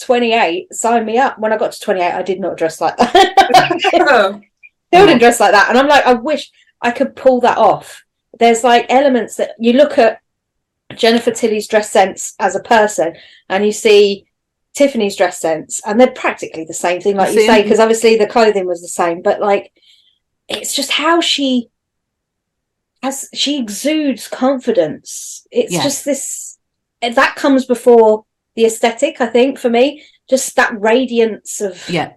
28, 0.00 0.72
sign 0.74 1.04
me 1.06 1.18
up. 1.18 1.38
When 1.38 1.52
I 1.52 1.56
got 1.56 1.72
to 1.72 1.80
28, 1.80 2.12
I 2.12 2.22
did 2.22 2.40
not 2.40 2.56
dress 2.56 2.80
like 2.80 2.96
that. 2.98 3.80
Oh. 3.94 4.40
Still 4.88 5.06
didn't 5.06 5.18
dress 5.20 5.40
like 5.40 5.50
that. 5.52 5.68
And 5.68 5.76
I'm 5.76 5.88
like, 5.88 6.06
I 6.06 6.12
wish 6.14 6.50
I 6.80 6.92
could 6.92 7.16
pull 7.16 7.40
that 7.40 7.58
off. 7.58 8.04
There's 8.38 8.62
like 8.62 8.86
elements 8.88 9.34
that 9.36 9.52
you 9.58 9.72
look 9.72 9.98
at 9.98 10.20
Jennifer 10.94 11.32
Tilly's 11.32 11.66
dress 11.66 11.90
sense 11.90 12.34
as 12.38 12.54
a 12.54 12.62
person 12.62 13.16
and 13.48 13.64
you 13.66 13.72
see 13.72 14.26
Tiffany's 14.74 15.16
dress 15.16 15.40
sense, 15.40 15.80
and 15.86 15.98
they're 15.98 16.10
practically 16.12 16.64
the 16.64 16.74
same 16.74 17.00
thing, 17.00 17.16
like 17.16 17.34
you 17.34 17.46
say, 17.46 17.62
because 17.62 17.80
obviously 17.80 18.16
the 18.16 18.26
clothing 18.26 18.66
was 18.66 18.82
the 18.82 18.88
same, 18.88 19.22
but 19.22 19.40
like 19.40 19.72
it's 20.48 20.74
just 20.74 20.90
how 20.92 21.20
she 21.20 21.70
has 23.02 23.28
she 23.34 23.58
exudes 23.58 24.28
confidence. 24.28 25.46
It's 25.50 25.72
Yeah. 25.72 25.82
just 25.82 26.04
this 26.04 26.45
that 27.02 27.36
comes 27.36 27.66
before 27.66 28.24
the 28.54 28.64
aesthetic, 28.64 29.20
I 29.20 29.26
think, 29.26 29.58
for 29.58 29.68
me. 29.70 30.02
Just 30.28 30.56
that 30.56 30.72
radiance 30.80 31.60
of 31.60 31.88
yeah. 31.88 32.12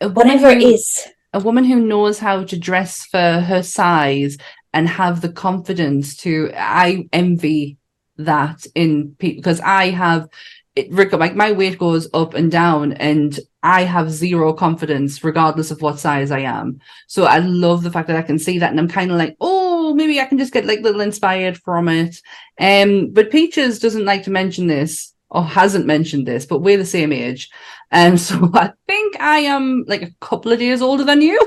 Whatever 0.00 0.48
it 0.50 0.62
who- 0.62 0.68
is. 0.74 1.06
a 1.32 1.40
woman 1.40 1.64
who 1.64 1.80
knows 1.80 2.18
how 2.18 2.44
to 2.44 2.58
dress 2.58 3.04
for 3.06 3.40
her 3.40 3.62
size 3.62 4.36
and 4.72 4.88
have 4.88 5.20
the 5.20 5.32
confidence 5.32 6.16
to 6.16 6.50
i 6.56 7.06
envy 7.12 7.76
that 8.16 8.66
in 8.74 9.14
people 9.18 9.40
because 9.40 9.60
i 9.60 9.90
have 9.90 10.28
it 10.76 10.90
like 10.92 11.34
my 11.36 11.52
weight 11.52 11.78
goes 11.78 12.08
up 12.12 12.34
and 12.34 12.50
down 12.50 12.92
and 12.94 13.38
i 13.62 13.82
have 13.82 14.10
zero 14.10 14.52
confidence 14.52 15.22
regardless 15.24 15.70
of 15.70 15.80
what 15.82 15.98
size 16.00 16.30
i 16.30 16.40
am 16.40 16.80
so 17.06 17.24
i 17.24 17.38
love 17.38 17.82
the 17.82 17.90
fact 17.90 18.08
that 18.08 18.16
i 18.16 18.22
can 18.22 18.38
see 18.38 18.58
that 18.58 18.70
and 18.70 18.80
i'm 18.80 18.88
kind 18.88 19.10
of 19.12 19.16
like 19.16 19.36
oh 19.40 19.63
maybe 19.94 20.20
i 20.20 20.24
can 20.24 20.38
just 20.38 20.52
get 20.52 20.64
like 20.64 20.80
little 20.80 21.00
inspired 21.00 21.56
from 21.58 21.88
it 21.88 22.20
um 22.60 23.10
but 23.12 23.30
peaches 23.30 23.78
doesn't 23.78 24.04
like 24.04 24.22
to 24.22 24.30
mention 24.30 24.66
this 24.66 25.14
or 25.30 25.42
hasn't 25.42 25.86
mentioned 25.86 26.26
this 26.26 26.46
but 26.46 26.60
we're 26.60 26.78
the 26.78 26.84
same 26.84 27.12
age 27.12 27.50
and 27.90 28.20
so 28.28 28.50
i 28.54 28.70
think 28.86 29.18
i 29.20 29.38
am 29.38 29.84
like 29.86 30.02
a 30.02 30.14
couple 30.20 30.52
of 30.52 30.58
days 30.58 30.82
older 30.82 31.04
than 31.04 31.20
you 31.22 31.38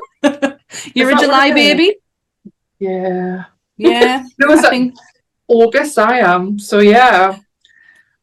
you're 0.94 1.12
a 1.12 1.20
july 1.20 1.52
baby 1.54 1.96
Yeah. 3.78 3.96
yeah 4.00 4.26
was 4.48 4.64
I 4.64 4.70
think 4.70 4.96
August 5.48 5.98
I 5.98 6.20
am. 6.20 6.60
So 6.60 6.80
yeah. 6.80 7.40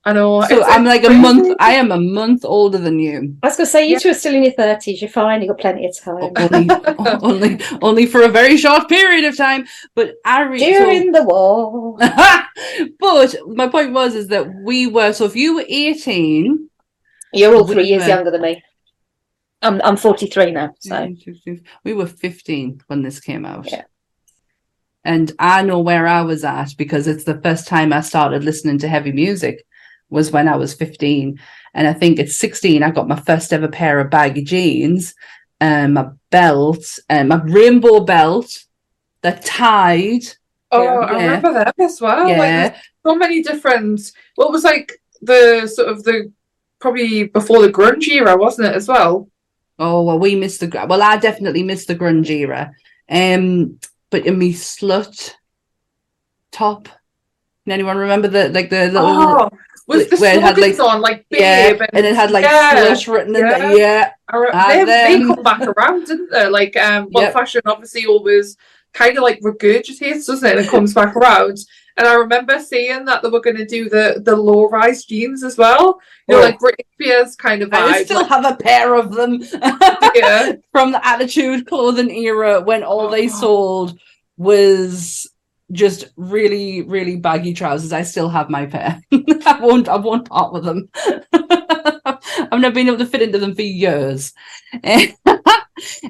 I 0.07 0.13
know. 0.13 0.43
so 0.43 0.57
It's- 0.57 0.69
i'm 0.71 0.87
it's 0.87 0.95
like 0.95 1.05
a 1.11 1.15
month 1.15 1.57
i 1.61 1.73
am 1.73 1.91
a 1.91 1.99
month 1.99 2.45
older 2.45 2.77
than 2.79 2.99
you 2.99 3.37
I 3.43 3.47
was 3.49 3.57
going 3.57 3.67
to 3.67 3.71
say, 3.71 3.87
you 3.87 3.93
Yeah. 3.95 3.99
two 4.01 4.11
are 4.11 4.15
still 4.15 4.35
in 4.35 4.43
your 4.45 4.53
30s. 4.53 5.01
You're 5.01 5.09
fine. 5.11 5.41
You've 5.41 5.49
got 5.49 5.61
plenty 5.61 5.87
of 5.87 5.97
time. 5.99 6.19
Oh, 6.21 6.33
only, 6.37 6.67
oh, 6.71 7.19
only 7.31 7.61
only 7.89 8.07
for 8.07 8.21
a 8.23 8.29
very 8.29 8.57
short 8.59 8.89
period 8.89 9.25
of 9.25 9.35
time 9.37 9.65
but 9.95 10.07
i 10.25 10.43
re- 10.43 10.59
so- 10.61 10.67
During 10.67 11.13
the 11.13 11.23
war. 11.25 11.97
but 13.01 13.35
my 13.61 13.67
point 13.69 13.93
was 13.93 14.15
is 14.15 14.29
that 14.29 14.47
we 14.63 14.87
were 14.87 15.13
so 15.13 15.25
if 15.25 15.37
you 15.37 15.55
were 15.57 15.65
18 15.69 16.69
You're 17.33 17.55
all 17.57 17.65
We 17.67 17.75
three 17.75 17.87
years 17.87 18.03
were- 18.03 18.09
younger 18.15 18.31
than 18.31 18.43
me. 18.43 18.63
I'm, 19.63 19.81
I'm 19.83 19.97
43 19.97 20.51
now. 20.51 20.75
So 20.79 20.95
mm, 20.95 21.63
we 21.85 21.95
were 21.95 22.07
15 22.07 22.83
when 22.89 23.01
this 23.03 23.19
came 23.21 23.47
out 23.47 23.71
Yeah. 23.71 23.85
and 25.05 25.33
i 25.39 25.63
know 25.63 25.81
where 25.81 26.07
i 26.07 26.21
was 26.23 26.45
at 26.45 26.71
because 26.77 27.07
it's 27.07 27.25
the 27.25 27.41
first 27.41 27.67
time 27.67 27.91
i 27.93 28.01
started 28.03 28.45
listening 28.45 28.79
to 28.81 28.89
heavy 28.89 29.13
music 29.13 29.65
was 30.11 30.31
when 30.31 30.49
i 30.49 30.57
was 30.57 30.75
15 30.75 31.39
and 31.75 31.89
i 31.89 31.93
think 31.93 32.19
at 32.19 32.29
16 32.29 32.83
i 32.83 32.91
got 32.91 33.09
my 33.09 33.19
first 33.21 33.53
ever 33.53 33.69
pair 33.69 33.99
of 34.01 34.11
baggy 34.11 34.43
jeans 34.45 35.15
and 35.61 35.95
my 35.95 36.07
belt 36.31 36.99
and 37.09 37.29
my 37.29 37.41
rainbow 37.43 38.01
belt 38.01 38.65
that 39.23 39.45
tied 39.45 40.23
Oh, 40.73 40.83
Yeah. 40.83 40.91
I 41.07 41.13
remember 41.13 41.53
them 41.53 41.73
as 41.79 42.01
well. 42.01 42.29
Yeah 42.29 42.69
there's 42.69 42.83
so 43.07 43.15
many 43.15 43.43
different. 43.43 44.11
What 44.35 44.51
was 44.51 44.65
like 44.65 45.01
the 45.23 45.69
sort 45.73 45.89
of 45.89 46.03
the 46.03 46.33
probably 46.81 47.25
before 47.25 47.63
the 47.63 47.73
grunge 47.73 48.09
era, 48.09 48.37
wasn't 48.37 48.69
it 48.69 48.75
as 48.75 48.89
well? 48.89 49.29
Oh 49.79 50.03
well, 50.03 50.19
we 50.19 50.35
missed 50.35 50.61
the 50.61 50.87
well. 50.89 51.01
I 51.03 51.17
definitely 51.19 51.63
missed 51.63 51.87
the 51.87 51.95
grunge 51.95 52.29
era. 52.29 52.73
Um, 53.09 53.79
but 54.11 54.27
in 54.27 54.37
me 54.37 54.53
slut 54.53 55.35
top. 56.51 56.89
Can 57.65 57.73
anyone 57.73 57.97
remember 57.97 58.27
the 58.27 58.49
like 58.49 58.71
the 58.71 58.87
little 58.87 59.07
Oh, 59.07 59.51
was 59.87 60.09
the 60.09 60.17
where 60.17 60.37
it 60.37 60.43
had, 60.43 60.57
like- 60.59 60.79
on 60.81 61.01
like 61.01 61.27
yeah, 61.31 61.73
babe 61.75 61.83
and 61.93 62.07
it 62.07 62.15
had 62.15 62.31
like 62.31 62.45
yeah, 62.45 62.73
slut 62.95 63.13
written 63.13 63.37
in 63.37 63.43
there. 63.43 63.77
yeah. 63.77 64.11
Yeah, 64.33 64.39
re- 64.39 64.51
Ah, 64.53 64.69
they, 64.69 64.85
they 65.19 65.19
come 65.27 65.43
back 65.43 65.61
around, 65.63 66.07
didn't 66.07 66.31
they? 66.31 66.49
Like 66.49 66.77
um, 66.77 67.09
well, 67.13 67.25
Yep. 67.25 67.33
fashion 67.35 67.63
obviously 67.67 68.07
always 68.07 68.57
kind 68.93 69.17
of 69.19 69.23
like 69.23 69.41
regurgitates, 69.41 70.27
doesn't 70.27 70.45
it? 70.49 70.57
And 70.57 70.67
it 70.67 70.71
comes 70.71 70.95
back 70.95 71.15
around. 71.17 71.59
And 71.97 72.09
I 72.09 72.15
remember 72.15 72.59
seeing 72.59 73.05
that 73.05 73.23
they 73.23 73.29
were 73.29 73.41
going 73.41 73.57
to 73.57 73.65
do 73.67 73.89
the 73.89 74.21
the 74.25 74.35
low 74.35 74.69
rise 74.69 75.05
jeans 75.05 75.45
as 75.45 75.57
well. 75.59 76.01
You 76.29 76.35
know, 76.37 76.41
Oh. 76.41 76.45
like 76.45 76.59
Britney 76.59 76.87
Spears 76.95 77.37
kind 77.37 77.63
of 77.63 77.69
I 77.73 78.03
still 78.05 78.23
like, 78.23 78.29
have 78.31 78.45
a 78.47 78.57
pair 78.57 78.95
of 78.95 79.13
them 79.15 79.43
yeah. 80.15 80.53
from 80.73 80.91
the 80.93 81.07
Attitude 81.07 81.67
clothing 81.69 82.11
era 82.11 82.61
when 82.63 82.83
all 82.83 83.09
they 83.11 83.27
Oh. 83.27 83.29
sold 83.41 83.99
was 84.37 85.31
just 85.75 86.07
really 86.17 86.83
really 86.83 87.17
baggy 87.17 87.53
trousers. 87.53 87.93
I 87.93 88.03
still 88.03 88.29
have 88.31 88.49
my 88.49 88.67
pair. 88.67 89.01
I 89.13 89.59
won't 89.61 89.89
I 89.89 89.97
won't 89.97 90.29
part 90.29 90.53
with 90.53 90.65
them. 90.65 90.89
I've 91.35 92.61
never 92.61 92.75
been 92.75 92.89
able 92.89 92.99
to 92.99 93.07
fit 93.07 93.23
into 93.23 93.39
them 93.39 93.55
for 93.55 93.63
years. 93.63 94.33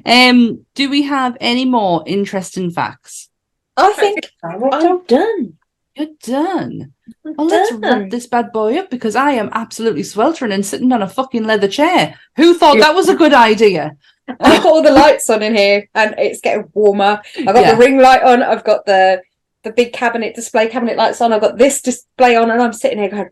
um, 0.05 0.65
do 0.75 0.89
we 0.89 1.03
have 1.03 1.37
any 1.41 1.65
more 1.65 2.03
interesting 2.05 2.71
facts? 2.71 3.29
I 3.77 3.91
think 3.93 4.31
I'm 4.43 5.03
done. 5.05 5.57
You're 5.95 6.07
done. 6.23 6.93
I'm 7.25 7.35
Well, 7.35 7.47
let's 7.47 7.71
wrap 7.73 8.09
this 8.09 8.27
bad 8.27 8.51
boy 8.51 8.77
up 8.77 8.89
because 8.89 9.15
I 9.15 9.31
am 9.31 9.49
absolutely 9.53 10.03
sweltering 10.03 10.51
and 10.51 10.65
sitting 10.65 10.91
on 10.91 11.01
a 11.01 11.07
fucking 11.07 11.45
leather 11.45 11.67
chair. 11.67 12.19
Who 12.35 12.53
thought 12.53 12.77
Yeah. 12.77 12.85
that 12.85 12.95
was 12.95 13.09
a 13.09 13.15
good 13.15 13.33
idea? 13.33 13.95
I've 14.27 14.63
got 14.63 14.65
all 14.65 14.81
the 14.81 14.91
lights 14.91 15.29
on 15.29 15.41
in 15.43 15.55
here 15.55 15.87
and 15.93 16.15
it's 16.17 16.41
getting 16.41 16.69
warmer. 16.73 17.21
I've 17.37 17.45
got 17.45 17.61
Yeah. 17.61 17.71
the 17.73 17.77
ring 17.77 17.97
light 17.97 18.23
on. 18.23 18.43
I've 18.43 18.63
got 18.63 18.85
the 18.85 19.21
the 19.65 19.71
big 19.73 19.91
cabinet 19.91 20.33
display 20.35 20.67
cabinet 20.69 20.95
lights 20.95 21.19
on. 21.19 21.33
I've 21.33 21.41
got 21.41 21.57
this 21.57 21.81
display 21.81 22.37
on 22.37 22.49
and 22.51 22.61
I'm 22.61 22.71
sitting 22.71 22.99
here 22.99 23.09
going, 23.09 23.29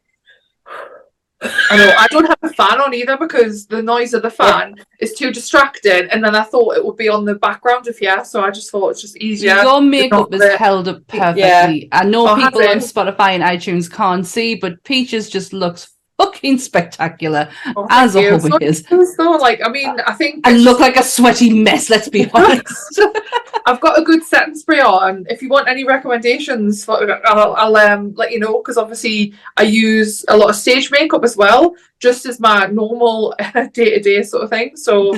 I 1.69 1.75
know. 1.77 1.93
I 1.97 2.07
don't 2.09 2.25
have 2.25 2.37
a 2.41 2.49
fan 2.53 2.79
on 2.79 2.93
either 2.93 3.17
because 3.17 3.67
the 3.67 3.83
noise 3.83 4.13
of 4.13 4.21
the 4.21 4.29
fan 4.29 4.75
is 5.01 5.13
too 5.13 5.29
distracting. 5.31 6.07
And 6.09 6.23
then 6.23 6.35
I 6.35 6.43
thought 6.43 6.77
it 6.77 6.85
would 6.85 6.95
be 6.95 7.09
on 7.09 7.25
the 7.25 7.35
background 7.35 7.87
of 7.87 7.97
yeah, 8.01 8.23
so 8.23 8.41
I 8.41 8.49
just 8.49 8.71
thought 8.71 8.89
it's 8.89 9.01
just 9.01 9.17
easier. 9.17 9.55
Your 9.55 9.81
makeup 9.81 10.31
not 10.31 10.33
is 10.33 10.39
the- 10.41 10.57
held 10.57 10.87
up 10.87 11.01
Yeah. 11.13 11.33
perfectly. 11.33 11.89
I 11.91 12.05
know 12.05 12.27
Oh, 12.29 12.35
people 12.35 12.61
on? 12.67 12.77
Spotify 12.77 13.31
and 13.31 13.43
iTunes 13.43 13.91
can't 13.91 14.25
see, 14.25 14.55
but 14.55 14.81
Peaches 14.85 15.29
just 15.29 15.51
looks 15.53 15.92
fucking 16.17 16.57
spectacular 16.57 17.49
Oh, 17.75 17.87
as 17.89 18.15
you. 18.15 18.39
So 18.39 18.49
always. 18.51 19.15
So, 19.15 19.31
like, 19.31 19.61
I 19.63 19.69
mean, 19.69 19.99
I 20.05 20.13
think 20.13 20.45
And 20.45 20.57
it's 20.57 20.65
look 20.65 20.79
like 20.79 20.97
a 20.97 21.03
sweaty 21.03 21.51
mess, 21.53 21.89
let's 21.89 22.09
be 22.09 22.29
honest. 22.33 23.01
I've 23.65 23.79
got 23.79 23.97
a 23.97 24.03
good 24.03 24.23
setting 24.23 24.55
spray 24.55 24.81
on. 24.81 25.25
If 25.29 25.41
you 25.41 25.49
want 25.49 25.69
any 25.69 25.85
recommendations, 25.85 26.83
for, 26.83 27.19
I'll, 27.25 27.53
I'll 27.53 27.77
um, 27.77 28.13
let 28.15 28.31
you 28.31 28.39
know 28.39 28.61
because 28.61 28.77
obviously 28.77 29.33
I 29.57 29.63
use 29.63 30.25
a 30.27 30.35
lot 30.35 30.49
of 30.49 30.55
stage 30.55 30.91
makeup 30.91 31.23
as 31.23 31.37
well, 31.37 31.75
just 31.99 32.25
as 32.25 32.39
my 32.39 32.65
normal 32.65 33.33
day 33.73 33.91
to 33.91 33.99
day 34.01 34.23
sort 34.23 34.43
of 34.43 34.49
thing. 34.49 34.75
So 34.75 35.15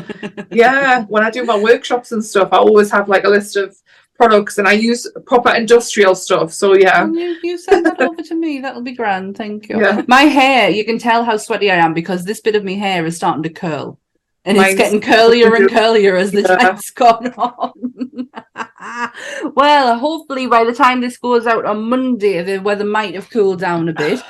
yeah, 0.51 1.05
when 1.05 1.23
I 1.23 1.31
do 1.31 1.43
my 1.43 1.57
workshops 1.57 2.11
and 2.11 2.23
stuff, 2.23 2.49
I 2.51 2.57
always 2.57 2.91
have 2.91 3.09
like 3.09 3.23
a 3.23 3.29
list 3.29 3.55
of 3.55 3.75
products, 4.15 4.57
and 4.57 4.67
I 4.67 4.73
use 4.73 5.07
proper 5.25 5.53
industrial 5.53 6.15
stuff. 6.15 6.53
So 6.53 6.75
yeah, 6.75 7.05
you, 7.05 7.37
you 7.43 7.57
send 7.57 7.85
that 7.85 7.99
over 8.01 8.21
to 8.21 8.35
me. 8.35 8.59
That'll 8.61 8.81
be 8.81 8.93
grand. 8.93 9.37
Thank 9.37 9.69
you. 9.69 9.79
Yeah. 9.79 10.03
My 10.07 10.21
hair, 10.21 10.69
you 10.69 10.85
can 10.85 10.97
tell 10.97 11.23
how 11.23 11.37
sweaty 11.37 11.69
I 11.71 11.75
am 11.75 11.93
because 11.93 12.23
this 12.23 12.41
bit 12.41 12.55
of 12.55 12.63
my 12.63 12.73
hair 12.73 13.05
is 13.05 13.15
starting 13.17 13.43
to 13.43 13.49
curl. 13.49 13.99
And 14.47 14.57
Mine's 14.57 14.73
it's 14.73 14.79
getting 14.79 15.01
curlier 15.01 15.55
and 15.55 15.67
curlier 15.69 16.19
as 16.19 16.31
the 16.31 16.41
Yeah. 16.41 16.55
time's 16.57 16.89
gone 16.91 17.33
on. 17.33 18.29
well, 19.55 19.97
hopefully 19.97 20.45
by 20.45 20.63
the 20.63 20.73
time 20.73 21.01
this 21.01 21.17
goes 21.17 21.47
out 21.47 21.65
on 21.65 21.89
Monday, 21.89 22.43
the 22.43 22.59
weather 22.59 22.85
might 22.85 23.15
have 23.15 23.29
cooled 23.31 23.59
down 23.59 23.89
a 23.89 23.93
bit. 23.93 24.21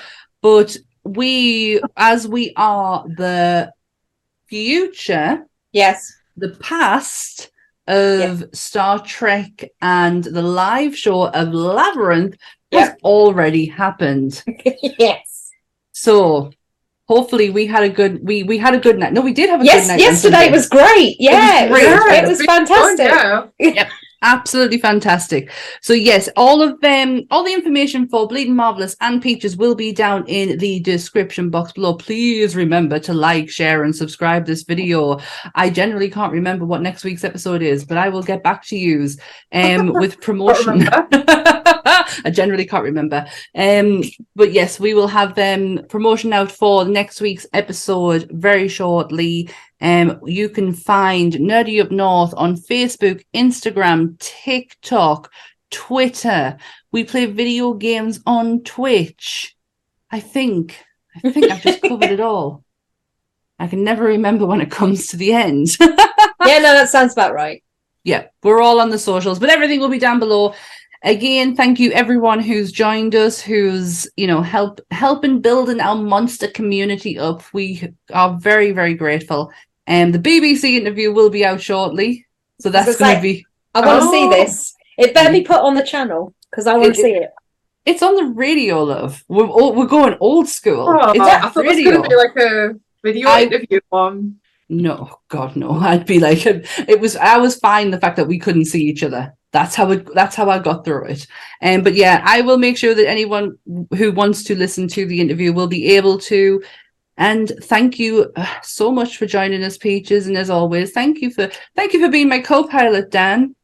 But 0.41 0.77
we, 1.03 1.81
as 1.97 2.27
we 2.27 2.53
are 2.55 3.03
the 3.17 3.71
future, 4.47 5.45
Yes. 5.73 6.13
the 6.37 6.49
past 6.61 7.51
of 7.87 8.43
Star 8.53 8.99
Trek 8.99 9.71
and 9.81 10.23
the 10.23 10.41
live 10.41 10.97
show 10.97 11.27
of 11.27 11.53
Labyrinth 11.53 12.35
has 12.71 12.93
already 13.03 13.65
happened. 13.65 14.43
yes. 14.99 15.51
So 15.91 16.51
hopefully 17.07 17.49
we 17.51 17.67
had 17.67 17.83
a 17.83 17.89
good 17.89 18.19
we 18.25 18.43
we 18.43 18.57
had 18.57 18.73
a 18.73 18.79
good 18.79 18.97
night. 18.97 19.13
No, 19.13 19.21
we 19.21 19.33
did 19.33 19.49
have 19.49 19.61
a 19.61 19.65
Yes. 19.65 19.83
good 19.85 19.93
night. 19.93 19.99
Yesterday 19.99 20.51
was 20.51 20.67
great. 20.67 21.15
Yeah. 21.19 21.65
It 21.65 21.71
was, 21.71 21.79
great. 22.03 22.23
it 22.23 22.27
was 22.27 22.37
been 22.39 22.47
fun, 22.47 22.67
fantastic. 22.67 23.51
yeah. 23.75 23.89
Absolutely 24.25 24.79
fantastic. 24.79 25.51
So 25.81 25.93
yes, 25.93 26.27
all 26.35 26.61
of 26.61 26.81
them, 26.81 27.21
all 27.31 27.43
the 27.43 27.53
information 27.53 28.09
for 28.09 28.27
Bleeding 28.27 28.55
Marvelous 28.55 28.97
and 28.99 29.21
Peaches 29.21 29.55
will 29.55 29.75
be 29.75 29.93
down 29.93 30.25
in 30.27 30.57
the 30.57 30.79
description 30.81 31.49
box 31.49 31.71
below. 31.71 31.93
Please 31.93 32.55
remember 32.55 32.99
to 32.99 33.13
like, 33.13 33.49
share, 33.49 33.83
and 33.83 33.95
subscribe 33.95 34.45
this 34.45 34.63
video. 34.63 35.19
I 35.53 35.69
generally 35.69 36.09
can't 36.09 36.33
remember 36.33 36.65
what 36.65 36.81
next 36.81 37.03
week's 37.03 37.23
episode 37.23 37.61
is, 37.61 37.85
but 37.85 37.97
I 37.97 38.09
will 38.09 38.23
get 38.23 38.43
back 38.43 38.65
to 38.65 38.77
you 38.77 39.09
um 39.51 39.93
with 39.93 40.19
promotion. 40.21 40.87
I 42.25 42.31
generally 42.31 42.65
can't 42.65 42.83
remember. 42.83 43.27
Um, 43.53 44.03
but 44.35 44.51
yes, 44.51 44.79
we 44.79 44.93
will 44.93 45.07
have 45.07 45.37
um 45.37 45.81
promotion 45.87 46.33
out 46.33 46.51
for 46.51 46.85
next 46.85 47.21
week's 47.21 47.45
episode 47.53 48.27
very 48.31 48.67
shortly. 48.67 49.49
Um, 49.81 50.19
you 50.25 50.49
can 50.49 50.73
find 50.73 51.33
Nerdy 51.33 51.81
Up 51.81 51.91
North 51.91 52.33
on 52.37 52.55
Facebook, 52.55 53.23
Instagram, 53.33 54.17
TikTok, 54.19 55.31
Twitter. 55.71 56.57
We 56.91 57.03
play 57.03 57.25
video 57.25 57.73
games 57.73 58.21
on 58.25 58.61
Twitch. 58.63 59.55
I 60.11 60.19
think. 60.19 60.77
I 61.23 61.31
think 61.31 61.51
I've 61.51 61.61
just 61.61 61.81
covered 61.81 62.11
it 62.11 62.19
all. 62.19 62.63
I 63.59 63.67
can 63.67 63.83
never 63.83 64.03
remember 64.05 64.45
when 64.45 64.61
it 64.61 64.71
comes 64.71 65.07
to 65.07 65.17
the 65.17 65.33
end. 65.33 65.69
Yeah. 66.45 66.59
No, 66.59 66.73
that 66.73 66.89
sounds 66.89 67.13
about 67.13 67.33
right. 67.33 67.63
yeah, 68.03 68.25
we're 68.43 68.61
all 68.61 68.79
on 68.79 68.91
the 68.91 68.99
socials, 68.99 69.39
but 69.39 69.49
everything 69.49 69.79
will 69.79 69.89
be 69.89 69.97
down 69.97 70.19
below. 70.19 70.53
Again, 71.05 71.55
thank 71.55 71.79
you 71.79 71.91
everyone 71.91 72.39
who's 72.39 72.71
joined 72.71 73.13
us, 73.13 73.39
who's 73.39 74.07
you 74.17 74.25
know 74.25 74.41
help 74.41 74.81
helping 74.89 75.39
building 75.39 75.79
our 75.79 75.95
monster 75.95 76.47
community 76.47 77.19
up. 77.19 77.43
We 77.53 77.93
are 78.11 78.35
very 78.39 78.71
very 78.71 78.95
grateful. 78.95 79.51
And 79.85 80.13
the 80.15 80.19
BBC 80.19 80.77
interview 80.79 81.13
will 81.13 81.29
be 81.29 81.45
out 81.45 81.61
shortly, 81.61 82.25
so 82.59 82.71
that's 82.71 82.97
going 82.97 83.11
like- 83.11 83.17
to 83.19 83.21
be. 83.21 83.45
I 83.75 83.85
want 83.85 84.01
to 84.03 84.09
see 84.09 84.25
Oh. 84.25 84.29
this. 84.31 84.73
It 84.97 85.13
better 85.13 85.31
be 85.31 85.41
put 85.43 85.57
on 85.57 85.75
the 85.75 85.83
channel 85.83 86.33
because 86.49 86.65
I 86.65 86.75
want 86.75 86.95
to 86.95 87.01
see 87.01 87.11
it. 87.11 87.29
It's 87.85 88.01
on 88.01 88.15
the 88.15 88.33
radio, 88.33 88.81
love. 88.83 89.23
We're 89.27 89.45
all, 89.45 89.75
we're 89.75 89.85
going 89.85 90.17
old 90.19 90.47
school. 90.47 90.87
Oh, 90.89 91.11
it's 91.11 91.19
I 91.19 91.41
on 91.41 91.51
thought 91.51 91.65
it 91.65 91.75
was 91.75 91.83
going 91.83 92.01
to 92.01 92.09
be 92.09 92.15
like 92.15 92.35
a 92.37 92.73
video 93.03 93.29
I- 93.29 93.43
interview 93.43 93.79
one. 93.89 94.37
No, 94.69 95.19
God, 95.27 95.55
no. 95.55 95.69
I'd 95.91 96.07
be 96.07 96.19
like, 96.19 96.47
it 96.47 96.99
was. 96.99 97.15
I 97.15 97.37
was 97.37 97.57
fine 97.59 97.91
the 97.91 97.99
fact 97.99 98.15
that 98.15 98.27
we 98.27 98.39
couldn't 98.39 98.65
see 98.65 98.83
each 98.85 99.03
other. 99.03 99.33
That's 99.55 99.73
how 99.73 99.89
it. 99.91 100.13
That's 100.13 100.35
how 100.35 100.49
I 100.49 100.59
got 100.59 100.83
through 100.83 101.05
it. 101.05 101.27
Um, 101.61 101.81
but 101.81 101.95
yeah, 101.95 102.21
I 102.25 102.41
will 102.41 102.57
make 102.57 102.77
sure 102.77 102.93
that 102.93 103.07
anyone 103.07 103.57
who 103.97 104.11
wants 104.11 104.43
to 104.43 104.53
listen 104.53 104.89
to 104.89 105.05
the 105.05 105.21
interview 105.21 105.53
will 105.53 105.67
be 105.67 105.95
able 105.95 106.19
to. 106.31 106.61
And 107.15 107.53
thank 107.63 107.97
you 107.97 108.33
uh, 108.35 108.53
so 108.61 108.91
much 108.91 109.15
for 109.15 109.25
joining 109.25 109.63
us, 109.63 109.77
Peaches. 109.77 110.27
And 110.27 110.37
as 110.37 110.49
always, 110.49 110.91
thank 110.91 111.21
you 111.21 111.31
for 111.31 111.49
thank 111.73 111.93
you 111.93 112.01
for 112.01 112.11
being 112.11 112.27
my 112.27 112.39
co-pilot, 112.39 113.11
Dan. 113.11 113.55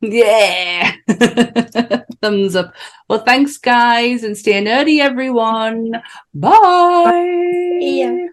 Yeah, 0.00 0.96
thumbs 2.20 2.56
up. 2.56 2.74
Well, 3.08 3.20
thanks, 3.20 3.56
guys, 3.58 4.24
and 4.24 4.36
stay 4.36 4.60
nerdy, 4.60 4.98
everyone. 4.98 6.02
Bye. 6.34 7.78
Yeah. 7.80 8.26